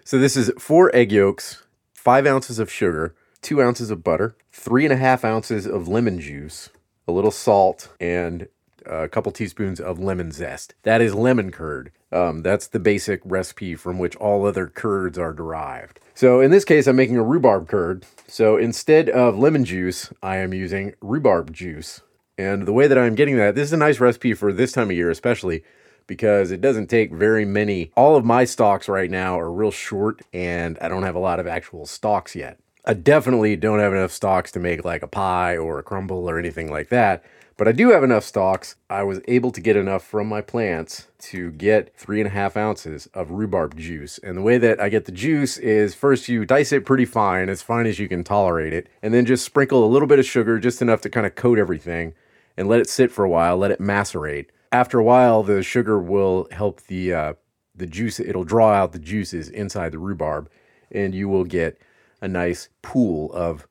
So, 0.04 0.18
this 0.18 0.36
is 0.36 0.50
four 0.58 0.94
egg 0.94 1.12
yolks, 1.12 1.62
five 1.94 2.26
ounces 2.26 2.58
of 2.58 2.70
sugar, 2.70 3.14
two 3.40 3.62
ounces 3.62 3.90
of 3.90 4.02
butter, 4.02 4.36
three 4.50 4.84
and 4.84 4.92
a 4.92 4.96
half 4.96 5.24
ounces 5.24 5.66
of 5.66 5.88
lemon 5.88 6.20
juice, 6.20 6.70
a 7.06 7.12
little 7.12 7.30
salt, 7.30 7.88
and 8.00 8.48
a 8.86 9.08
couple 9.08 9.32
teaspoons 9.32 9.80
of 9.80 9.98
lemon 9.98 10.32
zest. 10.32 10.74
That 10.82 11.00
is 11.00 11.14
lemon 11.14 11.50
curd. 11.50 11.92
Um, 12.10 12.42
that's 12.42 12.66
the 12.66 12.78
basic 12.78 13.20
recipe 13.24 13.74
from 13.74 13.98
which 13.98 14.16
all 14.16 14.46
other 14.46 14.66
curds 14.66 15.18
are 15.18 15.32
derived. 15.32 16.00
So 16.14 16.40
in 16.40 16.50
this 16.50 16.64
case, 16.64 16.86
I'm 16.86 16.96
making 16.96 17.16
a 17.16 17.22
rhubarb 17.22 17.68
curd. 17.68 18.04
So 18.26 18.56
instead 18.56 19.08
of 19.08 19.38
lemon 19.38 19.64
juice, 19.64 20.12
I 20.22 20.36
am 20.36 20.52
using 20.52 20.94
rhubarb 21.00 21.52
juice. 21.52 22.02
And 22.36 22.66
the 22.66 22.72
way 22.72 22.86
that 22.86 22.98
I'm 22.98 23.14
getting 23.14 23.36
that, 23.36 23.54
this 23.54 23.68
is 23.68 23.72
a 23.72 23.78
nice 23.78 24.00
recipe 24.00 24.34
for 24.34 24.52
this 24.52 24.72
time 24.72 24.90
of 24.90 24.96
year, 24.96 25.10
especially 25.10 25.64
because 26.06 26.50
it 26.50 26.60
doesn't 26.60 26.88
take 26.88 27.12
very 27.12 27.44
many. 27.44 27.92
All 27.96 28.16
of 28.16 28.24
my 28.24 28.44
stalks 28.44 28.88
right 28.88 29.10
now 29.10 29.38
are 29.38 29.50
real 29.50 29.70
short, 29.70 30.22
and 30.32 30.78
I 30.80 30.88
don't 30.88 31.04
have 31.04 31.14
a 31.14 31.20
lot 31.20 31.40
of 31.40 31.46
actual 31.46 31.86
stalks 31.86 32.34
yet. 32.34 32.58
I 32.84 32.94
definitely 32.94 33.54
don't 33.56 33.78
have 33.78 33.92
enough 33.92 34.10
stalks 34.10 34.50
to 34.52 34.60
make 34.60 34.84
like 34.84 35.02
a 35.02 35.08
pie 35.08 35.56
or 35.56 35.78
a 35.78 35.82
crumble 35.82 36.28
or 36.28 36.38
anything 36.38 36.70
like 36.70 36.88
that. 36.88 37.24
But 37.56 37.68
I 37.68 37.72
do 37.72 37.90
have 37.90 38.02
enough 38.02 38.24
stalks. 38.24 38.76
I 38.88 39.02
was 39.02 39.20
able 39.28 39.50
to 39.52 39.60
get 39.60 39.76
enough 39.76 40.04
from 40.04 40.26
my 40.26 40.40
plants 40.40 41.08
to 41.20 41.50
get 41.52 41.96
three 41.96 42.20
and 42.20 42.26
a 42.26 42.32
half 42.32 42.56
ounces 42.56 43.06
of 43.14 43.30
rhubarb 43.30 43.76
juice. 43.76 44.18
And 44.18 44.36
the 44.36 44.42
way 44.42 44.58
that 44.58 44.80
I 44.80 44.88
get 44.88 45.04
the 45.04 45.12
juice 45.12 45.58
is 45.58 45.94
first 45.94 46.28
you 46.28 46.44
dice 46.44 46.72
it 46.72 46.86
pretty 46.86 47.04
fine, 47.04 47.48
as 47.48 47.62
fine 47.62 47.86
as 47.86 47.98
you 47.98 48.08
can 48.08 48.24
tolerate 48.24 48.72
it, 48.72 48.88
and 49.02 49.12
then 49.12 49.26
just 49.26 49.44
sprinkle 49.44 49.84
a 49.84 49.86
little 49.86 50.08
bit 50.08 50.18
of 50.18 50.24
sugar, 50.24 50.58
just 50.58 50.82
enough 50.82 51.02
to 51.02 51.10
kind 51.10 51.26
of 51.26 51.34
coat 51.34 51.58
everything, 51.58 52.14
and 52.56 52.68
let 52.68 52.80
it 52.80 52.88
sit 52.88 53.12
for 53.12 53.24
a 53.24 53.30
while, 53.30 53.56
let 53.56 53.70
it 53.70 53.80
macerate. 53.80 54.50
After 54.72 54.98
a 54.98 55.04
while, 55.04 55.42
the 55.42 55.62
sugar 55.62 56.00
will 56.00 56.48
help 56.50 56.80
the 56.86 57.12
uh, 57.12 57.32
the 57.74 57.86
juice. 57.86 58.18
It'll 58.18 58.44
draw 58.44 58.72
out 58.72 58.92
the 58.92 58.98
juices 58.98 59.48
inside 59.50 59.92
the 59.92 59.98
rhubarb, 59.98 60.50
and 60.90 61.14
you 61.14 61.28
will 61.28 61.44
get 61.44 61.78
a 62.22 62.28
nice 62.28 62.70
pool 62.80 63.30
of 63.32 63.66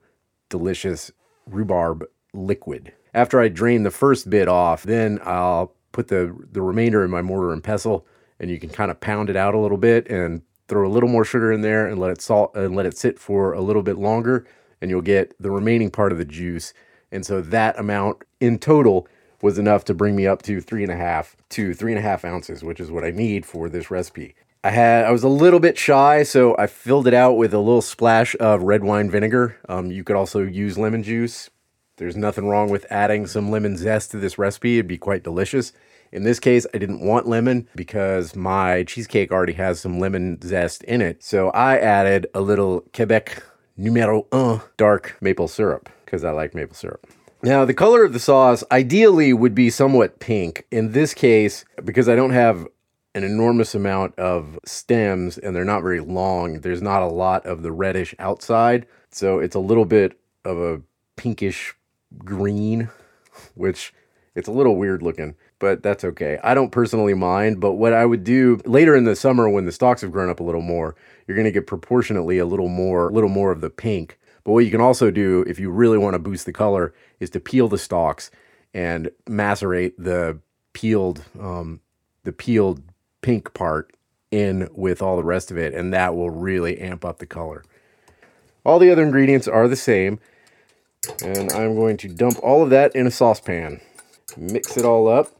delicious 0.49 1.11
rhubarb 1.47 2.05
liquid. 2.33 2.93
After 3.13 3.39
I 3.39 3.49
drain 3.49 3.83
the 3.83 3.91
first 3.91 4.29
bit 4.29 4.47
off, 4.47 4.83
then 4.83 5.19
I'll 5.23 5.73
put 5.91 6.07
the 6.07 6.35
the 6.51 6.61
remainder 6.61 7.03
in 7.03 7.11
my 7.11 7.21
mortar 7.21 7.51
and 7.51 7.63
pestle, 7.63 8.05
and 8.39 8.49
you 8.49 8.59
can 8.59 8.69
kind 8.69 8.91
of 8.91 8.99
pound 8.99 9.29
it 9.29 9.35
out 9.35 9.53
a 9.53 9.59
little 9.59 9.77
bit 9.77 10.09
and 10.09 10.41
throw 10.67 10.87
a 10.87 10.89
little 10.89 11.09
more 11.09 11.25
sugar 11.25 11.51
in 11.51 11.61
there 11.61 11.85
and 11.87 11.99
let 11.99 12.11
it 12.11 12.21
salt 12.21 12.55
and 12.55 12.75
let 12.75 12.85
it 12.85 12.97
sit 12.97 13.19
for 13.19 13.53
a 13.53 13.61
little 13.61 13.83
bit 13.83 13.97
longer, 13.97 14.45
and 14.81 14.89
you'll 14.89 15.01
get 15.01 15.35
the 15.39 15.51
remaining 15.51 15.91
part 15.91 16.11
of 16.11 16.17
the 16.17 16.25
juice. 16.25 16.73
And 17.11 17.25
so 17.25 17.41
that 17.41 17.77
amount 17.77 18.23
in 18.39 18.57
total 18.57 19.07
was 19.41 19.57
enough 19.57 19.83
to 19.85 19.93
bring 19.93 20.15
me 20.15 20.25
up 20.25 20.41
to 20.43 20.61
three 20.61 20.83
and 20.83 20.91
a 20.91 20.95
half 20.95 21.35
to 21.49 21.73
three 21.73 21.91
and 21.91 21.99
a 21.99 22.01
half 22.01 22.23
ounces, 22.23 22.63
which 22.63 22.79
is 22.79 22.89
what 22.91 23.03
I 23.03 23.11
need 23.11 23.45
for 23.45 23.67
this 23.67 23.91
recipe. 23.91 24.35
I 24.63 24.69
had 24.69 25.05
I 25.05 25.11
was 25.11 25.23
a 25.23 25.27
little 25.27 25.59
bit 25.59 25.77
shy, 25.77 26.23
so 26.23 26.55
I 26.57 26.67
filled 26.67 27.07
it 27.07 27.13
out 27.13 27.33
with 27.33 27.53
a 27.53 27.59
little 27.59 27.81
splash 27.81 28.35
of 28.39 28.63
red 28.63 28.83
wine 28.83 29.09
vinegar. 29.09 29.57
Um, 29.67 29.91
you 29.91 30.03
could 30.03 30.15
also 30.15 30.43
use 30.43 30.77
lemon 30.77 31.03
juice. 31.03 31.49
There's 31.97 32.15
nothing 32.15 32.47
wrong 32.47 32.69
with 32.69 32.85
adding 32.89 33.27
some 33.27 33.51
lemon 33.51 33.77
zest 33.77 34.11
to 34.11 34.17
this 34.17 34.37
recipe. 34.37 34.77
It'd 34.77 34.87
be 34.87 34.97
quite 34.97 35.23
delicious. 35.23 35.73
In 36.11 36.23
this 36.23 36.39
case, 36.39 36.65
I 36.73 36.77
didn't 36.77 37.05
want 37.05 37.27
lemon 37.27 37.67
because 37.75 38.35
my 38.35 38.83
cheesecake 38.83 39.31
already 39.31 39.53
has 39.53 39.79
some 39.79 39.99
lemon 39.99 40.41
zest 40.41 40.83
in 40.83 41.01
it. 41.01 41.23
So 41.23 41.49
I 41.51 41.77
added 41.77 42.27
a 42.33 42.41
little 42.41 42.81
Quebec 42.93 43.43
numero 43.77 44.27
un 44.31 44.61
dark 44.77 45.17
maple 45.21 45.47
syrup 45.47 45.89
because 46.05 46.23
I 46.23 46.31
like 46.31 46.53
maple 46.53 46.75
syrup. 46.75 47.07
Now, 47.43 47.65
the 47.65 47.73
color 47.73 48.03
of 48.03 48.13
the 48.13 48.19
sauce 48.19 48.63
ideally 48.71 49.33
would 49.33 49.55
be 49.55 49.69
somewhat 49.69 50.19
pink. 50.19 50.67
In 50.69 50.91
this 50.91 51.13
case, 51.13 51.65
because 51.83 52.07
I 52.07 52.15
don't 52.15 52.31
have 52.31 52.67
an 53.15 53.23
enormous 53.23 53.73
amount 53.73 54.17
of 54.19 54.59
stems 54.65 55.37
and 55.37 55.55
they're 55.55 55.65
not 55.65 55.81
very 55.81 55.99
long, 55.99 56.61
there's 56.61 56.81
not 56.81 57.01
a 57.01 57.07
lot 57.07 57.45
of 57.45 57.63
the 57.63 57.71
reddish 57.71 58.13
outside. 58.19 58.85
So 59.11 59.39
it's 59.39 59.55
a 59.55 59.59
little 59.59 59.85
bit 59.85 60.19
of 60.45 60.57
a 60.57 60.81
pinkish 61.15 61.73
green, 62.19 62.89
which 63.55 63.93
it's 64.35 64.47
a 64.47 64.51
little 64.51 64.77
weird 64.77 65.01
looking, 65.01 65.35
but 65.59 65.83
that's 65.83 66.03
okay. 66.03 66.39
I 66.43 66.53
don't 66.53 66.71
personally 66.71 67.13
mind, 67.13 67.59
but 67.59 67.73
what 67.73 67.93
I 67.93 68.05
would 68.05 68.23
do 68.23 68.59
later 68.65 68.95
in 68.95 69.03
the 69.03 69.15
summer 69.15 69.49
when 69.49 69.65
the 69.65 69.71
stalks 69.71 70.01
have 70.01 70.11
grown 70.11 70.29
up 70.29 70.39
a 70.39 70.43
little 70.43 70.61
more, 70.61 70.95
you're 71.27 71.35
going 71.35 71.45
to 71.45 71.51
get 71.51 71.67
proportionately 71.67 72.37
a 72.37 72.45
little 72.45 72.69
more 72.69 73.09
a 73.09 73.11
little 73.11 73.29
more 73.29 73.51
of 73.51 73.61
the 73.61 73.69
pink. 73.69 74.17
But 74.43 74.53
what 74.53 74.65
you 74.65 74.71
can 74.71 74.81
also 74.81 75.11
do 75.11 75.43
if 75.47 75.59
you 75.59 75.69
really 75.69 75.97
want 75.97 76.13
to 76.15 76.19
boost 76.19 76.45
the 76.45 76.53
color 76.53 76.93
is 77.19 77.29
to 77.31 77.39
peel 77.39 77.67
the 77.67 77.77
stalks 77.77 78.31
and 78.73 79.11
macerate 79.27 79.93
the 79.97 80.39
peeled 80.73 81.23
um, 81.39 81.81
the 82.23 82.31
peeled 82.31 82.81
pink 83.21 83.53
part 83.53 83.95
in 84.31 84.69
with 84.73 85.01
all 85.01 85.17
the 85.17 85.23
rest 85.23 85.51
of 85.51 85.57
it, 85.57 85.73
and 85.73 85.93
that 85.93 86.15
will 86.15 86.29
really 86.29 86.79
amp 86.79 87.03
up 87.03 87.19
the 87.19 87.25
color. 87.25 87.63
All 88.65 88.79
the 88.79 88.91
other 88.91 89.03
ingredients 89.03 89.47
are 89.47 89.67
the 89.67 89.75
same, 89.75 90.19
and 91.23 91.51
I'm 91.51 91.75
going 91.75 91.97
to 91.97 92.07
dump 92.07 92.37
all 92.43 92.63
of 92.63 92.69
that 92.69 92.95
in 92.95 93.07
a 93.07 93.11
saucepan. 93.11 93.81
Mix 94.37 94.77
it 94.77 94.85
all 94.85 95.07
up, 95.07 95.31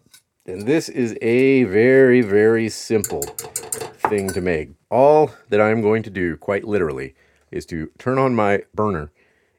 and 0.45 0.67
this 0.67 0.89
is 0.89 1.15
a 1.21 1.63
very, 1.65 2.21
very 2.21 2.67
simple 2.69 3.21
thing 3.21 4.29
to 4.29 4.41
make. 4.41 4.71
All 4.89 5.31
that 5.49 5.61
I'm 5.61 5.81
going 5.81 6.03
to 6.03 6.09
do, 6.09 6.35
quite 6.35 6.63
literally, 6.63 7.15
is 7.51 7.65
to 7.67 7.91
turn 7.97 8.17
on 8.17 8.35
my 8.35 8.63
burner 8.73 9.11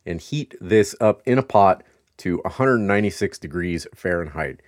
and 0.05 0.21
heat 0.21 0.55
this 0.61 0.95
up 1.01 1.23
in 1.25 1.39
a 1.39 1.43
pot 1.43 1.83
to 2.19 2.39
196 2.39 3.39
degrees 3.39 3.87
Fahrenheit 3.95 4.61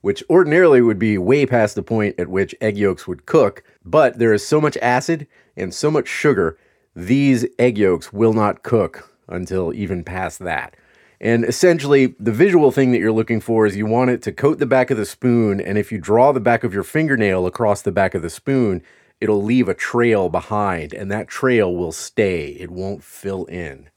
which 0.00 0.22
ordinarily 0.30 0.80
would 0.80 0.98
be 0.98 1.18
way 1.18 1.44
past 1.44 1.74
the 1.74 1.82
point 1.82 2.14
at 2.20 2.28
which 2.28 2.54
egg 2.60 2.78
yolks 2.78 3.08
would 3.08 3.26
cook, 3.26 3.64
but 3.84 4.20
there 4.20 4.32
is 4.32 4.46
so 4.46 4.60
much 4.60 4.76
acid 4.76 5.26
and 5.56 5.74
so 5.74 5.90
much 5.90 6.06
sugar, 6.06 6.56
these 6.94 7.44
egg 7.58 7.76
yolks 7.76 8.12
will 8.12 8.32
not 8.32 8.62
cook 8.62 9.17
until 9.28 9.72
even 9.74 10.04
past 10.04 10.38
that. 10.40 10.76
And 11.20 11.44
essentially, 11.44 12.14
the 12.20 12.32
visual 12.32 12.70
thing 12.70 12.92
that 12.92 12.98
you're 12.98 13.10
looking 13.12 13.40
for 13.40 13.66
is 13.66 13.76
you 13.76 13.86
want 13.86 14.10
it 14.10 14.22
to 14.22 14.32
coat 14.32 14.58
the 14.58 14.66
back 14.66 14.90
of 14.90 14.96
the 14.96 15.06
spoon, 15.06 15.60
and 15.60 15.76
if 15.76 15.90
you 15.90 15.98
draw 15.98 16.32
the 16.32 16.40
back 16.40 16.62
of 16.62 16.72
your 16.72 16.84
fingernail 16.84 17.46
across 17.46 17.82
the 17.82 17.92
back 17.92 18.14
of 18.14 18.22
the 18.22 18.30
spoon, 18.30 18.82
it'll 19.20 19.42
leave 19.42 19.68
a 19.68 19.74
trail 19.74 20.28
behind, 20.28 20.94
and 20.94 21.10
that 21.10 21.26
trail 21.26 21.74
will 21.74 21.92
stay. 21.92 22.50
It 22.50 22.70
won't 22.70 23.02
fill 23.02 23.46
in. 23.46 23.90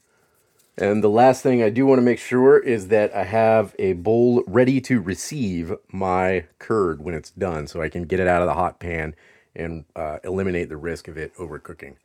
And 0.76 1.04
the 1.04 1.08
last 1.08 1.42
thing 1.42 1.62
I 1.62 1.68
do 1.68 1.86
want 1.86 1.98
to 1.98 2.04
make 2.04 2.18
sure 2.18 2.58
is 2.58 2.88
that 2.88 3.14
I 3.14 3.24
have 3.24 3.76
a 3.78 3.92
bowl 3.92 4.42
ready 4.46 4.80
to 4.82 5.00
receive 5.00 5.72
my 5.92 6.46
curd 6.58 7.04
when 7.04 7.14
it's 7.14 7.30
done 7.30 7.66
so 7.66 7.82
I 7.82 7.88
can 7.88 8.04
get 8.04 8.20
it 8.20 8.26
out 8.26 8.42
of 8.42 8.48
the 8.48 8.54
hot 8.54 8.80
pan 8.80 9.14
and 9.54 9.84
uh, 9.94 10.18
eliminate 10.24 10.70
the 10.70 10.78
risk 10.78 11.08
of 11.08 11.18
it 11.18 11.34
overcooking. 11.36 11.96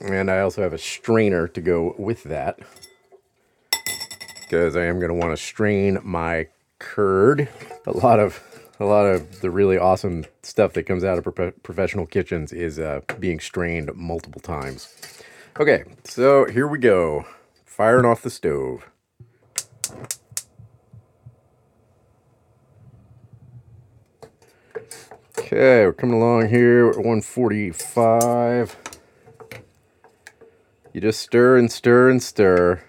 And 0.00 0.30
I 0.30 0.40
also 0.40 0.62
have 0.62 0.72
a 0.72 0.78
strainer 0.78 1.48
to 1.48 1.60
go 1.60 1.94
with 1.98 2.24
that 2.24 2.58
because 4.40 4.76
I 4.76 4.84
am 4.84 4.98
going 4.98 5.08
to 5.10 5.14
want 5.14 5.36
to 5.36 5.36
strain 5.36 5.98
my 6.02 6.48
curd. 6.78 7.48
A 7.86 7.92
lot 7.92 8.20
of 8.20 8.42
a 8.80 8.84
lot 8.84 9.06
of 9.06 9.40
the 9.40 9.50
really 9.50 9.76
awesome 9.76 10.24
stuff 10.42 10.72
that 10.74 10.84
comes 10.84 11.02
out 11.04 11.18
of 11.18 11.34
pro- 11.34 11.50
professional 11.50 12.06
kitchens 12.06 12.52
is 12.52 12.78
uh, 12.78 13.00
being 13.18 13.40
strained 13.40 13.90
multiple 13.94 14.40
times. 14.40 14.94
Okay, 15.58 15.84
so 16.04 16.44
here 16.44 16.68
we 16.68 16.78
go. 16.78 17.26
Firing 17.66 18.06
off 18.06 18.22
the 18.22 18.30
stove. 18.30 18.88
Okay, 25.38 25.84
we're 25.84 25.92
coming 25.92 26.16
along 26.16 26.48
here. 26.48 26.88
At 26.90 26.96
145. 26.96 28.87
You 30.98 31.02
just 31.02 31.20
stir 31.20 31.56
and 31.56 31.70
stir 31.70 32.10
and 32.10 32.20
stir. 32.20 32.82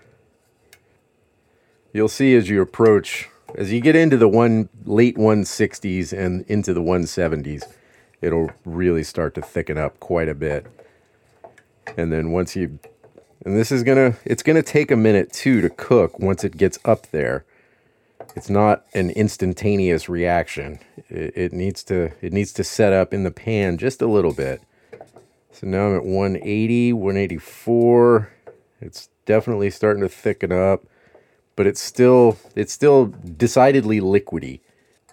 You'll 1.93 2.07
see 2.07 2.35
as 2.35 2.49
you 2.49 2.59
approach 2.59 3.29
as 3.53 3.71
you 3.71 3.81
get 3.81 3.95
into 3.95 4.17
the 4.17 4.27
one 4.27 4.67
late 4.83 5.15
160s 5.15 6.11
and 6.11 6.43
into 6.47 6.73
the 6.73 6.81
170s, 6.81 7.71
it'll 8.19 8.49
really 8.65 9.03
start 9.03 9.35
to 9.35 9.43
thicken 9.43 9.77
up 9.77 9.99
quite 9.99 10.27
a 10.27 10.33
bit. 10.33 10.65
And 11.95 12.11
then 12.11 12.31
once 12.31 12.55
you 12.55 12.79
and 13.45 13.55
this 13.55 13.71
is 13.71 13.83
gonna 13.83 14.15
it's 14.25 14.41
gonna 14.41 14.63
take 14.63 14.89
a 14.89 14.95
minute 14.95 15.31
too 15.31 15.61
to 15.61 15.69
cook 15.69 16.17
once 16.17 16.43
it 16.43 16.57
gets 16.57 16.79
up 16.83 17.11
there. 17.11 17.45
It's 18.35 18.49
not 18.49 18.85
an 18.95 19.11
instantaneous 19.11 20.09
reaction. 20.09 20.79
It, 21.09 21.33
it 21.35 21.53
needs 21.53 21.83
to 21.83 22.13
it 22.25 22.33
needs 22.33 22.53
to 22.53 22.63
set 22.63 22.91
up 22.91 23.13
in 23.13 23.23
the 23.23 23.29
pan 23.29 23.77
just 23.77 24.01
a 24.01 24.07
little 24.07 24.33
bit. 24.33 24.63
So 25.51 25.67
now 25.67 25.87
I'm 25.87 25.95
at 25.95 26.05
180, 26.05 26.93
184. 26.93 28.31
It's 28.81 29.09
definitely 29.25 29.69
starting 29.69 30.01
to 30.01 30.09
thicken 30.09 30.51
up, 30.51 30.85
but 31.55 31.67
it's 31.67 31.81
still 31.81 32.37
it's 32.55 32.73
still 32.73 33.07
decidedly 33.07 33.99
liquidy. 33.99 34.61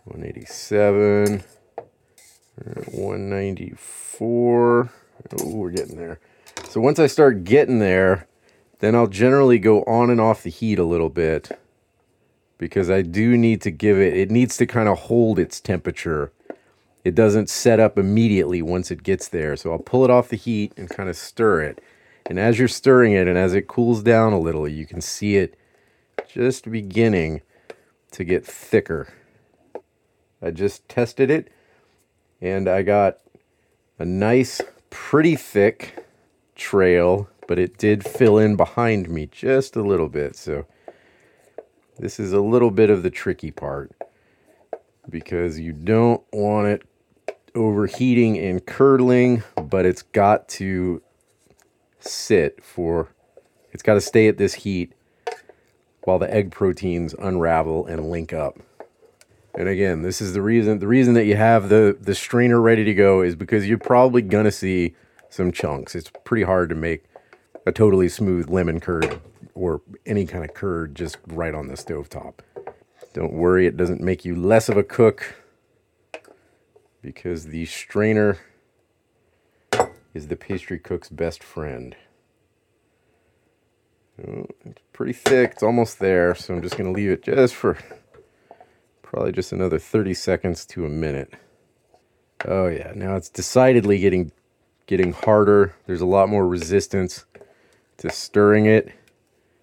187, 0.05 1.43
194. 2.93 4.91
Oh, 5.41 5.57
we're 5.57 5.71
getting 5.71 5.97
there. 5.97 6.21
So 6.69 6.81
once 6.81 6.99
I 7.01 7.09
start 7.09 7.43
getting 7.45 7.81
there, 7.81 8.29
then 8.79 8.95
I'll 8.95 9.09
generally 9.09 9.59
go 9.59 9.83
on 9.83 10.11
and 10.11 10.21
off 10.21 10.43
the 10.43 10.51
heat 10.51 10.79
a 10.79 10.85
little 10.85 11.11
bit 11.11 11.59
because 12.59 12.89
I 12.91 13.03
do 13.03 13.37
need 13.37 13.61
to 13.63 13.71
give 13.71 13.99
it, 13.99 14.17
it 14.17 14.31
needs 14.31 14.57
to 14.59 14.67
kind 14.67 14.89
of 14.89 14.99
hold 14.99 15.39
its 15.39 15.61
temperature. 15.61 16.33
It 17.07 17.15
doesn't 17.15 17.49
set 17.49 17.79
up 17.79 17.99
immediately 17.99 18.63
once 18.63 18.91
it 18.91 19.05
gets 19.05 19.29
there. 19.29 19.55
So 19.55 19.71
I'll 19.71 19.79
pull 19.79 20.03
it 20.03 20.11
off 20.11 20.29
the 20.29 20.37
heat 20.37 20.73
and 20.77 20.91
kind 20.91 21.09
of 21.09 21.17
stir 21.17 21.63
it. 21.63 21.81
And 22.29 22.37
as 22.37 22.59
you're 22.59 22.67
stirring 22.67 23.13
it 23.13 23.29
and 23.29 23.39
as 23.39 23.55
it 23.55 23.69
cools 23.69 24.03
down 24.03 24.33
a 24.33 24.41
little, 24.41 24.67
you 24.67 24.87
can 24.87 25.01
see 25.01 25.37
it 25.37 25.57
just 26.27 26.69
beginning 26.69 27.43
to 28.11 28.25
get 28.25 28.45
thicker. 28.45 29.15
I 30.43 30.51
just 30.51 30.89
tested 30.89 31.31
it 31.31 31.49
and 32.41 32.69
I 32.69 32.83
got 32.83 33.19
a 34.01 34.05
nice, 34.05 34.61
pretty 34.91 35.37
thick 35.37 36.05
trail, 36.57 37.29
but 37.47 37.57
it 37.57 37.79
did 37.79 38.05
fill 38.05 38.37
in 38.37 38.57
behind 38.57 39.09
me 39.09 39.27
just 39.27 39.77
a 39.77 39.83
little 39.83 40.09
bit. 40.09 40.35
So 40.35 40.67
this 42.01 42.19
is 42.19 42.33
a 42.33 42.41
little 42.41 42.73
bit 42.73 42.91
of 42.91 43.05
the 43.05 43.11
tricky 43.11 43.53
part 43.53 43.93
because 45.09 45.61
you 45.61 45.73
don't 45.73 46.25
want 46.33 46.67
it 46.67 46.83
overheating 47.57 48.39
and 48.39 48.65
curdling, 48.65 49.43
but 49.61 49.85
it's 49.87 50.03
got 50.03 50.49
to 50.49 51.03
sit 51.99 52.63
for, 52.63 53.09
it's 53.73 53.83
got 53.83 53.95
to 53.95 54.01
stay 54.01 54.29
at 54.29 54.39
this 54.39 54.55
heat 54.55 54.93
while 56.03 56.19
the 56.19 56.33
egg 56.33 56.53
proteins 56.53 57.15
unravel 57.19 57.87
and 57.87 58.11
link 58.11 58.33
up. 58.33 58.59
And 59.55 59.69
again, 59.69 60.03
this 60.03 60.21
is 60.21 60.35
the 60.35 60.43
reason 60.43 60.79
the 60.79 60.87
reason 60.87 61.15
that 61.15 61.25
you 61.25 61.35
have 61.35 61.71
the 61.71 61.97
the 61.99 62.15
strainer 62.15 62.61
ready 62.61 62.85
to 62.85 62.93
go 62.93 63.23
is 63.23 63.35
because 63.35 63.67
you're 63.67 63.79
probably 63.79 64.21
gonna 64.21 64.53
see 64.53 64.95
some 65.31 65.51
chunks. 65.51 65.95
It's 65.95 66.11
pretty 66.25 66.45
hard 66.45 66.69
to 66.69 66.75
make 66.75 67.05
a 67.65 67.73
totally 67.73 68.11
smooth 68.11 68.51
lemon 68.51 68.81
curd 68.81 69.19
or 69.55 69.81
any 70.05 70.27
kind 70.27 70.45
of 70.45 70.53
curd 70.53 70.95
just 70.95 71.17
right 71.29 71.55
on 71.55 71.69
the 71.69 71.77
stove 71.77 72.11
top. 72.11 72.43
Don't 73.15 73.33
worry, 73.33 73.67
it 73.67 73.79
doesn't 73.79 74.03
make 74.03 74.27
you 74.27 74.37
less 74.37 74.69
of 74.69 74.77
a 74.77 74.83
cook 74.83 75.35
because 77.07 77.47
the 77.47 77.65
strainer 77.67 78.37
is 80.13 80.27
the 80.27 80.35
pastry 80.35 80.77
cook's 80.77 81.09
best 81.09 81.41
friend. 81.41 81.95
Oh, 84.27 84.49
it's 84.65 84.83
pretty 84.93 85.13
thick, 85.13 85.53
it's 85.53 85.63
almost 85.63 86.01
there, 86.01 86.35
so 86.35 86.53
I'm 86.53 86.63
just 86.63 86.77
going 86.77 86.93
to 86.93 87.01
leave 87.01 87.13
it 87.13 87.23
just 87.23 87.55
for 87.55 87.79
probably 89.03 89.31
just 89.31 89.53
another 89.53 89.79
30 89.79 90.15
seconds 90.15 90.67
to 90.67 90.85
a 90.85 90.89
minute. 90.89 91.35
Oh 92.45 92.67
yeah, 92.67 92.91
now 92.97 93.15
it's 93.15 93.29
decidedly 93.29 94.01
getting 94.01 94.33
getting 94.87 95.13
harder. 95.13 95.77
There's 95.87 96.01
a 96.01 96.07
lot 96.07 96.29
more 96.29 96.49
resistance 96.49 97.25
to 97.99 98.11
stirring 98.11 98.67
it. 98.67 98.93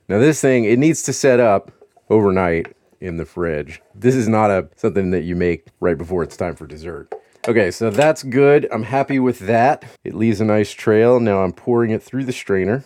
Now 0.07 0.17
this 0.17 0.39
thing, 0.39 0.63
it 0.63 0.79
needs 0.79 1.03
to 1.03 1.11
set 1.11 1.41
up 1.41 1.73
overnight 2.09 2.73
in 3.01 3.17
the 3.17 3.25
fridge. 3.25 3.81
This 3.93 4.15
is 4.15 4.29
not 4.29 4.49
a 4.49 4.69
something 4.77 5.11
that 5.11 5.23
you 5.23 5.35
make 5.35 5.67
right 5.81 5.97
before 5.97 6.23
it's 6.23 6.37
time 6.37 6.55
for 6.55 6.65
dessert. 6.65 7.13
Okay, 7.45 7.71
so 7.71 7.89
that's 7.89 8.23
good. 8.23 8.69
I'm 8.71 8.83
happy 8.83 9.19
with 9.19 9.39
that. 9.39 9.83
It 10.05 10.15
leaves 10.15 10.39
a 10.39 10.45
nice 10.45 10.71
trail. 10.71 11.19
Now 11.19 11.43
I'm 11.43 11.51
pouring 11.51 11.91
it 11.91 12.01
through 12.01 12.23
the 12.23 12.31
strainer 12.31 12.85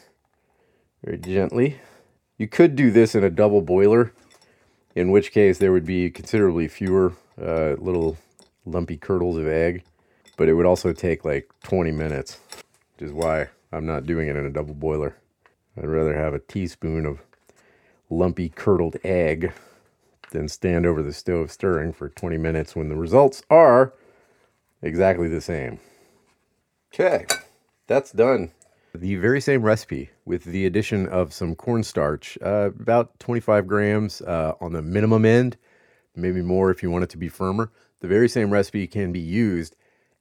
very 1.03 1.19
gently. 1.19 1.79
You 2.39 2.47
could 2.47 2.75
do 2.75 2.89
this 2.89 3.13
in 3.13 3.23
a 3.23 3.29
double 3.29 3.61
boiler, 3.61 4.13
in 4.95 5.11
which 5.11 5.31
case 5.31 5.59
there 5.59 5.71
would 5.71 5.85
be 5.85 6.09
considerably 6.09 6.67
fewer 6.67 7.13
uh, 7.39 7.75
little 7.77 8.17
lumpy 8.65 8.97
curdles 8.97 9.37
of 9.37 9.47
egg, 9.47 9.83
but 10.37 10.49
it 10.49 10.55
would 10.55 10.65
also 10.65 10.91
take 10.91 11.23
like 11.23 11.51
20 11.63 11.91
minutes, 11.91 12.39
which 12.95 13.07
is 13.09 13.13
why 13.13 13.49
I'm 13.71 13.85
not 13.85 14.07
doing 14.07 14.27
it 14.27 14.35
in 14.35 14.45
a 14.47 14.49
double 14.49 14.73
boiler. 14.73 15.17
I'd 15.77 15.85
rather 15.85 16.15
have 16.15 16.33
a 16.33 16.39
teaspoon 16.39 17.05
of 17.05 17.19
lumpy 18.09 18.49
curdled 18.49 18.97
egg 19.03 19.53
than 20.31 20.47
stand 20.47 20.87
over 20.87 21.03
the 21.03 21.13
stove 21.13 21.51
stirring 21.51 21.93
for 21.93 22.09
20 22.09 22.39
minutes 22.39 22.75
when 22.75 22.89
the 22.89 22.95
results 22.95 23.43
are 23.51 23.93
exactly 24.81 25.27
the 25.27 25.41
same. 25.41 25.79
Okay, 26.93 27.25
that's 27.87 28.11
done. 28.11 28.51
The 28.93 29.15
very 29.15 29.41
same 29.41 29.61
recipe 29.61 30.09
with 30.25 30.43
the 30.43 30.65
addition 30.65 31.07
of 31.07 31.33
some 31.33 31.55
cornstarch, 31.55 32.37
uh, 32.41 32.71
about 32.79 33.19
25 33.19 33.67
grams 33.67 34.21
uh, 34.21 34.53
on 34.59 34.73
the 34.73 34.81
minimum 34.81 35.25
end, 35.25 35.57
maybe 36.15 36.41
more 36.41 36.71
if 36.71 36.81
you 36.81 36.89
want 36.89 37.03
it 37.03 37.09
to 37.11 37.17
be 37.17 37.29
firmer. 37.29 37.71
The 37.99 38.07
very 38.07 38.29
same 38.29 38.51
recipe 38.51 38.87
can 38.87 39.11
be 39.11 39.19
used 39.19 39.75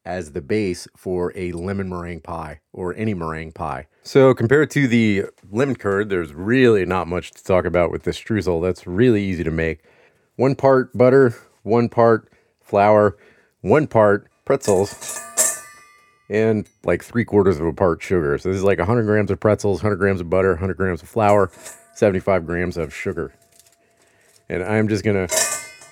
as 0.04 0.32
the 0.32 0.40
base 0.40 0.86
for 0.96 1.32
a 1.34 1.52
lemon 1.52 1.88
meringue 1.88 2.20
pie 2.20 2.60
or 2.72 2.94
any 2.94 3.12
meringue 3.12 3.52
pie. 3.52 3.88
So, 4.02 4.34
compared 4.34 4.70
to 4.70 4.86
the 4.86 5.24
lemon 5.50 5.76
curd, 5.76 6.10
there's 6.10 6.32
really 6.32 6.86
not 6.86 7.08
much 7.08 7.32
to 7.32 7.42
talk 7.42 7.64
about 7.64 7.90
with 7.90 8.04
this 8.04 8.18
streusel. 8.18 8.62
That's 8.62 8.86
really 8.86 9.22
easy 9.22 9.42
to 9.42 9.50
make. 9.50 9.82
One 10.36 10.54
part 10.54 10.96
butter, 10.96 11.34
one 11.62 11.88
part 11.88 12.30
flour, 12.60 13.16
one 13.62 13.86
part 13.86 14.28
pretzels, 14.46 15.20
and 16.30 16.66
like 16.84 17.04
three 17.04 17.26
quarters 17.26 17.60
of 17.60 17.66
a 17.66 17.72
part 17.74 18.02
sugar. 18.02 18.38
So, 18.38 18.48
this 18.48 18.56
is 18.56 18.64
like 18.64 18.78
100 18.78 19.02
grams 19.02 19.30
of 19.30 19.38
pretzels, 19.38 19.82
100 19.82 19.96
grams 19.96 20.22
of 20.22 20.30
butter, 20.30 20.52
100 20.52 20.78
grams 20.78 21.02
of 21.02 21.08
flour, 21.10 21.50
75 21.94 22.46
grams 22.46 22.78
of 22.78 22.94
sugar. 22.94 23.34
And 24.48 24.62
I'm 24.62 24.88
just 24.88 25.04
gonna 25.04 25.28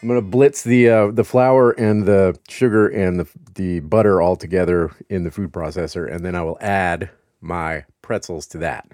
I'm 0.01 0.09
gonna 0.09 0.23
blitz 0.23 0.63
the 0.63 0.89
uh, 0.89 1.11
the 1.11 1.25
flour 1.25 1.73
and 1.73 2.05
the 2.05 2.39
sugar 2.49 2.89
and 2.89 3.21
the 3.21 3.29
the 3.55 3.81
butter 3.81 4.23
all 4.23 4.37
together 4.37 4.93
in 5.09 5.25
the 5.25 5.31
food 5.31 5.53
processor, 5.53 6.11
and 6.11 6.25
then 6.25 6.35
I 6.35 6.43
will 6.43 6.59
add 6.61 7.11
my 7.41 7.85
pretzels 8.01 8.47
to 8.49 8.59
that. 8.59 8.87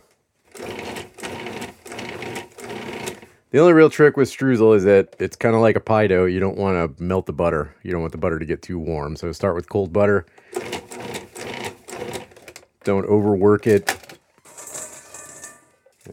The 3.51 3.59
only 3.59 3.73
real 3.73 3.91
trick 3.91 4.17
with 4.17 4.31
streusel 4.31 4.77
is 4.77 4.85
that 4.85 5.17
it's 5.19 5.35
kind 5.35 5.57
of 5.57 5.61
like 5.61 5.75
a 5.75 5.81
pie 5.81 6.07
dough. 6.07 6.25
You 6.25 6.39
don't 6.39 6.57
want 6.57 6.97
to 6.97 7.03
melt 7.03 7.27
the 7.27 7.33
butter. 7.33 7.75
You 7.83 7.91
don't 7.91 8.01
want 8.01 8.13
the 8.13 8.19
butter 8.19 8.39
to 8.39 8.45
get 8.45 8.63
too 8.63 8.79
warm. 8.79 9.17
So 9.17 9.33
start 9.33 9.57
with 9.57 9.69
cold 9.69 9.93
butter. 9.93 10.25
Don't 12.85 13.05
overwork 13.07 13.67
it. 13.67 13.91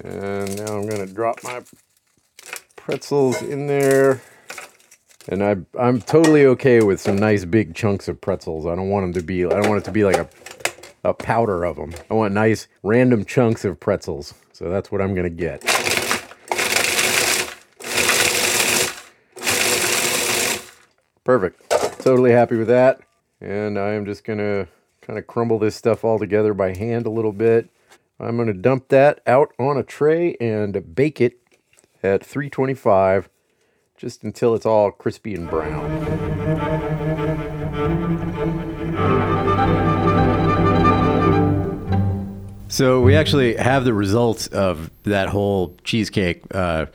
And 0.03 0.57
now 0.57 0.77
I'm 0.77 0.87
going 0.87 1.05
to 1.05 1.13
drop 1.13 1.43
my 1.43 1.61
pretzels 2.75 3.39
in 3.43 3.67
there. 3.67 4.19
And 5.29 5.43
I, 5.43 5.57
I'm 5.79 6.01
totally 6.01 6.45
okay 6.47 6.81
with 6.81 6.99
some 6.99 7.17
nice 7.17 7.45
big 7.45 7.75
chunks 7.75 8.07
of 8.07 8.19
pretzels. 8.19 8.65
I 8.65 8.75
don't 8.75 8.89
want 8.89 9.03
them 9.03 9.13
to 9.13 9.21
be, 9.21 9.45
I 9.45 9.49
don't 9.49 9.69
want 9.69 9.81
it 9.81 9.85
to 9.85 9.91
be 9.91 10.03
like 10.03 10.17
a, 10.17 10.27
a 11.03 11.13
powder 11.13 11.65
of 11.65 11.75
them. 11.75 11.93
I 12.09 12.15
want 12.15 12.33
nice 12.33 12.67
random 12.81 13.25
chunks 13.25 13.63
of 13.63 13.79
pretzels. 13.79 14.33
So 14.53 14.69
that's 14.69 14.91
what 14.91 15.01
I'm 15.01 15.13
going 15.13 15.23
to 15.23 15.29
get. 15.29 15.63
Perfect. 21.27 21.69
Totally 21.99 22.31
happy 22.31 22.55
with 22.55 22.69
that. 22.69 23.01
And 23.41 23.77
I 23.77 23.95
am 23.95 24.05
just 24.05 24.23
going 24.23 24.39
to 24.39 24.65
kind 25.01 25.19
of 25.19 25.27
crumble 25.27 25.59
this 25.59 25.75
stuff 25.75 26.05
all 26.05 26.17
together 26.17 26.53
by 26.53 26.73
hand 26.73 27.05
a 27.05 27.09
little 27.09 27.33
bit. 27.33 27.69
I'm 28.17 28.37
going 28.37 28.47
to 28.47 28.53
dump 28.53 28.87
that 28.87 29.19
out 29.27 29.51
on 29.59 29.75
a 29.75 29.83
tray 29.83 30.37
and 30.39 30.95
bake 30.95 31.19
it 31.19 31.37
at 32.01 32.25
325 32.25 33.27
just 33.97 34.23
until 34.23 34.55
it's 34.55 34.65
all 34.65 34.89
crispy 34.89 35.35
and 35.35 35.49
brown. 35.49 35.83
So 42.69 43.01
we 43.01 43.17
actually 43.17 43.57
have 43.57 43.83
the 43.83 43.93
results 43.93 44.47
of 44.47 44.91
that 45.03 45.27
whole 45.27 45.75
cheesecake 45.83 46.43
uh, 46.51 46.85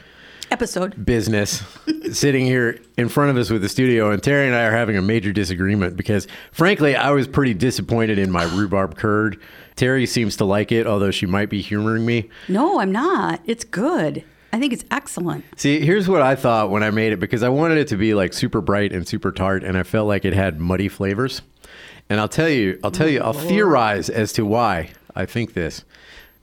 Episode. 0.51 1.05
business 1.05 1.62
sitting 2.12 2.44
here 2.44 2.80
in 2.96 3.08
front 3.08 3.30
of 3.30 3.36
us 3.36 3.50
with 3.50 3.62
the 3.62 3.68
studio, 3.68 4.10
and 4.10 4.22
Terry 4.22 4.46
and 4.46 4.54
I 4.54 4.64
are 4.64 4.72
having 4.72 4.96
a 4.96 5.02
major 5.02 5.32
disagreement 5.32 5.96
because, 5.96 6.26
frankly, 6.52 6.94
I 6.96 7.10
was 7.10 7.26
pretty 7.26 7.54
disappointed 7.54 8.18
in 8.18 8.30
my 8.30 8.44
rhubarb 8.44 8.96
curd. 8.96 9.40
Terry 9.76 10.06
seems 10.06 10.36
to 10.36 10.44
like 10.44 10.70
it, 10.72 10.86
although 10.86 11.10
she 11.10 11.26
might 11.26 11.48
be 11.48 11.60
humoring 11.62 12.04
me. 12.04 12.30
No, 12.48 12.80
I'm 12.80 12.92
not. 12.92 13.40
It's 13.46 13.64
good. 13.64 14.24
I 14.52 14.58
think 14.58 14.72
it's 14.72 14.84
excellent. 14.90 15.44
See, 15.56 15.80
here's 15.80 16.08
what 16.08 16.20
I 16.20 16.36
thought 16.36 16.70
when 16.70 16.82
I 16.82 16.90
made 16.90 17.12
it 17.12 17.20
because 17.20 17.42
I 17.42 17.48
wanted 17.48 17.78
it 17.78 17.88
to 17.88 17.96
be 17.96 18.12
like 18.12 18.34
super 18.34 18.60
bright 18.60 18.92
and 18.92 19.08
super 19.08 19.32
tart, 19.32 19.64
and 19.64 19.78
I 19.78 19.82
felt 19.82 20.06
like 20.08 20.24
it 20.24 20.34
had 20.34 20.60
muddy 20.60 20.88
flavors. 20.88 21.40
And 22.10 22.20
I'll 22.20 22.28
tell 22.28 22.48
you, 22.48 22.78
I'll 22.84 22.90
tell 22.90 23.08
you, 23.08 23.20
I'll 23.20 23.32
theorize 23.32 24.10
as 24.10 24.32
to 24.34 24.44
why 24.44 24.90
I 25.16 25.24
think 25.24 25.54
this. 25.54 25.84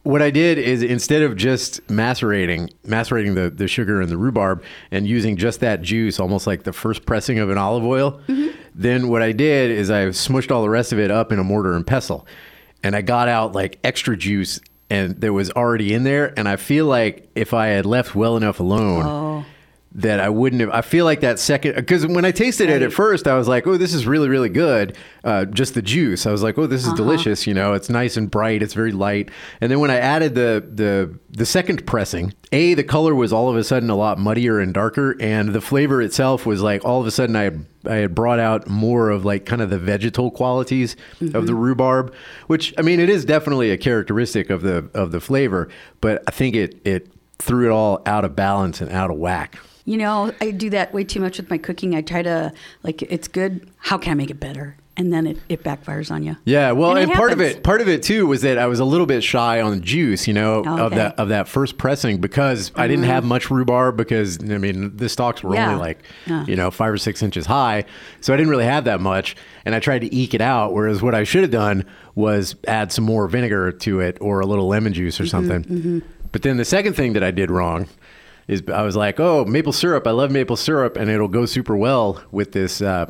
What 0.03 0.21
I 0.21 0.31
did 0.31 0.57
is 0.57 0.81
instead 0.81 1.21
of 1.21 1.35
just 1.35 1.87
macerating, 1.89 2.69
macerating 2.85 3.35
the, 3.35 3.49
the 3.49 3.67
sugar 3.67 4.01
and 4.01 4.09
the 4.09 4.17
rhubarb 4.17 4.63
and 4.91 5.05
using 5.05 5.35
just 5.35 5.59
that 5.59 5.81
juice, 5.81 6.19
almost 6.19 6.47
like 6.47 6.63
the 6.63 6.73
first 6.73 7.05
pressing 7.05 7.37
of 7.37 7.49
an 7.49 7.57
olive 7.57 7.83
oil, 7.83 8.21
mm-hmm. 8.27 8.57
then 8.73 9.09
what 9.09 9.21
I 9.21 9.33
did 9.33 9.71
is 9.71 9.91
I 9.91 10.05
smushed 10.05 10.51
all 10.51 10.61
the 10.61 10.69
rest 10.69 10.93
of 10.93 10.99
it 10.99 11.11
up 11.11 11.31
in 11.31 11.39
a 11.39 11.43
mortar 11.43 11.73
and 11.73 11.85
pestle. 11.85 12.25
And 12.81 12.95
I 12.95 13.01
got 13.01 13.27
out 13.27 13.53
like 13.53 13.77
extra 13.83 14.15
juice 14.15 14.61
and 14.89 15.19
there 15.19 15.33
was 15.33 15.51
already 15.51 15.93
in 15.93 16.03
there. 16.03 16.33
And 16.37 16.47
I 16.47 16.55
feel 16.55 16.85
like 16.85 17.29
if 17.35 17.53
I 17.53 17.67
had 17.67 17.85
left 17.85 18.15
well 18.15 18.37
enough 18.37 18.59
alone, 18.59 19.05
Oh. 19.05 19.45
That 19.91 20.19
I 20.19 20.29
wouldn't 20.29 20.61
have. 20.61 20.69
I 20.69 20.81
feel 20.81 21.03
like 21.03 21.21
that 21.21 21.39
second 21.39 21.75
because 21.75 22.05
when 22.05 22.23
I 22.23 22.31
tasted 22.31 22.69
it 22.69 22.83
at 22.83 22.93
first, 22.93 23.27
I 23.27 23.35
was 23.35 23.47
like, 23.47 23.65
"Oh, 23.65 23.75
this 23.75 23.93
is 23.93 24.05
really, 24.05 24.29
really 24.29 24.49
good." 24.49 24.95
Uh, 25.23 25.45
just 25.45 25.73
the 25.73 25.81
juice, 25.81 26.27
I 26.27 26.31
was 26.31 26.43
like, 26.43 26.57
"Oh, 26.59 26.67
this 26.67 26.85
is 26.85 26.93
delicious." 26.93 27.47
You 27.47 27.55
know, 27.55 27.73
it's 27.73 27.89
nice 27.89 28.15
and 28.15 28.29
bright. 28.29 28.61
It's 28.61 28.75
very 28.75 28.91
light. 28.91 29.29
And 29.61 29.71
then 29.71 29.79
when 29.79 29.89
I 29.89 29.97
added 29.97 30.35
the 30.35 30.63
the 30.71 31.17
the 31.31 31.45
second 31.45 31.87
pressing, 31.87 32.35
a 32.51 32.75
the 32.75 32.83
color 32.83 33.15
was 33.15 33.33
all 33.33 33.49
of 33.49 33.57
a 33.57 33.63
sudden 33.63 33.89
a 33.89 33.95
lot 33.95 34.19
muddier 34.19 34.59
and 34.59 34.75
darker, 34.75 35.15
and 35.19 35.49
the 35.49 35.61
flavor 35.61 36.03
itself 36.03 36.45
was 36.45 36.61
like 36.61 36.85
all 36.85 37.01
of 37.01 37.07
a 37.07 37.11
sudden 37.11 37.35
I 37.35 37.49
I 37.89 37.95
had 37.95 38.13
brought 38.13 38.39
out 38.39 38.67
more 38.67 39.09
of 39.09 39.25
like 39.25 39.47
kind 39.47 39.61
of 39.61 39.71
the 39.71 39.79
vegetal 39.79 40.29
qualities 40.29 40.95
of 41.33 41.47
the 41.47 41.55
rhubarb, 41.55 42.13
which 42.45 42.75
I 42.77 42.83
mean, 42.83 42.99
it 42.99 43.09
is 43.09 43.25
definitely 43.25 43.71
a 43.71 43.77
characteristic 43.77 44.51
of 44.51 44.61
the 44.61 44.87
of 44.93 45.11
the 45.11 45.19
flavor, 45.19 45.67
but 45.99 46.21
I 46.27 46.31
think 46.31 46.55
it 46.55 46.79
it 46.85 47.11
threw 47.39 47.65
it 47.65 47.71
all 47.71 48.03
out 48.05 48.23
of 48.23 48.35
balance 48.35 48.81
and 48.81 48.91
out 48.91 49.09
of 49.09 49.17
whack. 49.17 49.57
You 49.89 49.97
know, 49.97 50.31
I 50.39 50.51
do 50.51 50.69
that 50.69 50.93
way 50.93 51.03
too 51.03 51.19
much 51.19 51.37
with 51.37 51.49
my 51.49 51.57
cooking. 51.57 51.95
I 51.95 52.01
try 52.01 52.21
to 52.21 52.53
like 52.83 53.01
it's 53.01 53.27
good. 53.27 53.67
How 53.77 53.97
can 53.97 54.11
I 54.11 54.13
make 54.13 54.29
it 54.29 54.39
better? 54.39 54.77
And 54.95 55.11
then 55.11 55.25
it, 55.25 55.37
it 55.49 55.63
backfires 55.63 56.11
on 56.11 56.21
you. 56.21 56.35
Yeah, 56.45 56.73
well, 56.73 56.91
And 56.91 57.09
and, 57.09 57.13
part 57.13 57.31
of 57.31 57.41
it, 57.41 57.63
part 57.63 57.81
of 57.81 57.87
it 57.87 58.03
too, 58.03 58.27
was 58.27 58.41
that 58.41 58.59
I 58.59 58.67
was 58.67 58.79
a 58.79 58.85
little 58.85 59.07
bit 59.07 59.23
shy 59.23 59.61
on 59.61 59.71
the 59.71 59.79
juice, 59.79 60.27
you 60.27 60.33
know, 60.35 60.63
oh, 60.63 60.73
of 60.73 60.79
Okay. 60.91 60.95
that 60.97 61.17
of 61.17 61.29
that 61.29 61.47
first 61.47 61.79
pressing 61.79 62.21
because 62.21 62.71
I 62.75 62.87
didn't 62.87 63.05
mm-hmm. 63.05 63.13
have 63.13 63.23
much 63.23 63.49
rhubarb 63.49 63.97
because 63.97 64.37
I 64.43 64.59
mean 64.59 64.95
the 64.95 65.09
stalks 65.09 65.41
were 65.41 65.55
Yeah. 65.55 65.71
only 65.71 65.79
like 65.79 66.03
Yeah. 66.27 66.45
you 66.45 66.55
know 66.55 66.69
five 66.69 66.93
or 66.93 66.99
six 66.99 67.23
inches 67.23 67.47
high, 67.47 67.85
so 68.21 68.31
I 68.31 68.37
didn't 68.37 68.51
really 68.51 68.65
have 68.65 68.83
that 68.83 69.01
much, 69.01 69.35
and 69.65 69.73
I 69.73 69.79
tried 69.79 70.01
to 70.01 70.15
eke 70.15 70.35
it 70.35 70.41
out. 70.41 70.71
Whereas 70.71 71.01
what 71.01 71.15
I 71.15 71.23
should 71.23 71.41
have 71.41 71.51
done 71.51 71.83
was 72.13 72.55
add 72.67 72.91
some 72.91 73.05
more 73.05 73.27
vinegar 73.27 73.71
to 73.71 74.01
it 74.01 74.19
or 74.21 74.39
a 74.39 74.45
little 74.45 74.67
lemon 74.67 74.93
juice 74.93 75.19
or 75.19 75.23
mm-hmm, 75.23 75.29
something. 75.31 75.63
Mm-hmm. 75.63 75.99
But 76.31 76.43
then 76.43 76.57
the 76.57 76.65
second 76.65 76.93
thing 76.93 77.13
that 77.13 77.23
I 77.23 77.31
did 77.31 77.49
wrong 77.49 77.87
is 78.49 78.63
I 78.73 78.81
was 78.81 78.95
like, 78.95 79.19
oh, 79.19 79.45
maple 79.45 79.71
syrup. 79.71 80.07
I 80.07 80.11
love 80.11 80.31
maple 80.31 80.57
syrup, 80.57 80.97
and 80.97 81.09
it'll 81.09 81.27
go 81.27 81.45
super 81.45 81.77
well 81.77 82.21
with 82.31 82.51
this 82.51 82.81
uh, 82.81 83.09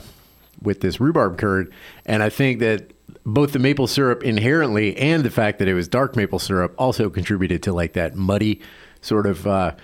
with 0.62 0.82
this 0.82 1.00
rhubarb 1.00 1.38
curd. 1.38 1.74
And 2.06 2.22
I 2.22 2.30
think 2.30 2.60
that 2.60 2.92
both 3.26 3.54
the 3.54 3.60
maple 3.60 3.88
syrup 3.88 4.22
inherently 4.24 4.98
and 4.98 5.24
the 5.24 5.32
fact 5.32 5.60
that 5.60 5.68
it 5.70 5.74
was 5.74 5.88
dark 5.88 6.16
maple 6.18 6.40
syrup 6.40 6.76
also 6.78 7.10
contributed 7.10 7.64
to 7.64 7.74
like 7.74 7.94
that 7.94 8.16
muddy 8.16 8.62
sort 9.02 9.26
of 9.26 9.48
uh, 9.48 9.76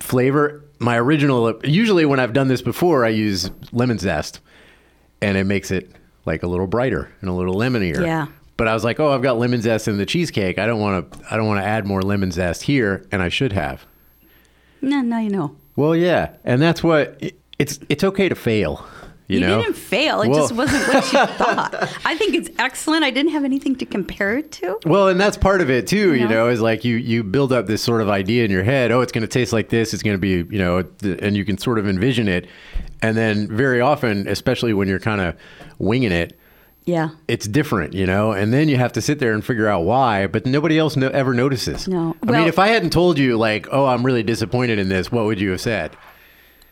flavor. 0.00 0.64
My 0.80 0.98
original, 0.98 1.60
usually 1.62 2.04
when 2.04 2.18
I've 2.18 2.32
done 2.32 2.48
this 2.48 2.62
before, 2.62 3.04
I 3.04 3.10
use 3.10 3.48
lemon 3.70 3.98
zest, 3.98 4.40
and 5.22 5.38
it 5.38 5.44
makes 5.44 5.70
it 5.70 5.92
like 6.26 6.42
a 6.42 6.48
little 6.48 6.66
brighter 6.66 7.12
and 7.20 7.30
a 7.30 7.32
little 7.32 7.54
lemonier. 7.54 8.04
Yeah. 8.04 8.26
But 8.56 8.66
I 8.66 8.74
was 8.74 8.82
like, 8.82 8.98
oh, 8.98 9.12
I've 9.12 9.22
got 9.22 9.38
lemon 9.38 9.62
zest 9.62 9.86
in 9.86 9.98
the 9.98 10.06
cheesecake. 10.06 10.58
I 10.58 10.66
don't 10.66 10.80
want 10.80 11.12
to. 11.12 11.32
I 11.32 11.36
don't 11.36 11.46
want 11.46 11.60
to 11.60 11.66
add 11.66 11.86
more 11.86 12.02
lemon 12.02 12.32
zest 12.32 12.64
here, 12.64 13.06
and 13.12 13.22
I 13.22 13.28
should 13.28 13.52
have. 13.52 13.86
Nah, 14.82 15.02
now 15.02 15.18
you 15.20 15.30
know. 15.30 15.56
Well, 15.76 15.94
yeah, 15.96 16.30
and 16.44 16.60
that's 16.60 16.82
what 16.82 17.16
it, 17.20 17.38
it's. 17.58 17.78
It's 17.88 18.04
okay 18.04 18.28
to 18.28 18.34
fail. 18.34 18.84
You, 19.28 19.38
You, 19.38 19.46
know, 19.46 19.62
didn't 19.62 19.76
fail. 19.76 20.22
It 20.22 20.28
Well- 20.30 20.40
just 20.40 20.52
wasn't 20.56 20.88
what 20.88 21.12
you 21.12 21.26
thought. 21.36 21.72
I 22.04 22.16
think 22.16 22.34
it's 22.34 22.50
excellent. 22.58 23.04
I 23.04 23.10
didn't 23.10 23.30
have 23.30 23.44
anything 23.44 23.76
to 23.76 23.86
compare 23.86 24.36
it 24.36 24.50
to. 24.52 24.76
Well, 24.84 25.06
and 25.06 25.20
that's 25.20 25.36
part 25.36 25.60
of 25.60 25.70
it 25.70 25.86
too. 25.86 26.14
You 26.14 26.22
Yeah. 26.22 26.28
know, 26.28 26.48
is 26.48 26.60
like 26.60 26.84
you 26.84 26.96
you 26.96 27.22
build 27.22 27.52
up 27.52 27.66
this 27.68 27.80
sort 27.80 28.00
of 28.00 28.08
idea 28.08 28.44
in 28.44 28.50
your 28.50 28.64
head. 28.64 28.90
Oh, 28.90 29.02
it's 29.02 29.12
going 29.12 29.22
to 29.22 29.28
taste 29.28 29.52
like 29.52 29.68
this. 29.68 29.94
It's 29.94 30.02
going 30.02 30.16
to 30.16 30.18
be 30.20 30.52
you 30.52 30.58
know, 30.58 30.82
and 31.02 31.36
you 31.36 31.44
can 31.44 31.58
sort 31.58 31.78
of 31.78 31.86
envision 31.88 32.26
it. 32.26 32.48
And 33.02 33.16
then 33.16 33.46
very 33.46 33.80
often, 33.80 34.26
especially 34.26 34.74
when 34.74 34.88
you're 34.88 34.98
kind 34.98 35.20
of 35.20 35.36
winging 35.78 36.10
it, 36.12 36.36
Yeah. 36.84 37.10
it's 37.28 37.46
different, 37.46 37.94
you 37.94 38.06
know. 38.06 38.32
And 38.32 38.52
then 38.52 38.68
you 38.68 38.76
have 38.76 38.92
to 38.94 39.00
sit 39.00 39.18
there 39.18 39.32
and 39.32 39.44
figure 39.44 39.68
out 39.68 39.84
why. 39.84 40.26
But 40.26 40.46
nobody 40.46 40.78
else 40.78 40.96
no, 40.96 41.08
ever 41.08 41.34
notices. 41.34 41.86
No. 41.86 42.16
I 42.22 42.32
mean, 42.32 42.48
if 42.48 42.58
I 42.58 42.68
hadn't 42.68 42.90
told 42.90 43.18
you, 43.18 43.36
like, 43.36 43.68
oh, 43.70 43.86
I'm 43.86 44.04
really 44.04 44.22
disappointed 44.22 44.78
in 44.78 44.88
this, 44.88 45.12
what 45.12 45.24
would 45.24 45.40
you 45.40 45.50
have 45.50 45.60
said? 45.60 45.96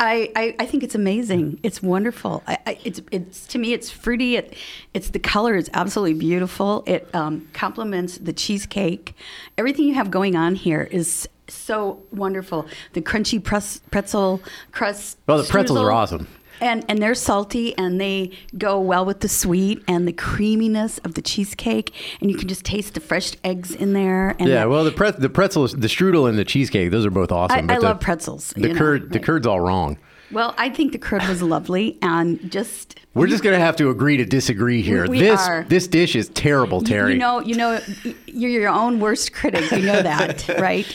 I, 0.00 0.30
I, 0.36 0.56
I 0.60 0.66
think 0.66 0.84
it's 0.84 0.94
amazing. 0.94 1.58
It's 1.62 1.82
wonderful. 1.82 2.42
I, 2.46 2.58
I, 2.66 2.78
it's 2.84 3.00
it's 3.10 3.46
to 3.48 3.58
me 3.58 3.72
it's 3.72 3.90
fruity. 3.90 4.36
It 4.36 4.56
it's 4.94 5.10
the 5.10 5.18
color 5.18 5.56
is 5.56 5.68
absolutely 5.74 6.14
beautiful. 6.14 6.84
It 6.86 7.12
um, 7.14 7.48
complements 7.52 8.18
the 8.18 8.32
cheesecake. 8.32 9.14
Everything 9.56 9.86
you 9.86 9.94
have 9.94 10.10
going 10.10 10.36
on 10.36 10.54
here 10.54 10.82
is 10.82 11.28
so 11.48 12.00
wonderful. 12.12 12.66
The 12.92 13.00
crunchy 13.00 13.42
press, 13.42 13.80
pretzel 13.90 14.40
crust. 14.70 15.18
Well, 15.26 15.38
the 15.38 15.48
pretzels 15.48 15.78
are 15.78 15.90
awesome. 15.90 16.28
And 16.60 16.84
and 16.88 17.00
they're 17.02 17.14
salty 17.14 17.76
and 17.78 18.00
they 18.00 18.32
go 18.56 18.80
well 18.80 19.04
with 19.04 19.20
the 19.20 19.28
sweet 19.28 19.82
and 19.88 20.06
the 20.08 20.12
creaminess 20.12 20.98
of 20.98 21.14
the 21.14 21.22
cheesecake. 21.22 21.92
And 22.20 22.30
you 22.30 22.36
can 22.36 22.48
just 22.48 22.64
taste 22.64 22.94
the 22.94 23.00
fresh 23.00 23.32
eggs 23.44 23.72
in 23.74 23.92
there. 23.92 24.30
And 24.38 24.48
Yeah, 24.48 24.64
the- 24.64 24.68
well, 24.70 24.84
the 24.84 24.90
pre- 24.92 25.10
the 25.12 25.28
pretzels, 25.30 25.72
the 25.72 25.88
strudel, 25.88 26.28
and 26.28 26.38
the 26.38 26.44
cheesecake, 26.44 26.90
those 26.90 27.06
are 27.06 27.10
both 27.10 27.30
awesome. 27.32 27.58
I 27.58 27.62
but 27.62 27.74
the- 27.80 27.86
love 27.86 28.00
pretzels. 28.00 28.52
The 28.56 28.62
you 28.68 28.68
know, 28.74 28.78
curd, 28.78 29.10
the 29.12 29.18
right. 29.18 29.24
curd's 29.26 29.46
all 29.46 29.60
wrong. 29.60 29.98
Well, 30.30 30.54
I 30.58 30.68
think 30.68 30.92
the 30.92 30.98
curd 30.98 31.26
was 31.26 31.40
lovely 31.40 31.96
and 32.02 32.50
just 32.50 33.00
We're 33.14 33.28
just 33.28 33.42
gonna 33.42 33.58
have 33.58 33.76
to 33.76 33.88
agree 33.88 34.18
to 34.18 34.26
disagree 34.26 34.82
here. 34.82 35.08
We 35.08 35.20
this 35.20 35.40
are. 35.40 35.64
this 35.68 35.86
dish 35.88 36.14
is 36.14 36.28
terrible, 36.28 36.82
Terry. 36.82 37.14
You 37.14 37.18
know, 37.18 37.40
you 37.40 37.54
know, 37.56 37.80
you're 38.26 38.50
your 38.50 38.68
own 38.68 39.00
worst 39.00 39.32
critic. 39.32 39.70
You 39.70 39.86
know 39.86 40.02
that, 40.02 40.46
right? 40.58 40.86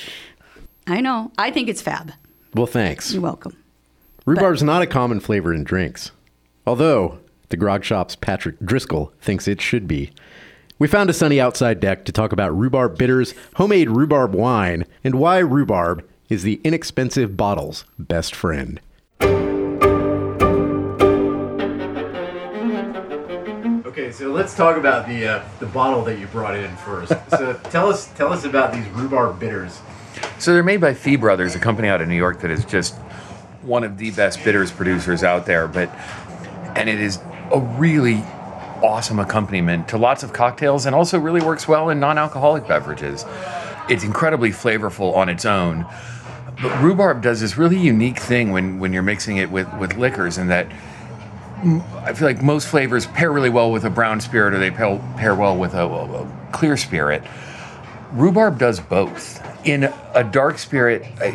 I 0.85 1.01
know. 1.01 1.31
I 1.37 1.49
think 1.49 1.67
it's 1.67 1.81
fab. 1.81 2.11
well, 2.53 2.67
thanks. 2.67 3.11
You're 3.11 3.23
welcome. 3.23 3.57
Rhubarb's 4.25 4.63
not 4.63 4.81
a 4.81 4.87
common 4.87 5.19
flavor 5.19 5.53
in 5.53 5.65
drinks, 5.65 6.11
although 6.65 7.19
the 7.49 7.57
grog 7.57 7.83
shop's 7.83 8.15
Patrick 8.15 8.57
Driscoll 8.63 9.11
thinks 9.19 9.49
it 9.49 9.59
should 9.59 9.85
be. 9.85 10.11
We 10.79 10.87
found 10.87 11.09
a 11.09 11.13
sunny 11.13 11.41
outside 11.41 11.81
deck 11.81 12.05
to 12.05 12.13
talk 12.13 12.31
about 12.31 12.57
rhubarb 12.57 12.97
bitters, 12.97 13.33
homemade 13.55 13.89
rhubarb 13.89 14.33
wine, 14.33 14.85
and 15.03 15.15
why 15.15 15.39
rhubarb 15.39 16.07
is 16.29 16.43
the 16.43 16.61
inexpensive 16.63 17.35
bottle's 17.35 17.83
best 17.99 18.33
friend. 18.33 18.79
Okay, 23.85 24.11
so 24.13 24.31
let's 24.31 24.55
talk 24.55 24.77
about 24.77 25.05
the 25.05 25.27
uh, 25.27 25.43
the 25.59 25.65
bottle 25.65 26.01
that 26.05 26.17
you 26.17 26.27
brought 26.27 26.55
in 26.55 26.73
first. 26.77 27.11
So 27.29 27.59
tell 27.65 27.89
us 27.89 28.07
tell 28.15 28.31
us 28.31 28.45
about 28.45 28.71
these 28.71 28.87
rhubarb 28.91 29.37
bitters. 29.37 29.81
So 30.39 30.53
they're 30.53 30.63
made 30.63 30.79
by 30.79 30.93
Fee 30.93 31.17
Brothers, 31.17 31.55
a 31.55 31.59
company 31.59 31.89
out 31.89 31.99
of 32.01 32.07
New 32.07 32.15
York 32.15 32.39
that 32.39 32.51
is 32.51 32.63
just 32.63 32.95
one 33.63 33.83
of 33.83 33.97
the 33.97 34.11
best 34.11 34.43
bitters 34.43 34.71
producers 34.71 35.23
out 35.23 35.45
there. 35.45 35.67
But 35.67 35.89
and 36.75 36.89
it 36.89 36.99
is 36.99 37.19
a 37.51 37.59
really 37.77 38.23
awesome 38.81 39.19
accompaniment 39.19 39.87
to 39.89 39.97
lots 39.97 40.23
of 40.23 40.33
cocktails, 40.33 40.85
and 40.85 40.95
also 40.95 41.17
really 41.19 41.41
works 41.41 41.67
well 41.67 41.89
in 41.89 41.99
non-alcoholic 41.99 42.67
beverages. 42.67 43.25
It's 43.89 44.03
incredibly 44.03 44.49
flavorful 44.51 45.15
on 45.15 45.29
its 45.29 45.45
own. 45.45 45.85
But 46.61 46.81
rhubarb 46.81 47.21
does 47.21 47.41
this 47.41 47.57
really 47.57 47.77
unique 47.77 48.19
thing 48.19 48.51
when, 48.51 48.79
when 48.79 48.93
you're 48.93 49.03
mixing 49.03 49.37
it 49.37 49.49
with, 49.51 49.71
with 49.75 49.95
liquors, 49.97 50.37
in 50.37 50.47
that 50.47 50.67
I 52.05 52.13
feel 52.13 52.27
like 52.27 52.41
most 52.43 52.67
flavors 52.67 53.05
pair 53.07 53.31
really 53.31 53.49
well 53.49 53.71
with 53.71 53.85
a 53.85 53.89
brown 53.89 54.19
spirit, 54.21 54.53
or 54.53 54.59
they 54.59 54.69
pair, 54.71 54.99
pair 55.17 55.33
well 55.35 55.57
with 55.57 55.73
a, 55.73 55.83
a- 55.83 56.23
a 56.23 56.49
clear 56.51 56.77
spirit 56.77 57.23
rhubarb 58.11 58.59
does 58.59 58.79
both. 58.79 59.41
In 59.65 59.91
a 60.13 60.23
dark 60.23 60.57
spirit, 60.59 61.03
uh, 61.21 61.31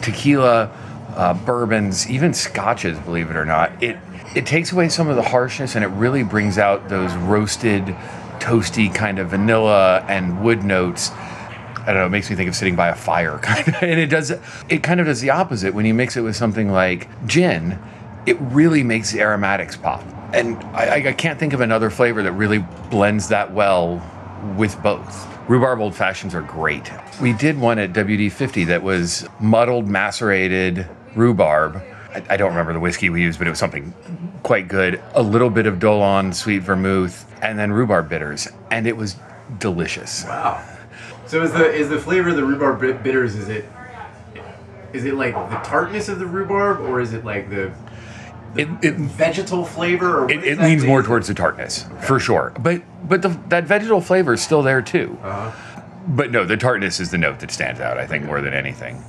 tequila, 0.00 0.70
uh, 1.14 1.34
bourbons, 1.34 2.08
even 2.10 2.32
scotches, 2.34 2.98
believe 3.00 3.30
it 3.30 3.36
or 3.36 3.44
not, 3.44 3.82
it 3.82 3.96
it 4.34 4.46
takes 4.46 4.72
away 4.72 4.88
some 4.88 5.08
of 5.08 5.16
the 5.16 5.22
harshness 5.22 5.74
and 5.74 5.84
it 5.84 5.88
really 5.88 6.22
brings 6.22 6.56
out 6.56 6.88
those 6.88 7.12
roasted, 7.14 7.84
toasty 8.38 8.92
kind 8.94 9.18
of 9.18 9.28
vanilla 9.30 10.00
and 10.08 10.42
wood 10.42 10.64
notes. 10.64 11.10
I 11.10 11.86
don't 11.86 11.96
know. 11.96 12.06
It 12.06 12.10
makes 12.10 12.30
me 12.30 12.36
think 12.36 12.48
of 12.48 12.56
sitting 12.56 12.76
by 12.76 12.88
a 12.88 12.94
fire, 12.94 13.38
kind 13.42 13.68
of. 13.68 13.74
And 13.82 14.00
it 14.00 14.06
does. 14.06 14.30
It 14.68 14.82
kind 14.82 15.00
of 15.00 15.06
does 15.06 15.20
the 15.20 15.30
opposite 15.30 15.74
when 15.74 15.84
you 15.84 15.92
mix 15.94 16.16
it 16.16 16.22
with 16.22 16.34
something 16.36 16.70
like 16.70 17.08
gin. 17.26 17.78
It 18.24 18.38
really 18.40 18.82
makes 18.84 19.10
the 19.12 19.20
aromatics 19.20 19.76
pop. 19.76 20.02
And 20.32 20.56
I, 20.74 20.86
I- 21.02 21.08
I 21.08 21.12
can't 21.12 21.38
think 21.38 21.52
of 21.52 21.60
another 21.60 21.90
flavor 21.90 22.22
that 22.22 22.32
really 22.32 22.64
blends 22.90 23.28
that 23.28 23.52
well 23.52 24.00
with 24.56 24.80
both. 24.82 25.28
Rhubarb 25.48 25.80
old 25.80 25.94
fashions 25.94 26.34
are 26.34 26.40
great. 26.40 26.90
We 27.20 27.32
did 27.34 27.58
one 27.58 27.78
at 27.80 27.92
WD50 27.92 28.68
that 28.68 28.82
was 28.82 29.26
muddled, 29.40 29.88
macerated 29.88 30.88
rhubarb. 31.14 31.76
I, 32.14 32.22
I 32.30 32.36
don't 32.36 32.50
remember 32.50 32.72
the 32.72 32.80
whiskey 32.80 33.10
we 33.10 33.22
used, 33.22 33.38
but 33.38 33.46
it 33.46 33.50
was 33.50 33.58
something 33.58 33.94
quite 34.42 34.68
good. 34.68 35.02
A 35.14 35.22
little 35.22 35.50
bit 35.50 35.66
of 35.66 35.78
Dolin 35.78 36.34
sweet 36.34 36.60
vermouth, 36.62 37.26
and 37.42 37.58
then 37.58 37.72
rhubarb 37.72 38.08
bitters, 38.08 38.48
and 38.70 38.86
it 38.86 38.96
was 38.96 39.16
delicious. 39.58 40.24
Wow. 40.24 40.62
So 41.26 41.42
is 41.42 41.52
the 41.52 41.72
is 41.72 41.88
the 41.88 41.98
flavor 41.98 42.30
of 42.30 42.36
the 42.36 42.44
rhubarb 42.44 42.80
bit- 42.80 43.02
bitters 43.02 43.34
is 43.36 43.48
it 43.48 43.64
is 44.92 45.04
it 45.06 45.14
like 45.14 45.34
the 45.50 45.56
tartness 45.68 46.08
of 46.08 46.18
the 46.18 46.26
rhubarb, 46.26 46.80
or 46.80 47.00
is 47.00 47.14
it 47.14 47.24
like 47.24 47.48
the 47.48 47.72
It, 48.54 48.68
it, 48.82 48.94
vegetal 48.96 49.64
flavor? 49.64 50.24
Or 50.24 50.30
it, 50.30 50.44
it 50.44 50.58
leans 50.58 50.84
more 50.84 51.02
towards 51.02 51.28
the 51.28 51.34
tartness 51.34 51.86
for 52.02 52.20
sure. 52.20 52.52
But 52.60 52.82
but 53.08 53.22
the, 53.22 53.28
that 53.48 53.64
vegetal 53.64 54.02
flavor 54.02 54.34
is 54.34 54.42
still 54.42 54.62
there 54.62 54.82
too. 54.82 55.18
Uh-huh. 55.22 55.52
But 56.08 56.30
no, 56.32 56.44
the 56.44 56.56
tartness 56.56 57.00
is 57.00 57.10
the 57.10 57.18
note 57.18 57.40
that 57.40 57.50
stands 57.50 57.80
out. 57.80 57.96
I 57.96 58.06
think 58.06 58.24
more 58.24 58.40
than 58.42 58.52
anything. 58.52 59.02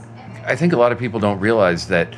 I 0.46 0.56
think 0.56 0.74
a 0.74 0.78
lot 0.78 0.92
of 0.92 1.00
people 1.00 1.20
don't 1.20 1.40
realize 1.40 1.88
that 1.88 2.14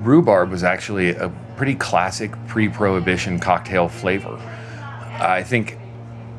rhubarb 0.00 0.50
was 0.50 0.62
actually 0.62 1.10
a 1.10 1.28
pretty 1.56 1.74
classic 1.74 2.32
pre-prohibition 2.46 3.38
cocktail 3.38 3.88
flavor. 3.88 4.36
I 5.20 5.42
think 5.42 5.78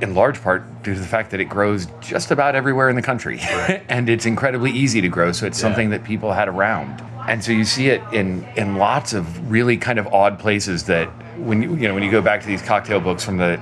in 0.01 0.13
large 0.13 0.41
part 0.41 0.83
due 0.83 0.93
to 0.93 0.99
the 0.99 1.05
fact 1.05 1.31
that 1.31 1.39
it 1.39 1.45
grows 1.45 1.87
just 2.01 2.31
about 2.31 2.53
everywhere 2.53 2.89
in 2.89 2.95
the 2.95 3.01
country 3.01 3.39
and 3.89 4.09
it's 4.09 4.25
incredibly 4.25 4.69
easy 4.71 4.99
to 4.99 5.07
grow 5.07 5.31
so 5.31 5.45
it's 5.45 5.57
something 5.57 5.89
that 5.89 6.03
people 6.03 6.33
had 6.33 6.47
around. 6.47 7.01
And 7.27 7.43
so 7.43 7.51
you 7.51 7.65
see 7.65 7.87
it 7.87 8.01
in 8.13 8.43
in 8.55 8.75
lots 8.75 9.13
of 9.13 9.49
really 9.49 9.77
kind 9.77 9.97
of 9.97 10.07
odd 10.07 10.37
places 10.37 10.83
that 10.83 11.07
when 11.39 11.61
you 11.61 11.75
you 11.75 11.87
know 11.87 11.93
when 11.93 12.03
you 12.03 12.11
go 12.11 12.21
back 12.21 12.41
to 12.41 12.47
these 12.47 12.61
cocktail 12.61 12.99
books 12.99 13.23
from 13.23 13.37
the 13.37 13.59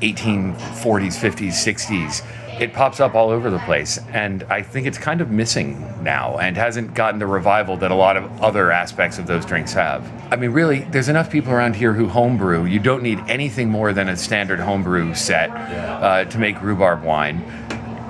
1840s 0.00 1.16
50s 1.16 1.52
60s 1.52 2.24
it 2.60 2.72
pops 2.72 3.00
up 3.00 3.14
all 3.14 3.30
over 3.30 3.50
the 3.50 3.58
place 3.60 3.98
and 4.12 4.42
i 4.44 4.62
think 4.62 4.86
it's 4.86 4.98
kind 4.98 5.20
of 5.20 5.30
missing 5.30 5.84
now 6.04 6.38
and 6.38 6.56
hasn't 6.56 6.94
gotten 6.94 7.18
the 7.18 7.26
revival 7.26 7.76
that 7.78 7.90
a 7.90 7.94
lot 7.94 8.16
of 8.16 8.42
other 8.42 8.70
aspects 8.70 9.18
of 9.18 9.26
those 9.26 9.44
drinks 9.44 9.72
have. 9.72 10.08
I 10.30 10.36
mean 10.36 10.50
really 10.50 10.80
there's 10.80 11.08
enough 11.08 11.30
people 11.30 11.52
around 11.52 11.74
here 11.74 11.92
who 11.92 12.06
homebrew. 12.06 12.66
You 12.66 12.78
don't 12.78 13.02
need 13.02 13.18
anything 13.26 13.70
more 13.70 13.92
than 13.92 14.08
a 14.08 14.16
standard 14.16 14.60
homebrew 14.60 15.14
set 15.14 15.50
uh, 15.50 16.26
to 16.26 16.38
make 16.38 16.60
rhubarb 16.62 17.02
wine. 17.02 17.42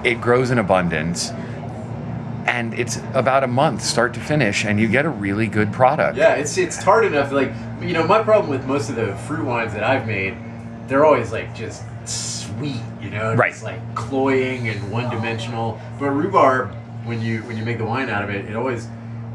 It 0.04 0.20
grows 0.20 0.50
in 0.50 0.58
abundance 0.58 1.30
and 2.46 2.74
it's 2.74 2.98
about 3.14 3.42
a 3.42 3.46
month 3.46 3.80
start 3.80 4.12
to 4.14 4.20
finish 4.20 4.66
and 4.66 4.78
you 4.78 4.88
get 4.88 5.06
a 5.06 5.10
really 5.10 5.46
good 5.46 5.72
product. 5.72 6.18
Yeah, 6.18 6.34
it's 6.34 6.58
it's 6.58 6.82
tart 6.82 7.06
enough. 7.06 7.32
Like 7.32 7.52
you 7.80 7.94
know, 7.94 8.06
my 8.06 8.22
problem 8.22 8.50
with 8.50 8.66
most 8.66 8.90
of 8.90 8.96
the 8.96 9.16
fruit 9.16 9.46
wines 9.46 9.72
that 9.72 9.84
I've 9.84 10.06
made, 10.06 10.36
they're 10.88 11.06
always 11.06 11.32
like 11.32 11.54
just 11.54 11.82
sweet. 12.12 12.80
You 13.00 13.10
know, 13.10 13.34
Right. 13.34 13.52
It's 13.52 13.62
like 13.62 13.94
cloying 13.94 14.68
and 14.68 14.90
one 14.90 15.10
dimensional. 15.10 15.80
But 15.98 16.10
rhubarb, 16.10 16.74
when 17.04 17.20
you 17.20 17.42
when 17.42 17.56
you 17.56 17.64
make 17.64 17.78
the 17.78 17.84
wine 17.84 18.08
out 18.08 18.24
of 18.24 18.30
it, 18.30 18.46
it 18.46 18.56
always 18.56 18.88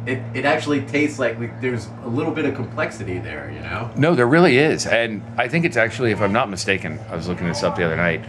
it, 0.05 0.21
it 0.33 0.45
actually 0.45 0.81
tastes 0.81 1.19
like, 1.19 1.39
like 1.39 1.61
there's 1.61 1.87
a 2.03 2.07
little 2.07 2.31
bit 2.31 2.45
of 2.45 2.55
complexity 2.55 3.19
there. 3.19 3.51
You 3.51 3.59
know. 3.61 3.91
No, 3.95 4.15
there 4.15 4.27
really 4.27 4.57
is. 4.57 4.85
And 4.85 5.21
I 5.37 5.47
think 5.47 5.65
it's 5.65 5.77
actually, 5.77 6.11
if 6.11 6.21
I'm 6.21 6.33
not 6.33 6.49
mistaken, 6.49 6.99
I 7.09 7.15
was 7.15 7.27
looking 7.27 7.47
this 7.47 7.63
up 7.63 7.75
the 7.75 7.85
other 7.85 7.95
night, 7.97 8.23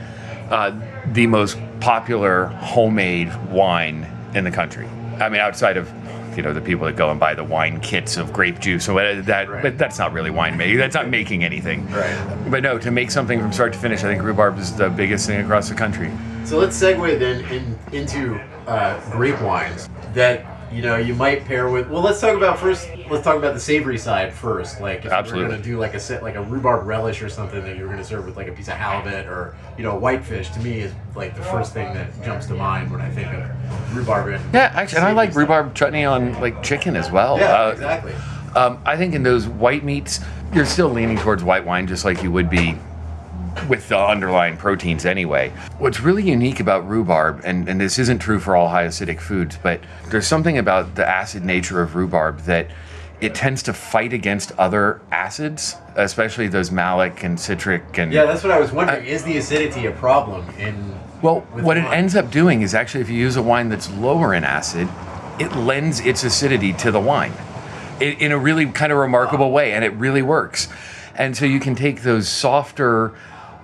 uh, 0.51 0.79
the 1.13 1.27
most 1.27 1.59
popular 1.81 2.47
homemade 2.47 3.35
wine 3.51 4.07
in 4.35 4.45
the 4.45 4.51
country. 4.51 4.87
I 5.21 5.29
mean, 5.29 5.41
outside 5.41 5.77
of, 5.77 5.91
you 6.37 6.43
know, 6.43 6.53
the 6.53 6.61
people 6.61 6.87
that 6.87 6.97
go 6.97 7.11
and 7.11 7.19
buy 7.19 7.35
the 7.35 7.45
wine 7.45 7.81
kits 7.81 8.17
of 8.17 8.33
grape 8.33 8.59
juice 8.61 8.89
or 8.89 8.95
whatever, 8.95 9.23
that, 9.23 9.49
Right. 9.49 9.63
but 9.63 9.79
that's 9.79 9.99
not 9.99 10.13
really 10.13 10.31
winemaking. 10.31 10.79
That's 10.79 10.95
not 10.95 11.09
making 11.09 11.45
anything. 11.45 11.91
Right. 11.91 12.37
But 12.51 12.63
no, 12.63 12.79
to 12.79 12.91
make 12.91 13.11
something 13.11 13.41
from 13.41 13.53
start 13.53 13.73
to 13.73 13.79
finish, 13.79 14.01
I 14.01 14.09
think 14.09 14.23
rhubarb 14.23 14.59
is 14.59 14.75
the 14.75 14.89
biggest 14.91 15.27
thing 15.27 15.41
across 15.41 15.69
the 15.69 15.75
country. 15.75 16.11
So 16.45 16.59
let's 16.59 16.81
segue 16.81 17.19
then 17.19 17.45
in, 17.47 17.79
into 17.93 18.41
uh, 18.67 18.99
grape 19.11 19.41
wines 19.43 19.89
that 20.15 20.60
you 20.73 20.83
know 20.83 20.97
you 20.97 21.15
might 21.15 21.45
pair 21.45 21.69
with. 21.71 21.89
Well, 21.89 22.03
let's 22.03 22.21
talk 22.21 22.37
about 22.37 22.59
first. 22.59 22.89
Let's 23.11 23.25
talk 23.25 23.37
about 23.37 23.55
the 23.55 23.61
savory 23.61 23.99
side 23.99 24.33
first. 24.33 24.81
Like 24.81 25.05
if 25.05 25.13
Absolutely. 25.13 25.45
we're 25.45 25.51
gonna 25.51 25.63
do 25.63 25.79
like 25.79 25.95
a 25.95 26.01
set, 26.01 26.23
like 26.23 26.37
a 26.37 26.43
rhubarb 26.43 26.87
relish 26.87 27.23
or 27.23 27.29
something 27.29 27.63
that 27.65 27.77
you're 27.77 27.89
gonna 27.89 28.05
serve 28.05 28.25
with 28.27 28.37
like 28.37 28.47
a 28.49 28.53
piece 28.53 28.69
of 28.69 28.75
halibut 28.75 29.27
or 29.27 29.57
you 29.77 29.83
know 29.85 29.97
whitefish. 29.97 30.51
To 30.51 30.61
me, 30.61 30.81
is 30.81 30.93
like 31.15 31.35
the 31.35 31.43
first 31.43 31.73
thing 31.75 31.93
that 31.95 32.09
jumps 32.25 32.47
to 32.47 32.55
mind 32.55 32.91
when 32.91 33.01
I 33.01 33.11
think 33.11 33.33
of 33.33 33.97
rhubarb. 33.97 34.29
And 34.35 34.55
Yeah, 34.55 34.73
actually, 34.75 34.99
and 34.99 35.07
I 35.09 35.13
like 35.13 35.31
stuff. 35.31 35.41
rhubarb 35.41 35.75
chutney 35.75 36.05
on 36.05 36.39
like 36.41 36.63
chicken 36.63 36.95
as 36.97 37.11
well. 37.11 37.39
Yeah, 37.39 37.53
Uh, 37.53 37.71
exactly. 37.73 38.13
Um, 38.57 38.81
I 38.85 38.97
think 38.97 39.15
in 39.15 39.23
those 39.23 39.47
white 39.47 39.85
meats, 39.85 40.21
you're 40.53 40.65
still 40.67 40.89
leaning 40.89 41.17
towards 41.19 41.45
white 41.45 41.65
wine, 41.65 41.87
just 41.87 42.05
like 42.05 42.23
you 42.23 42.33
would 42.33 42.51
be 42.51 42.77
with 43.69 43.89
the 43.89 43.99
underlying 43.99 44.57
proteins 44.57 45.05
anyway. 45.05 45.51
What's 45.79 46.01
really 46.01 46.23
unique 46.29 46.61
about 46.61 46.89
rhubarb, 46.89 47.43
and, 47.45 47.69
and 47.69 47.81
this 47.81 47.99
isn't 47.99 48.19
true 48.19 48.39
for 48.41 48.57
all 48.57 48.69
high 48.69 48.87
acidic 48.87 49.21
foods, 49.21 49.59
but 49.63 49.81
there's 50.11 50.27
something 50.27 50.59
about 50.59 50.95
the 50.95 51.09
acid 51.09 51.45
nature 51.45 51.83
of 51.83 51.95
rhubarb 51.95 52.41
that 52.41 52.69
it 53.21 53.35
tends 53.35 53.63
to 53.65 53.73
fight 53.73 54.13
against 54.13 54.53
other 54.53 55.01
acids, 55.13 55.77
especially 55.97 56.49
those 56.49 56.71
malic 56.71 57.23
and 57.23 57.39
citric 57.39 57.99
and 57.99 58.13
Yeah, 58.13 58.25
that's 58.25 58.43
what 58.43 58.51
I 58.51 58.59
was 58.59 58.73
wondering. 58.73 59.05
is 59.05 59.25
the 59.25 59.37
acidity 59.37 59.87
a 59.87 59.93
problem 59.93 60.49
in? 60.57 60.99
well, 61.21 61.41
what 61.53 61.77
it 61.77 61.85
ends 61.85 62.17
up 62.17 62.31
doing 62.31 62.63
is 62.63 62.75
actually, 62.75 63.03
if 63.03 63.11
you 63.11 63.17
use 63.17 63.37
a 63.37 63.43
wine 63.43 63.69
that's 63.69 63.91
lower 63.93 64.33
in 64.33 64.43
acid, 64.43 64.89
it 65.39 65.55
lends 65.55 66.01
its 66.01 66.25
acidity 66.25 66.73
to 66.75 66.91
the 66.91 67.01
wine 67.01 67.33
in, 68.01 68.13
in 68.15 68.33
a 68.33 68.39
really 68.39 68.67
kind 68.67 68.91
of 68.91 68.99
remarkable 68.99 69.51
way, 69.51 69.73
and 69.73 69.85
it 69.85 69.93
really 69.95 70.23
works. 70.23 70.69
And 71.15 71.37
so 71.37 71.45
you 71.45 71.61
can 71.61 71.75
take 71.75 72.03
those 72.03 72.29
softer 72.29 73.13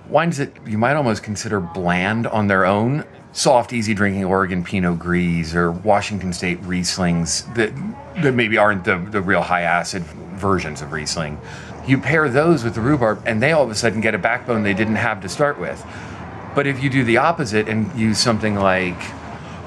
wines 0.09 0.37
that 0.37 0.51
you 0.65 0.77
might 0.77 0.95
almost 0.95 1.23
consider 1.23 1.59
bland 1.59 2.27
on 2.27 2.47
their 2.47 2.65
own, 2.65 3.03
soft, 3.33 3.73
easy 3.73 3.93
drinking 3.93 4.25
Oregon 4.25 4.63
Pinot 4.63 4.99
Gris 4.99 5.53
or 5.53 5.71
Washington 5.71 6.33
State 6.33 6.61
Rieslings 6.63 7.53
that 7.55 7.71
that 8.21 8.33
maybe 8.33 8.57
aren't 8.57 8.83
the, 8.83 8.97
the 8.97 9.21
real 9.21 9.41
high 9.41 9.61
acid 9.61 10.03
versions 10.03 10.81
of 10.81 10.91
Riesling. 10.91 11.39
You 11.87 11.97
pair 11.97 12.27
those 12.29 12.63
with 12.63 12.75
the 12.75 12.81
rhubarb, 12.81 13.21
and 13.25 13.41
they 13.41 13.51
all 13.51 13.63
of 13.63 13.69
a 13.69 13.75
sudden 13.75 14.01
get 14.01 14.15
a 14.15 14.17
backbone 14.17 14.63
they 14.63 14.73
didn't 14.73 14.95
have 14.95 15.21
to 15.21 15.29
start 15.29 15.59
with. 15.59 15.85
But 16.55 16.65
if 16.67 16.81
you 16.81 16.89
do 16.89 17.03
the 17.03 17.17
opposite 17.17 17.69
and 17.69 17.93
use 17.97 18.17
something 18.17 18.55
like 18.55 18.99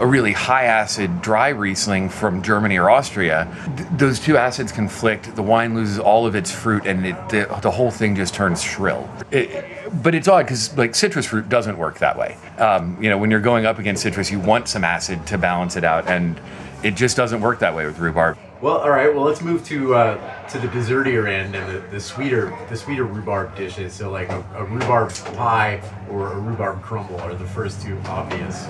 a 0.00 0.06
really 0.06 0.32
high 0.32 0.64
acid 0.64 1.20
dry 1.20 1.50
Riesling 1.50 2.08
from 2.08 2.42
Germany 2.42 2.78
or 2.78 2.90
Austria, 2.90 3.46
th- 3.76 3.88
those 3.96 4.18
two 4.18 4.38
acids 4.38 4.72
conflict. 4.72 5.36
The 5.36 5.42
wine 5.42 5.74
loses 5.74 5.98
all 5.98 6.26
of 6.26 6.34
its 6.34 6.50
fruit, 6.50 6.86
and 6.86 7.06
it, 7.06 7.28
the, 7.28 7.58
the 7.60 7.70
whole 7.70 7.90
thing 7.90 8.16
just 8.16 8.34
turns 8.34 8.62
shrill. 8.62 9.08
It, 9.30 10.02
but 10.02 10.14
it's 10.14 10.26
odd 10.26 10.46
because 10.46 10.76
like 10.76 10.94
citrus 10.94 11.26
fruit 11.26 11.48
doesn't 11.50 11.76
work 11.76 11.98
that 11.98 12.16
way. 12.18 12.36
Um, 12.58 13.00
you 13.02 13.10
know, 13.10 13.18
when 13.18 13.30
you're 13.30 13.40
going 13.40 13.66
up 13.66 13.78
against 13.78 14.02
citrus, 14.02 14.30
you 14.30 14.40
want 14.40 14.68
some 14.68 14.84
acid 14.84 15.26
to 15.26 15.38
balance 15.38 15.76
it 15.76 15.84
out, 15.84 16.08
and 16.08 16.40
it 16.82 16.96
just 16.96 17.14
doesn't 17.16 17.42
work 17.42 17.58
that 17.58 17.74
way 17.74 17.84
with 17.84 17.98
rhubarb. 17.98 18.38
Well, 18.62 18.78
all 18.78 18.90
right. 18.90 19.14
Well, 19.14 19.24
let's 19.24 19.42
move 19.42 19.64
to 19.66 19.94
uh, 19.94 20.48
to 20.48 20.58
the 20.58 20.68
dessertier 20.68 21.26
end 21.26 21.54
and 21.54 21.74
the, 21.74 21.80
the 21.88 22.00
sweeter 22.00 22.56
the 22.68 22.76
sweeter 22.76 23.04
rhubarb 23.04 23.54
dishes. 23.56 23.94
So 23.94 24.10
like 24.10 24.30
a, 24.30 24.44
a 24.54 24.64
rhubarb 24.64 25.12
pie 25.34 25.82
or 26.10 26.32
a 26.32 26.38
rhubarb 26.38 26.82
crumble 26.82 27.20
are 27.20 27.34
the 27.34 27.46
first 27.46 27.82
two 27.82 27.98
obvious. 28.06 28.66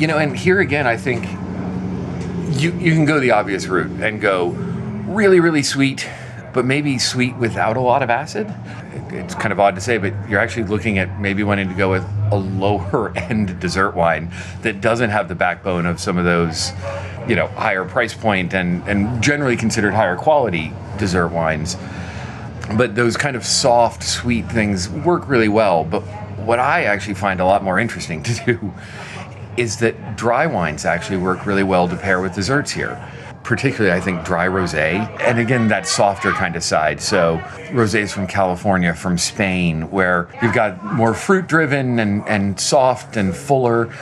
You 0.00 0.06
know, 0.06 0.16
and 0.16 0.34
here 0.34 0.60
again, 0.60 0.86
I 0.86 0.96
think 0.96 1.26
you 2.58 2.72
you 2.72 2.94
can 2.94 3.04
go 3.04 3.20
the 3.20 3.32
obvious 3.32 3.66
route 3.66 3.90
and 4.00 4.18
go 4.18 4.48
really, 5.06 5.40
really 5.40 5.62
sweet, 5.62 6.08
but 6.54 6.64
maybe 6.64 6.98
sweet 6.98 7.36
without 7.36 7.76
a 7.76 7.82
lot 7.82 8.02
of 8.02 8.08
acid. 8.08 8.50
It's 9.10 9.34
kind 9.34 9.52
of 9.52 9.60
odd 9.60 9.74
to 9.74 9.80
say, 9.82 9.98
but 9.98 10.14
you're 10.26 10.40
actually 10.40 10.68
looking 10.68 10.98
at 10.98 11.20
maybe 11.20 11.42
wanting 11.42 11.68
to 11.68 11.74
go 11.74 11.90
with 11.90 12.02
a 12.32 12.38
lower 12.38 13.12
end 13.18 13.60
dessert 13.60 13.90
wine 13.90 14.32
that 14.62 14.80
doesn't 14.80 15.10
have 15.10 15.28
the 15.28 15.34
backbone 15.34 15.84
of 15.84 16.00
some 16.00 16.16
of 16.16 16.24
those, 16.24 16.72
you 17.28 17.36
know, 17.36 17.48
higher 17.48 17.84
price 17.84 18.14
point 18.14 18.54
and 18.54 18.82
and 18.88 19.22
generally 19.22 19.54
considered 19.54 19.92
higher 19.92 20.16
quality 20.16 20.72
dessert 20.96 21.28
wines 21.28 21.76
but 22.76 22.94
those 22.94 23.16
kind 23.16 23.34
of 23.34 23.44
soft, 23.44 24.02
sweet 24.02 24.48
things 24.48 24.88
work 24.88 25.28
really 25.28 25.48
well. 25.48 25.82
But 25.82 26.02
what 26.38 26.58
I 26.58 26.84
actually 26.84 27.14
find 27.14 27.40
a 27.40 27.44
lot 27.44 27.64
more 27.64 27.78
interesting 27.78 28.22
to 28.22 28.44
do 28.44 28.72
is 29.56 29.78
that 29.78 30.16
dry 30.16 30.46
wines 30.46 30.84
actually 30.84 31.18
work 31.18 31.46
really 31.46 31.62
well 31.62 31.88
to 31.88 31.96
pair 31.96 32.20
with 32.20 32.34
desserts 32.34 32.70
here. 32.70 33.00
Particularly, 33.42 33.96
I 33.96 34.00
think 34.00 34.22
dry 34.22 34.46
rosé, 34.46 35.00
and 35.22 35.38
again 35.38 35.68
that 35.68 35.86
softer 35.86 36.30
kind 36.32 36.56
of 36.56 36.62
side. 36.62 37.00
So 37.00 37.38
rosés 37.70 38.12
from 38.12 38.26
California, 38.26 38.94
from 38.94 39.16
Spain, 39.16 39.90
where 39.90 40.28
you've 40.42 40.54
got 40.54 40.84
more 40.84 41.14
fruit-driven 41.14 41.98
and 41.98 42.22
and 42.28 42.60
soft 42.60 43.16
and 43.16 43.34
fuller. 43.34 43.92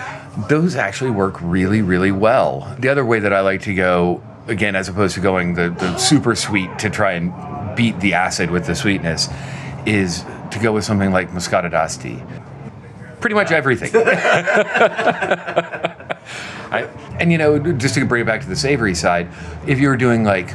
Those 0.49 0.75
actually 0.75 1.13
work 1.13 1.37
really, 1.41 1.83
really 1.83 2.11
well. 2.11 2.75
The 2.81 2.89
other 2.89 3.05
way 3.05 3.21
that 3.21 3.33
I 3.33 3.41
like 3.41 3.63
to 3.63 3.75
go, 3.75 4.23
again, 4.49 4.75
as 4.75 4.89
opposed 4.89 5.15
to 5.15 5.21
going 5.21 5.55
the, 5.55 5.71
the 5.71 5.97
super 5.99 6.35
sweet 6.35 6.77
to 6.81 6.91
try 6.91 7.13
and 7.13 7.33
beat 7.77 8.01
the 8.01 8.15
acid 8.15 8.51
with 8.51 8.67
the 8.67 8.75
sweetness 8.75 9.29
is 9.87 10.25
to 10.51 10.59
go 10.59 10.73
with 10.73 10.85
something 10.85 11.13
like 11.13 11.31
Moscato 11.31 11.71
d'Asti. 11.71 12.23
Pretty 13.21 13.35
much 13.35 13.51
everything. 13.51 13.91
I, 16.71 16.83
and 17.19 17.33
you 17.33 17.39
know, 17.39 17.59
just 17.73 17.95
to 17.95 18.05
bring 18.05 18.23
it 18.23 18.27
back 18.27 18.43
to 18.43 18.49
the 18.49 18.57
savory 18.57 18.95
side, 18.95 19.29
if 19.67 19.81
you 19.81 19.89
were 19.89 19.97
doing 19.97 20.25
like, 20.25 20.51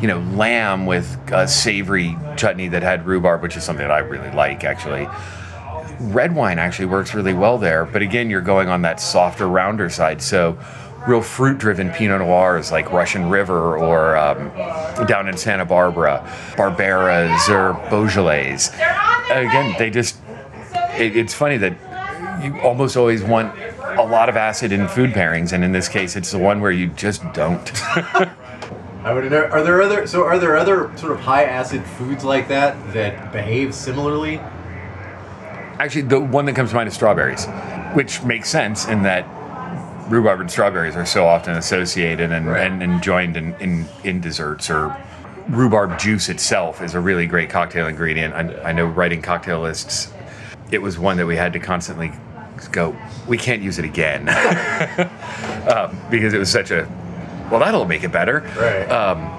you 0.00 0.08
know, 0.08 0.18
lamb 0.36 0.86
with 0.86 1.18
a 1.32 1.48
savory 1.48 2.16
chutney 2.36 2.68
that 2.68 2.82
had 2.82 3.06
rhubarb, 3.06 3.42
which 3.42 3.56
is 3.56 3.64
something 3.64 3.86
that 3.86 3.94
I 3.94 4.00
really 4.00 4.30
like 4.32 4.64
actually, 4.64 5.08
red 6.00 6.34
wine 6.34 6.58
actually 6.58 6.86
works 6.86 7.14
really 7.14 7.32
well 7.32 7.58
there. 7.58 7.84
But 7.84 8.02
again, 8.02 8.28
you're 8.28 8.40
going 8.40 8.68
on 8.68 8.82
that 8.82 9.00
softer, 9.00 9.48
rounder 9.48 9.88
side. 9.88 10.20
So, 10.20 10.58
real 11.06 11.22
fruit 11.22 11.58
driven 11.58 11.90
Pinot 11.90 12.20
Noirs 12.20 12.72
like 12.72 12.90
Russian 12.90 13.28
River 13.28 13.76
or 13.76 14.16
um, 14.16 14.48
down 15.06 15.28
in 15.28 15.36
Santa 15.36 15.64
Barbara, 15.64 16.22
Barberas 16.56 17.48
or 17.48 17.74
Beaujolais. 17.90 18.70
Again, 19.30 19.74
they 19.78 19.90
just, 19.90 20.16
it, 20.98 21.16
it's 21.16 21.34
funny 21.34 21.56
that 21.58 21.83
you 22.44 22.60
almost 22.60 22.96
always 22.96 23.22
want 23.22 23.58
a 23.98 24.04
lot 24.04 24.28
of 24.28 24.36
acid 24.36 24.70
in 24.70 24.86
food 24.86 25.10
pairings. 25.10 25.52
And 25.52 25.64
in 25.64 25.72
this 25.72 25.88
case, 25.88 26.14
it's 26.14 26.30
the 26.30 26.38
one 26.38 26.60
where 26.60 26.70
you 26.70 26.88
just 26.88 27.22
don't. 27.32 27.70
I 27.96 29.12
would 29.12 29.30
know. 29.30 29.44
Are 29.44 29.62
there 29.62 29.82
other? 29.82 30.06
So 30.06 30.24
are 30.24 30.38
there 30.38 30.56
other 30.56 30.96
sort 30.96 31.12
of 31.12 31.20
high 31.20 31.44
acid 31.44 31.84
foods 31.84 32.24
like 32.24 32.48
that 32.48 32.92
that 32.92 33.32
behave 33.32 33.74
similarly? 33.74 34.38
Actually, 35.78 36.02
the 36.02 36.20
one 36.20 36.44
that 36.46 36.54
comes 36.54 36.70
to 36.70 36.76
mind 36.76 36.88
is 36.88 36.94
strawberries, 36.94 37.46
which 37.94 38.22
makes 38.22 38.48
sense 38.48 38.86
in 38.86 39.02
that 39.02 39.26
rhubarb 40.08 40.40
and 40.40 40.50
strawberries 40.50 40.96
are 40.96 41.06
so 41.06 41.26
often 41.26 41.56
associated 41.56 42.30
and, 42.30 42.46
Right. 42.46 42.66
and, 42.70 42.82
and 42.82 43.02
joined 43.02 43.36
in, 43.36 43.54
in, 43.54 43.86
in 44.04 44.20
desserts 44.20 44.70
or 44.70 44.94
rhubarb 45.48 45.98
juice 45.98 46.28
itself 46.28 46.82
is 46.82 46.94
a 46.94 47.00
really 47.00 47.26
great 47.26 47.50
cocktail 47.50 47.86
ingredient. 47.86 48.34
I, 48.34 48.70
I 48.70 48.72
know 48.72 48.86
writing 48.86 49.22
cocktail 49.22 49.60
lists, 49.60 50.12
it 50.70 50.80
was 50.80 50.98
one 50.98 51.16
that 51.16 51.26
we 51.26 51.36
had 51.36 51.52
to 51.54 51.58
constantly 51.58 52.12
go, 52.70 52.96
we 53.26 53.38
can't 53.38 53.62
use 53.62 53.78
it 53.78 53.84
again. 53.84 54.28
um, 55.68 55.98
because 56.10 56.34
it 56.34 56.38
was 56.38 56.50
such 56.50 56.70
a, 56.70 56.88
well, 57.50 57.60
that'll 57.60 57.84
make 57.84 58.04
it 58.04 58.12
better. 58.12 58.40
Right. 58.56 59.34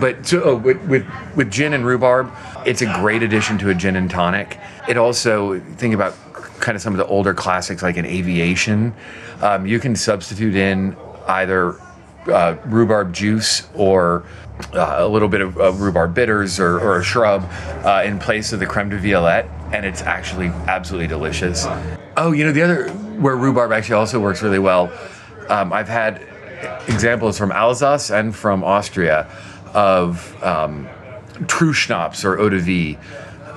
But 0.00 0.26
so, 0.26 0.42
oh, 0.42 0.56
with, 0.56 0.82
with 0.88 1.06
with 1.36 1.50
gin 1.50 1.72
and 1.72 1.86
rhubarb, 1.86 2.30
it's 2.66 2.82
a 2.82 2.86
great 3.00 3.22
addition 3.22 3.56
to 3.58 3.70
a 3.70 3.74
gin 3.74 3.96
and 3.96 4.10
tonic. 4.10 4.58
It 4.88 4.98
also 4.98 5.58
think 5.76 5.94
about 5.94 6.14
kind 6.60 6.76
of 6.76 6.82
some 6.82 6.92
of 6.92 6.98
the 6.98 7.06
older 7.06 7.32
classics 7.32 7.82
like 7.82 7.96
in 7.96 8.04
aviation. 8.04 8.94
Um, 9.40 9.66
you 9.66 9.78
can 9.78 9.96
substitute 9.96 10.54
in 10.54 10.96
either 11.28 11.80
uh, 12.28 12.56
rhubarb 12.66 13.14
juice 13.14 13.68
or 13.74 14.24
uh, 14.74 14.96
a 14.98 15.08
little 15.08 15.28
bit 15.28 15.40
of 15.40 15.58
uh, 15.58 15.72
rhubarb 15.72 16.14
bitters 16.14 16.60
or, 16.60 16.78
or 16.78 16.98
a 16.98 17.02
shrub 17.02 17.48
uh, 17.84 18.02
in 18.04 18.18
place 18.18 18.52
of 18.52 18.60
the 18.60 18.66
creme 18.66 18.90
de 18.90 18.98
violette, 18.98 19.48
and 19.72 19.86
it's 19.86 20.02
actually 20.02 20.48
absolutely 20.66 21.06
delicious. 21.06 21.66
Oh, 22.16 22.32
you 22.32 22.44
know 22.44 22.52
the 22.52 22.62
other 22.62 22.88
where 23.20 23.36
rhubarb 23.36 23.72
actually 23.72 23.96
also 23.96 24.20
works 24.20 24.42
really 24.42 24.58
well. 24.58 24.92
Um, 25.48 25.72
I've 25.72 25.88
had 25.88 26.22
examples 26.88 27.38
from 27.38 27.52
Alsace 27.52 28.10
and 28.10 28.34
from 28.34 28.64
Austria 28.64 29.28
of 29.74 30.42
um, 30.42 30.88
true 31.46 31.72
schnapps 31.72 32.24
or 32.24 32.38
eau 32.38 32.48
de 32.48 32.58
vie 32.58 32.98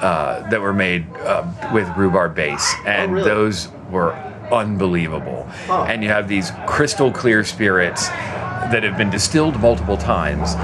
uh, 0.01 0.49
that 0.49 0.61
were 0.61 0.73
made 0.73 1.05
uh, 1.17 1.71
with 1.73 1.87
rhubarb 1.95 2.35
base, 2.35 2.73
and 2.85 3.13
really? 3.13 3.29
those 3.29 3.69
were 3.89 4.13
unbelievable. 4.51 5.47
And 5.69 6.03
you 6.03 6.09
have 6.09 6.27
these 6.27 6.51
crystal 6.67 7.11
clear 7.11 7.43
spirits 7.43 8.09
that 8.09 8.83
have 8.83 8.97
been 8.97 9.09
distilled 9.09 9.59
multiple 9.59 9.97
times, 9.97 10.55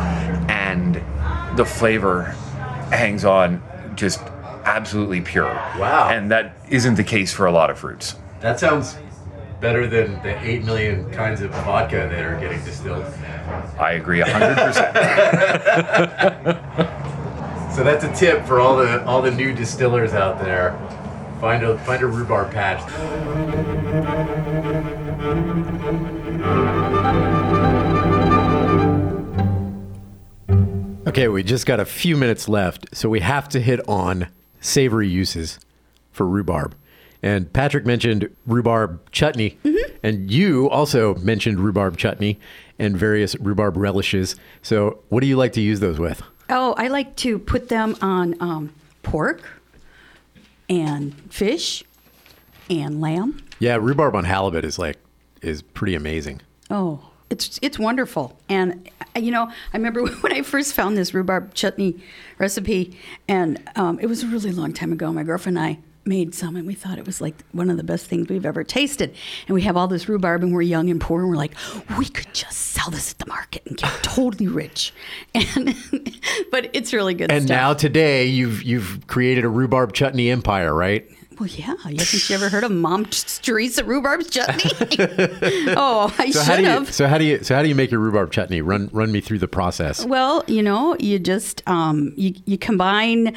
and 0.49 0.95
the 1.57 1.65
flavor 1.65 2.35
hangs 2.91 3.25
on 3.25 3.63
just 3.95 4.21
absolutely 4.66 5.22
pure. 5.22 5.53
Wow. 5.78 6.09
And 6.09 6.30
that 6.32 6.57
isn't 6.70 6.95
the 6.95 7.03
case 7.03 7.32
for 7.32 7.45
a 7.45 7.51
lot 7.51 7.70
of 7.70 7.78
fruits. 7.80 8.16
That 8.41 8.59
sounds 8.59 8.97
better 9.61 9.88
than 9.88 10.22
the 10.24 10.38
eight 10.43 10.63
million 10.63 11.09
kinds 11.11 11.41
of 11.41 11.51
vodka 11.51 12.09
that 12.11 12.24
are 12.24 12.39
getting 12.39 12.63
distilled. 12.66 13.05
I 13.80 13.91
agree 13.93 14.22
100%. 14.22 16.95
So 17.76 17.84
that's 17.84 18.05
a 18.05 18.13
tip 18.13 18.45
for 18.45 18.61
all 18.61 18.78
the 18.78 19.05
all 19.05 19.22
the 19.22 19.32
new 19.32 19.53
distillers 19.53 20.13
out 20.13 20.39
there. 20.39 20.78
Find 21.41 21.61
a 21.61 21.78
find 21.80 22.01
a 22.01 22.07
rhubarb 22.07 22.53
patch. 22.53 22.82
Okay, 31.05 31.28
we 31.28 31.43
just 31.43 31.66
got 31.66 31.82
a 31.82 31.86
few 31.86 32.16
minutes 32.16 32.47
left, 32.47 32.95
so 32.95 33.09
we 33.09 33.20
have 33.20 33.49
to 33.49 33.59
hit 33.59 33.82
on 33.89 34.30
savory 34.66 35.07
uses 35.07 35.59
for 36.11 36.28
rhubarb. 36.28 36.76
And 37.22 37.51
Patrick 37.51 37.86
mentioned 37.86 38.30
rhubarb 38.45 39.11
chutney, 39.11 39.57
and 40.03 40.30
you 40.30 40.70
also 40.70 41.16
mentioned 41.16 41.59
rhubarb 41.59 41.97
chutney 41.97 42.39
and 42.78 42.95
various 42.95 43.36
rhubarb 43.39 43.78
relishes. 43.78 44.36
So, 44.61 44.99
what 45.09 45.22
do 45.22 45.28
you 45.28 45.36
like 45.36 45.53
to 45.53 45.61
use 45.61 45.80
those 45.80 45.97
with? 45.97 46.22
Oh, 46.49 46.74
I 46.78 46.88
like 46.88 47.16
to 47.18 47.39
put 47.39 47.70
them 47.70 47.95
on 48.01 48.36
um, 48.39 48.74
pork 49.01 49.41
and 50.70 51.16
fish 51.32 51.84
and 52.70 53.01
lamb. 53.01 53.43
Yeah, 53.59 53.78
rhubarb 53.78 54.16
on 54.16 54.26
halibut 54.26 54.63
is 54.63 54.78
like 54.78 54.97
is 55.41 55.61
pretty 55.61 55.95
amazing. 55.95 56.41
Oh, 56.70 57.09
it's 57.30 57.59
it's 57.61 57.80
wonderful. 57.80 58.38
And 58.49 58.89
you 59.15 59.32
know, 59.32 59.45
I 59.73 59.78
remember 59.78 60.05
when 60.21 60.34
I 60.34 60.41
first 60.41 60.73
found 60.73 60.97
this 60.97 61.13
rhubarb 61.13 61.53
chutney 61.53 62.01
recipe, 62.38 62.97
and 63.28 63.61
um, 63.76 63.99
it 63.99 64.07
was 64.07 64.23
a 64.23 64.28
really 64.28 64.51
long 64.51 64.73
time 64.73 64.91
ago. 64.91 65.11
My 65.11 65.23
girlfriend 65.23 65.57
and 65.57 65.65
I 65.65 65.80
made 66.07 66.36
some, 66.36 66.55
and 66.55 66.67
we 66.67 66.76
thought 66.76 66.99
it 66.99 67.05
was 67.07 67.19
like 67.19 67.34
one 67.51 67.67
of 67.69 67.78
the 67.78 67.84
best 67.84 68.05
things 68.05 68.30
we've 68.30 68.45
ever 68.45 68.63
tasted. 68.63 69.15
And 69.47 69.55
we 69.55 69.63
have 69.63 69.76
all 69.76 69.88
this 69.88 70.07
rhubarb, 70.07 70.43
and 70.43 70.53
we're 70.53 70.61
young 70.61 70.89
and 70.91 71.01
poor, 71.01 71.21
and 71.21 71.30
we're 71.30 71.36
like, 71.36 71.53
we 71.97 72.05
could 72.05 72.32
just 72.32 72.53
sell 72.57 72.91
this 72.91 73.11
at 73.13 73.17
the 73.17 73.26
market 73.26 73.63
and 73.65 73.76
get 73.78 73.91
totally 74.03 74.47
rich. 74.47 74.93
And 75.34 75.76
but 76.51 76.69
it's 76.73 76.93
really 76.93 77.13
good 77.15 77.32
And 77.32 77.45
stuff. 77.45 77.55
now 77.57 77.73
today 77.73 78.26
you've 78.28 78.61
you've 78.63 79.07
created 79.07 79.45
a 79.45 79.49
rhubarb 79.49 79.93
chutney 79.93 80.30
empire, 80.30 80.73
right? 80.73 81.09
Well, 81.39 81.49
yeah. 81.49 81.75
Haven't 81.83 82.29
you 82.29 82.36
ever 82.36 82.49
heard 82.49 82.63
of 82.63 82.71
Mom 82.71 83.05
Teresa 83.05 83.83
rhubarb 83.83 84.29
chutney? 84.29 84.71
oh, 85.77 86.13
I 86.17 86.31
So 86.31 86.43
should 86.43 86.59
you 86.59 86.65
have. 86.65 86.93
so 86.93 87.07
how 87.07 87.17
do 87.17 87.25
you 87.25 87.43
so 87.43 87.55
how 87.55 87.61
do 87.61 87.67
you 87.69 87.75
make 87.75 87.91
your 87.91 87.99
rhubarb 87.99 88.31
chutney? 88.31 88.61
Run 88.61 88.89
run 88.93 89.11
me 89.11 89.21
through 89.21 89.39
the 89.39 89.47
process. 89.47 90.05
Well, 90.05 90.43
you 90.47 90.61
know, 90.63 90.95
you 90.99 91.19
just 91.19 91.61
um, 91.67 92.13
you 92.15 92.33
you 92.45 92.57
combine 92.57 93.36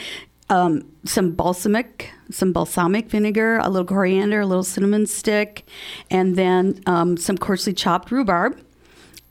um, 0.50 0.82
some 1.04 1.32
balsamic, 1.32 2.10
some 2.30 2.52
balsamic 2.52 3.08
vinegar, 3.10 3.58
a 3.58 3.68
little 3.68 3.86
coriander, 3.86 4.40
a 4.40 4.46
little 4.46 4.64
cinnamon 4.64 5.06
stick, 5.06 5.66
and 6.10 6.36
then 6.36 6.80
um, 6.86 7.16
some 7.16 7.36
coarsely 7.36 7.72
chopped 7.72 8.10
rhubarb. 8.10 8.58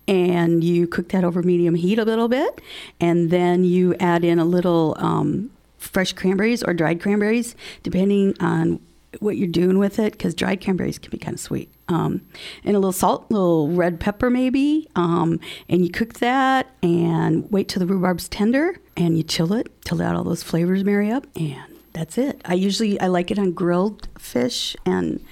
And 0.10 0.64
you 0.64 0.88
cook 0.88 1.10
that 1.10 1.26
over 1.26 1.44
medium 1.44 1.76
heat 1.76 2.00
a 2.00 2.06
little 2.06 2.30
bit, 2.30 2.62
and 3.02 3.30
then 3.30 3.66
you 3.66 3.94
add 4.00 4.24
in 4.24 4.40
a 4.40 4.46
little 4.46 4.96
um, 5.00 5.50
fresh 5.88 6.14
cranberries 6.14 6.64
or 6.64 6.74
dried 6.74 7.02
cranberries, 7.02 7.56
depending 7.84 8.36
on 8.40 8.80
what 9.20 9.38
you're 9.38 9.48
doing 9.48 9.80
with 9.80 10.00
it, 10.00 10.12
because 10.12 10.36
dried 10.36 10.64
cranberries 10.64 11.00
can 11.00 11.10
be 11.10 11.18
kind 11.18 11.36
of 11.36 11.40
sweet. 11.40 11.70
Um, 11.88 12.22
and 12.64 12.76
a 12.76 12.80
little 12.80 12.92
salt, 12.92 13.28
a 13.30 13.34
little 13.34 13.70
red 13.70 14.00
pepper 14.00 14.30
maybe, 14.30 14.88
um, 14.96 15.40
and 15.70 15.84
you 15.84 15.90
cook 15.90 16.16
that 16.16 16.68
and 16.84 17.50
wait 17.50 17.70
till 17.70 17.80
the 17.80 17.88
rhubarb's 17.92 18.28
tender, 18.28 18.78
and 18.96 19.18
you 19.18 19.24
chill 19.24 19.54
it 19.54 19.72
till 19.84 19.98
let 19.98 20.16
all 20.16 20.24
those 20.24 20.44
flavors 20.44 20.84
marry 20.84 21.10
up, 21.10 21.26
and 21.36 21.78
that's 21.94 22.18
it. 22.18 22.42
I 22.46 22.54
usually 22.56 23.00
I 23.00 23.08
like 23.08 23.32
it 23.32 23.40
on 23.40 23.54
grilled 23.54 24.08
fish 24.20 24.76
and 24.86 25.24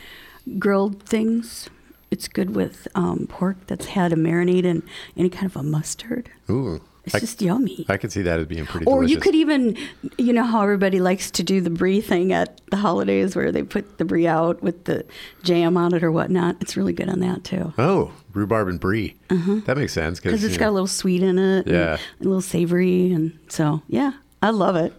grilled 0.57 1.03
things. 1.03 1.69
It's 2.09 2.27
good 2.27 2.55
with 2.55 2.87
um, 2.95 3.27
pork 3.27 3.57
that's 3.67 3.87
had 3.87 4.13
a 4.13 4.15
marinade 4.15 4.65
and 4.65 4.83
any 5.17 5.29
kind 5.29 5.47
of 5.47 5.57
a 5.57 5.63
mustard. 5.63 6.31
Ooh. 6.49 6.81
It's 7.05 7.15
I, 7.15 7.19
just 7.19 7.41
yummy. 7.41 7.85
I 7.89 7.97
could 7.97 8.11
see 8.11 8.21
that 8.23 8.39
as 8.39 8.47
being 8.47 8.65
pretty 8.65 8.85
Or 8.85 8.97
delicious. 9.01 9.11
you 9.15 9.19
could 9.21 9.35
even, 9.35 9.77
you 10.17 10.33
know 10.33 10.43
how 10.43 10.61
everybody 10.61 10.99
likes 10.99 11.29
to 11.31 11.43
do 11.43 11.61
the 11.61 11.69
brie 11.69 12.01
thing 12.01 12.33
at 12.33 12.59
the 12.71 12.77
holidays 12.77 13.35
where 13.35 13.51
they 13.51 13.63
put 13.63 13.97
the 13.97 14.05
brie 14.05 14.27
out 14.27 14.61
with 14.63 14.85
the 14.85 15.05
jam 15.43 15.77
on 15.77 15.93
it 15.93 16.03
or 16.03 16.11
whatnot. 16.11 16.57
It's 16.61 16.75
really 16.75 16.93
good 16.93 17.09
on 17.09 17.19
that 17.19 17.43
too. 17.43 17.73
Oh, 17.77 18.11
rhubarb 18.33 18.67
and 18.67 18.79
brie. 18.79 19.15
Uh-huh. 19.29 19.61
That 19.65 19.77
makes 19.77 19.93
sense 19.93 20.19
Because 20.19 20.43
it's 20.43 20.57
got 20.57 20.69
a 20.69 20.71
little 20.71 20.87
sweet 20.87 21.21
in 21.23 21.37
it. 21.37 21.65
and 21.67 21.75
Yeah. 21.75 21.97
a 22.19 22.23
little 22.23 22.41
savory. 22.41 23.11
And 23.11 23.37
so, 23.49 23.81
yeah, 23.87 24.13
I 24.41 24.49
love 24.49 24.75
it. 24.75 24.93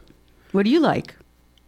What 0.52 0.64
do 0.64 0.70
you 0.70 0.80
like? 0.80 1.14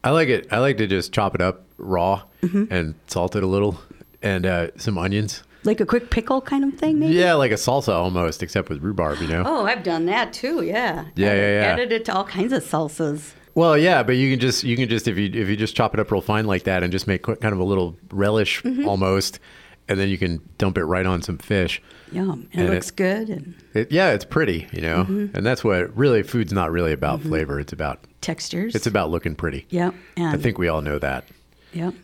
I 0.05 0.11
like 0.11 0.29
it. 0.29 0.47
I 0.53 0.59
like 0.59 0.77
to 0.79 0.87
just 0.87 1.13
chop 1.13 1.35
it 1.35 1.41
up 1.41 1.65
raw 1.77 2.23
Mm-hmm. 2.43 2.65
and 2.73 2.95
salt 3.09 3.35
it 3.35 3.43
a 3.43 3.47
little, 3.49 3.81
and 4.23 4.47
uh, 4.47 4.69
some 4.77 4.97
onions. 4.97 5.43
Like 5.65 5.81
a 5.81 5.87
quick 5.87 6.11
pickle 6.11 6.41
kind 6.41 6.65
of 6.65 6.79
thing, 6.79 6.99
maybe? 7.01 7.15
Yeah, 7.15 7.35
like 7.35 7.51
a 7.51 7.55
salsa 7.57 7.93
almost, 7.93 8.43
except 8.43 8.69
with 8.69 8.81
rhubarb. 8.83 9.21
You 9.21 9.27
know. 9.29 9.43
Oh, 9.45 9.65
I've 9.67 9.83
done 9.83 10.07
that 10.07 10.33
too. 10.33 10.63
Yeah. 10.63 11.07
Yeah, 11.17 11.29
Added- 11.29 11.41
yeah, 11.41 11.61
yeah. 11.61 11.67
Added 11.73 11.93
it 11.93 12.05
to 12.07 12.15
all 12.15 12.25
kinds 12.25 12.53
of 12.53 12.63
salsas. 12.65 13.33
Well, 13.55 13.77
yeah, 13.77 14.05
but 14.05 14.13
you 14.13 14.31
can 14.31 14.39
just 14.41 14.63
you 14.63 14.77
can 14.77 14.89
just 14.89 15.09
if 15.09 15.19
you 15.19 15.27
if 15.27 15.49
you 15.49 15.57
just 15.57 15.75
chop 15.75 15.93
it 15.95 16.01
up 16.01 16.13
real 16.13 16.21
fine 16.21 16.47
like 16.47 16.63
that 16.65 16.83
and 16.85 16.93
just 16.93 17.07
make 17.09 17.23
kind 17.25 17.45
of 17.53 17.59
a 17.59 17.65
little 17.65 17.97
relish 18.13 18.63
Mm-hmm. 18.63 18.87
almost, 18.89 19.41
and 19.89 19.99
then 19.99 20.09
you 20.09 20.17
can 20.17 20.41
dump 20.59 20.79
it 20.79 20.85
right 20.85 21.05
on 21.07 21.23
some 21.23 21.39
fish. 21.39 21.83
Yum. 22.13 22.31
And, 22.31 22.49
And 22.53 22.63
it 22.63 22.71
it- 22.71 22.75
looks 22.75 22.91
good 22.93 23.29
and 23.29 23.55
It, 23.75 23.91
yeah, 23.93 24.13
it's 24.13 24.25
pretty, 24.25 24.69
you 24.73 24.81
know, 24.81 25.05
Mm-hmm. 25.05 25.37
and 25.37 25.45
that's 25.45 25.65
what 25.65 25.95
really 25.97 26.23
food's 26.23 26.53
not 26.53 26.71
really 26.71 26.93
about 26.93 27.21
flavor. 27.21 27.59
It's 27.59 27.73
about 27.73 27.99
textures. 28.21 28.75
it's 28.77 28.87
about 28.87 29.11
looking 29.11 29.35
pretty. 29.35 29.67
Yeah, 29.71 29.91
I 30.17 30.37
think 30.37 30.57
we 30.57 30.69
all 30.69 30.81
know 30.81 30.99
that. 31.01 31.25
Yep, 31.73 31.95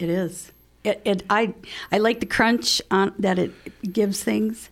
it 0.00 0.08
is. 0.10 0.50
It, 0.86 1.02
it 1.04 1.22
I 1.28 1.54
I 1.90 1.98
like 1.98 2.20
the 2.20 2.26
crunch 2.26 2.80
on 2.90 3.12
that 3.18 3.38
it 3.38 3.52
gives 3.92 4.22
things. 4.22 4.70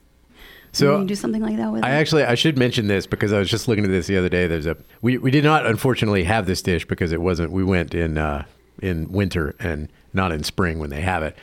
So 0.72 0.92
you 0.92 0.98
can 0.98 1.06
do 1.06 1.14
something 1.14 1.42
like 1.42 1.56
that 1.56 1.72
with 1.72 1.84
I 1.84 1.90
it. 1.90 1.94
actually 1.94 2.24
I 2.24 2.34
should 2.34 2.58
mention 2.58 2.86
this 2.88 3.06
because 3.06 3.32
I 3.32 3.38
was 3.38 3.48
just 3.48 3.68
looking 3.68 3.84
at 3.84 3.90
this 3.90 4.06
the 4.06 4.16
other 4.16 4.28
day. 4.28 4.46
There's 4.46 4.66
a 4.66 4.76
we, 5.02 5.18
we 5.18 5.30
did 5.30 5.44
not 5.44 5.66
unfortunately 5.66 6.24
have 6.24 6.46
this 6.46 6.62
dish 6.62 6.84
because 6.86 7.12
it 7.12 7.20
wasn't 7.20 7.52
we 7.52 7.62
went 7.64 7.94
in 7.94 8.18
uh, 8.18 8.44
in 8.82 9.10
winter 9.12 9.54
and 9.60 9.88
not 10.12 10.32
in 10.32 10.42
spring 10.44 10.78
when 10.78 10.90
they 10.90 11.00
have 11.00 11.22
it. 11.22 11.36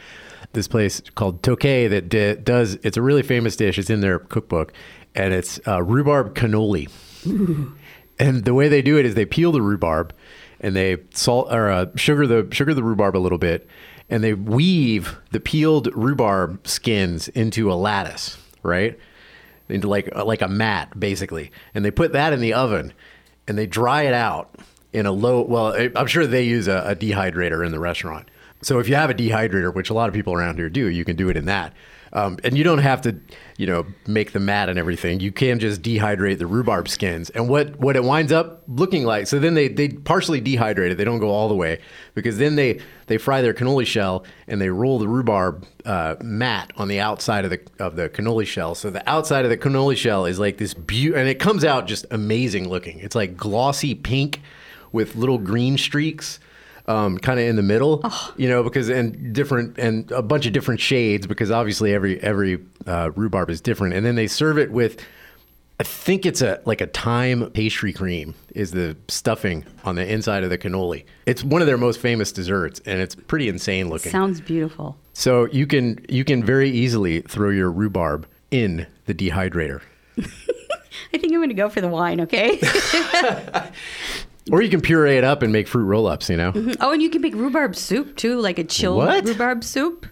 This 0.54 0.68
place 0.68 1.02
called 1.16 1.42
Toqué 1.42 1.90
that 1.90 2.44
does 2.44 2.76
it's 2.84 2.98
a 2.98 3.02
really 3.02 3.24
famous 3.24 3.56
dish. 3.56 3.78
It's 3.78 3.90
in 3.90 4.02
their 4.02 4.20
cookbook 4.20 4.74
and 5.16 5.34
it's 5.34 5.60
uh, 5.68 5.82
rhubarb 5.84 6.34
cannoli. 6.36 6.90
And 8.20 8.46
the 8.46 8.54
way 8.54 8.68
they 8.68 8.84
do 8.84 9.00
it 9.00 9.06
is 9.08 9.16
they 9.16 9.26
peel 9.26 9.52
the 9.52 9.64
rhubarb 9.64 10.14
and 10.60 10.76
they 10.76 10.98
salt 11.12 11.52
or 11.52 11.72
uh, 11.72 11.88
sugar 11.96 12.28
the 12.28 12.48
sugar 12.52 12.72
the 12.76 12.84
rhubarb 12.84 13.18
a 13.18 13.20
little 13.20 13.40
bit 13.40 13.68
and 14.12 14.24
they 14.24 14.34
weave 14.36 15.18
the 15.32 15.40
peeled 15.40 15.88
rhubarb 15.96 16.68
skins 16.68 17.28
into 17.30 17.72
a 17.72 17.74
lattice, 17.74 18.38
right? 18.62 19.00
into 19.70 19.88
like 19.88 20.10
uh, 20.14 20.26
like 20.26 20.42
a 20.42 20.50
mat 20.50 21.00
basically, 21.00 21.50
and 21.74 21.86
they 21.86 21.92
put 21.92 22.12
that 22.12 22.34
in 22.34 22.42
the 22.42 22.54
oven, 22.54 22.92
and 23.48 23.58
they 23.58 23.66
dry 23.66 24.02
it 24.02 24.14
out 24.14 24.54
in 24.92 25.06
a 25.06 25.12
low. 25.14 25.42
Well, 25.44 25.68
I- 25.74 25.92
I'm 25.96 26.08
sure 26.08 26.28
they 26.28 26.44
use 26.44 26.68
a, 26.68 26.84
a 26.88 26.96
dehydrator 26.96 27.66
in 27.66 27.72
the 27.72 27.80
restaurant. 27.80 28.28
So 28.62 28.80
if 28.80 28.90
you 28.90 28.96
have 28.96 29.10
a 29.10 29.14
dehydrator, 29.14 29.74
which 29.74 29.90
a 29.90 29.94
lot 29.94 30.10
of 30.10 30.14
people 30.14 30.34
around 30.34 30.58
here 30.58 30.70
do, 30.70 30.88
you 30.88 31.06
can 31.06 31.16
do 31.16 31.30
it 31.30 31.38
in 31.38 31.46
that. 31.46 31.74
Um, 32.14 32.38
and 32.44 32.58
you 32.58 32.64
don't 32.64 32.80
have 32.80 33.02
to, 33.04 33.16
you 33.58 33.66
know, 33.68 33.86
make 34.06 34.34
the 34.34 34.40
mat 34.40 34.68
and 34.68 34.78
everything. 34.78 35.22
You 35.22 35.32
can 35.32 35.60
just 35.60 35.82
dehydrate 35.82 36.40
the 36.40 36.46
rhubarb 36.46 36.90
skins. 36.90 37.30
And 37.30 37.48
what, 37.48 37.80
what 37.80 37.96
it 37.96 38.04
winds 38.04 38.32
up 38.32 38.64
looking 38.68 39.06
like, 39.06 39.28
so 39.28 39.40
then 39.40 39.54
they, 39.54 39.70
they 39.70 39.90
partially 39.90 40.42
dehydrate 40.42 40.92
it. 40.92 40.96
They 40.96 41.06
don't 41.06 41.20
go 41.20 41.30
all 41.30 41.48
the 41.48 41.56
way 41.56 41.80
because 42.14 42.38
then 42.38 42.56
they, 42.56 42.82
they 43.08 43.18
fry 43.18 43.42
their 43.42 43.54
cannoli 43.54 43.86
shell 43.86 44.26
and 44.48 44.60
they 44.60 44.70
roll 44.70 45.00
the 45.00 45.08
rhubarb 45.08 45.66
uh, 45.86 46.16
mat 46.22 46.72
on 46.76 46.90
the 46.90 47.00
outside 47.00 47.46
of 47.46 47.52
the, 47.52 47.62
of 47.80 47.96
the 47.96 48.10
cannoli 48.10 48.46
shell. 48.46 48.76
So 48.76 48.90
the 48.90 49.08
outside 49.10 49.46
of 49.46 49.50
the 49.50 49.58
cannoli 49.58 49.96
shell 49.96 50.26
is 50.26 50.38
like 50.38 50.58
this 50.58 50.74
beauty, 50.74 51.18
and 51.18 51.30
it 51.30 51.40
comes 51.40 51.64
out 51.64 51.88
just 51.88 52.06
amazing 52.12 52.68
looking. 52.68 53.00
It's 53.00 53.16
like 53.16 53.38
glossy 53.38 53.96
pink 53.96 54.42
with 54.92 55.16
little 55.16 55.38
green 55.38 55.78
streaks 55.78 56.40
um, 56.88 57.18
kind 57.18 57.40
of 57.40 57.46
in 57.46 57.56
the 57.56 57.62
middle, 57.62 58.04
you 58.38 58.48
know, 58.50 58.64
because 58.64 58.90
and 58.90 59.34
different 59.34 59.78
and 59.78 60.12
a 60.12 60.22
bunch 60.22 60.46
of 60.46 60.54
different 60.54 60.80
shades 60.80 61.28
because 61.28 61.52
obviously 61.52 61.94
every 61.94 62.22
every 62.22 62.60
uh, 62.88 63.12
rhubarb 63.16 63.50
is 63.50 63.62
different, 63.62 63.94
and 63.94 64.06
then 64.06 64.16
they 64.16 64.28
serve 64.28 64.58
it 64.58 64.72
with. 64.72 65.02
I 65.80 65.84
think 65.84 66.28
it's 66.28 66.44
a 66.44 66.62
like 66.66 66.80
a 66.80 66.86
thyme 66.86 67.50
pastry 67.50 67.92
cream 67.92 68.36
is 68.54 68.70
the 68.70 68.96
stuffing 69.08 69.66
on 69.84 69.96
the 69.96 70.08
inside 70.08 70.44
of 70.44 70.52
the 70.52 70.58
cannoli. 70.60 71.06
It's 71.26 71.44
one 71.44 71.60
of 71.62 71.66
their 71.66 71.78
most 71.78 72.00
famous 72.00 72.32
desserts, 72.32 72.80
and 72.86 73.02
it's 73.02 73.16
pretty 73.16 73.50
insane 73.50 73.90
looking. 73.90 74.12
Sounds 74.12 74.42
beautiful. 74.42 74.96
so 75.14 75.46
you 75.46 75.66
can 75.66 76.06
you 76.08 76.24
can 76.24 76.44
very 76.44 76.70
easily 76.70 77.22
throw 77.22 77.50
your 77.50 77.72
rhubarb 77.72 78.28
in 78.52 78.86
the 79.06 79.14
dehydrator, 79.14 79.82
I 81.14 81.18
think 81.18 81.34
I'm 81.34 81.40
going 81.40 81.50
to 81.50 81.56
go 81.56 81.70
for 81.70 81.82
the 81.82 81.88
wine, 81.88 82.22
okay? 82.22 82.60
or 84.52 84.62
you 84.62 84.70
can 84.70 84.82
puree 84.82 85.18
it 85.18 85.24
up 85.24 85.42
and 85.44 85.52
make 85.52 85.68
fruit 85.68 85.84
roll-ups. 85.86 86.30
You 86.30 86.38
know, 86.38 86.52
mm-hmm. 86.52 86.72
oh, 86.82 86.94
and 86.94 87.02
you 87.02 87.10
can 87.10 87.22
make 87.22 87.36
rhubarb 87.36 87.76
soup 87.76 88.16
too, 88.16 88.40
like 88.40 88.58
a 88.60 88.64
chilled 88.64 88.98
What? 88.98 89.26
rhubarb 89.26 89.64
soup. 89.64 90.08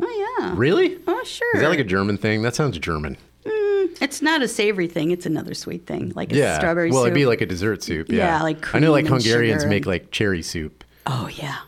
Oh, 0.00 0.36
yeah. 0.40 0.54
really? 0.56 0.98
Oh, 1.06 1.22
sure. 1.24 1.54
Is 1.56 1.62
that 1.62 1.68
like 1.68 1.78
a 1.78 1.84
German 1.84 2.16
thing? 2.16 2.42
That 2.42 2.54
sounds 2.54 2.78
German. 2.78 3.16
Mm, 3.44 4.00
it's 4.00 4.22
not 4.22 4.40
a 4.40 4.48
savory 4.48 4.86
thing, 4.88 5.10
it's 5.10 5.26
another 5.26 5.52
sweet 5.52 5.86
thing, 5.86 6.12
like 6.14 6.32
a 6.32 6.36
Yeah. 6.36 6.56
strawberry 6.56 6.88
well, 6.90 6.94
soup. 6.94 6.96
Well, 7.00 7.04
it'd 7.06 7.14
be 7.14 7.26
like 7.26 7.40
a 7.42 7.46
dessert 7.46 7.82
soup. 7.82 8.08
Yeah. 8.08 8.38
Yeah, 8.38 8.42
like 8.42 8.74
I 8.74 8.78
know 8.78 8.90
like 8.92 9.06
Hungarians 9.06 9.66
make 9.66 9.82
and- 9.82 9.86
like 9.86 10.10
cherry 10.10 10.42
soup. 10.42 10.84
oh, 11.06 11.28
yeah. 11.34 11.58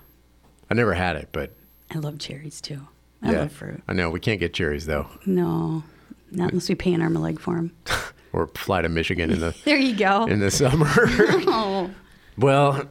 I 0.70 0.74
never 0.74 0.94
had 0.94 1.16
it, 1.16 1.28
but 1.32 1.52
I 1.94 1.98
love 1.98 2.18
cherries 2.18 2.60
too. 2.62 2.80
I 3.22 3.32
yeah. 3.32 3.38
love 3.40 3.52
fruit. 3.52 3.82
I 3.86 3.92
know 3.92 4.08
we 4.10 4.20
can't 4.20 4.40
get 4.40 4.54
cherries 4.54 4.86
though, 4.86 5.06
No, 5.26 5.82
not 6.30 6.50
unless 6.50 6.68
we 6.68 6.74
pay 6.74 6.92
an 6.94 7.02
arm 7.02 7.14
and 7.16 7.22
leg 7.22 7.38
for 7.38 7.56
them. 7.56 7.72
or 8.32 8.46
fly 8.54 8.80
to 8.80 8.88
Michigan 8.88 9.30
in 9.30 9.40
the 9.40 9.54
There 9.64 9.76
you 9.76 9.94
go. 9.96 10.24
in 10.24 10.40
the 10.40 10.50
summer. 10.50 10.88
Oh, 11.46 11.90
well, 12.36 12.84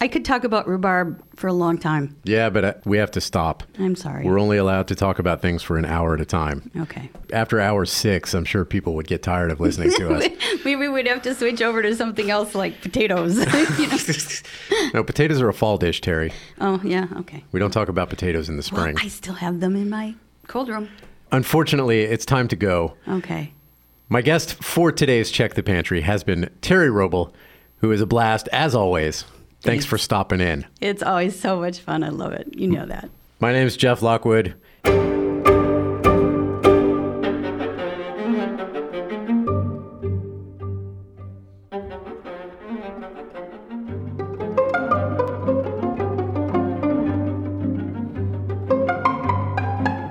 I 0.00 0.08
could 0.08 0.24
talk 0.24 0.44
about 0.44 0.66
rhubarb 0.68 1.22
for 1.36 1.46
a 1.48 1.52
long 1.52 1.78
time. 1.78 2.16
yeah, 2.24 2.50
but 2.50 2.64
uh, 2.64 2.74
we 2.84 2.98
have 2.98 3.10
to 3.12 3.20
stop. 3.20 3.62
I'm 3.78 3.96
sorry. 3.96 4.24
We're 4.24 4.38
only 4.38 4.56
allowed 4.58 4.88
to 4.88 4.94
talk 4.94 5.18
about 5.18 5.40
things 5.42 5.62
for 5.62 5.78
an 5.78 5.84
hour 5.84 6.14
at 6.14 6.20
a 6.20 6.24
time. 6.26 6.70
okay. 6.78 7.10
After 7.32 7.60
hour 7.60 7.84
six, 7.86 8.32
I'm 8.34 8.44
sure 8.44 8.64
people 8.64 8.94
would 8.94 9.06
get 9.06 9.22
tired 9.22 9.50
of 9.50 9.60
listening 9.60 9.90
to 9.92 10.14
us. 10.14 10.28
Maybe 10.64 10.88
we'd 10.88 11.06
have 11.08 11.22
to 11.22 11.34
switch 11.34 11.60
over 11.62 11.82
to 11.82 11.94
something 11.94 12.30
else 12.30 12.54
like 12.54 12.80
potatoes. 12.82 13.36
no, 14.94 15.02
potatoes 15.04 15.40
are 15.40 15.48
a 15.48 15.54
fall 15.54 15.76
dish, 15.78 16.00
Terry. 16.00 16.32
Oh, 16.60 16.80
yeah, 16.84 17.06
okay. 17.18 17.44
We 17.52 17.60
don't 17.60 17.70
talk 17.72 17.88
about 17.88 18.08
potatoes 18.10 18.48
in 18.48 18.56
the 18.56 18.68
Well, 18.72 18.80
spring. 18.82 18.96
I 19.00 19.08
still 19.08 19.34
have 19.34 19.60
them 19.60 19.76
in 19.76 19.90
my 19.90 20.14
cold 20.46 20.68
room. 20.68 20.88
Unfortunately, 21.32 22.02
it's 22.02 22.24
time 22.24 22.48
to 22.48 22.56
go. 22.56 22.94
Okay. 23.08 23.52
My 24.08 24.22
guest 24.22 24.62
for 24.62 24.92
today's 24.92 25.30
Check 25.30 25.54
the 25.54 25.62
Pantry 25.62 26.02
has 26.02 26.22
been 26.22 26.48
Terry 26.62 26.88
Roble, 26.88 27.32
who 27.78 27.92
is 27.92 28.00
a 28.00 28.06
blast 28.06 28.48
as 28.52 28.74
always. 28.74 29.24
Thanks 29.62 29.84
for 29.84 29.98
stopping 29.98 30.40
in. 30.40 30.66
It's 30.80 31.02
always 31.02 31.38
so 31.38 31.60
much 31.60 31.80
fun. 31.80 32.04
I 32.04 32.10
love 32.10 32.32
it. 32.32 32.54
You 32.56 32.68
know 32.68 32.86
that. 32.86 33.10
My 33.40 33.52
name 33.52 33.66
is 33.66 33.76
Jeff 33.76 34.00
Lockwood. 34.02 34.54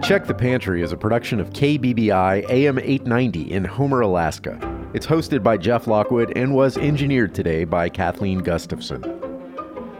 Check 0.03 0.27
the 0.27 0.35
Pantry 0.37 0.83
is 0.83 0.91
a 0.91 0.97
production 0.97 1.39
of 1.39 1.49
KBBI 1.49 2.47
AM 2.47 2.77
890 2.77 3.51
in 3.51 3.65
Homer, 3.65 4.01
Alaska. 4.01 4.74
It's 4.95 5.05
hosted 5.05 5.43
by 5.43 5.57
Jeff 5.57 5.87
Lockwood 5.87 6.37
and 6.37 6.55
was 6.55 6.77
engineered 6.77 7.35
today 7.35 7.65
by 7.65 7.89
Kathleen 7.89 8.39
Gustafson. 8.39 9.01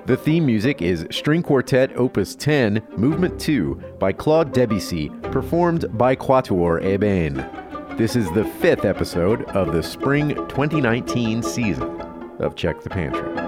The 0.05 0.15
theme 0.15 0.45
music 0.45 0.81
is 0.81 1.05
String 1.11 1.43
Quartet 1.43 1.91
Opus 1.97 2.33
10, 2.33 2.81
Movement 2.95 3.37
2 3.37 3.97
by 3.99 4.13
Claude 4.13 4.53
Debussy, 4.53 5.09
performed 5.33 5.97
by 5.97 6.15
Quatuor 6.15 6.81
Ébène. 6.81 7.97
This 7.97 8.15
is 8.15 8.31
the 8.31 8.45
fifth 8.45 8.85
episode 8.85 9.43
of 9.49 9.73
the 9.73 9.83
spring 9.83 10.29
2019 10.29 11.43
season 11.43 11.99
of 12.39 12.55
Check 12.55 12.79
the 12.79 12.89
Pantry. 12.89 13.44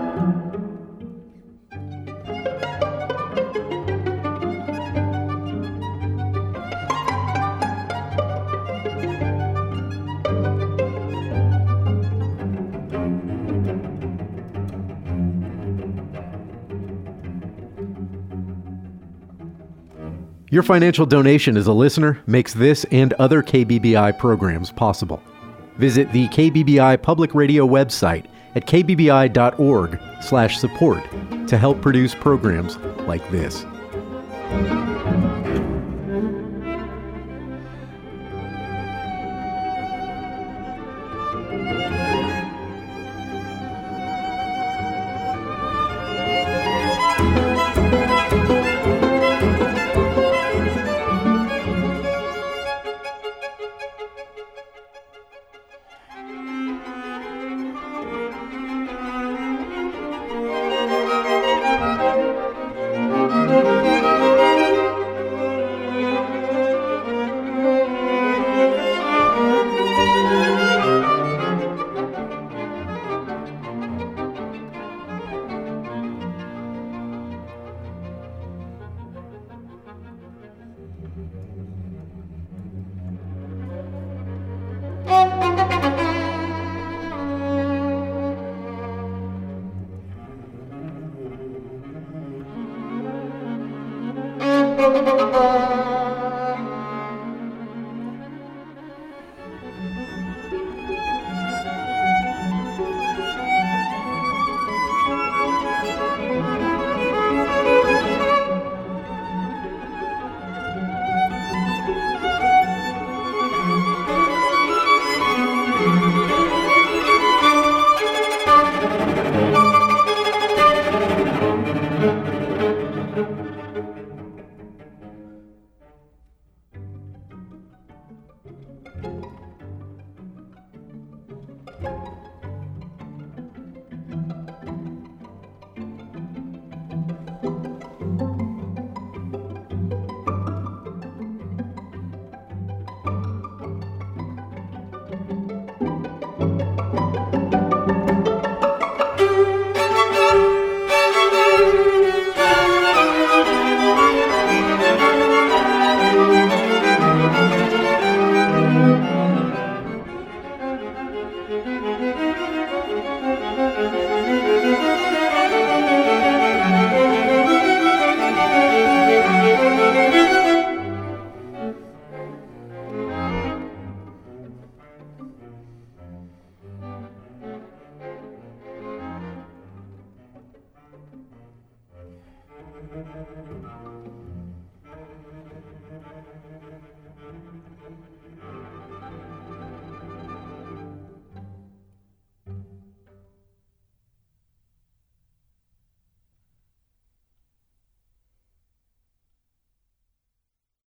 Your 20.57 20.63
financial 20.63 21.05
donation 21.05 21.55
as 21.55 21.67
a 21.67 21.71
listener 21.71 22.19
makes 22.25 22.51
this 22.51 22.83
and 22.85 23.13
other 23.19 23.43
KBBI 23.43 24.17
programs 24.17 24.71
possible. 24.71 25.21
Visit 25.75 26.11
the 26.11 26.27
KBBI 26.29 26.99
Public 27.03 27.35
Radio 27.35 27.67
website 27.67 28.25
at 28.55 28.65
kbbi.org/support 28.65 31.47
to 31.47 31.57
help 31.59 31.79
produce 31.79 32.15
programs 32.15 32.77
like 33.05 33.29
this. 33.29 33.67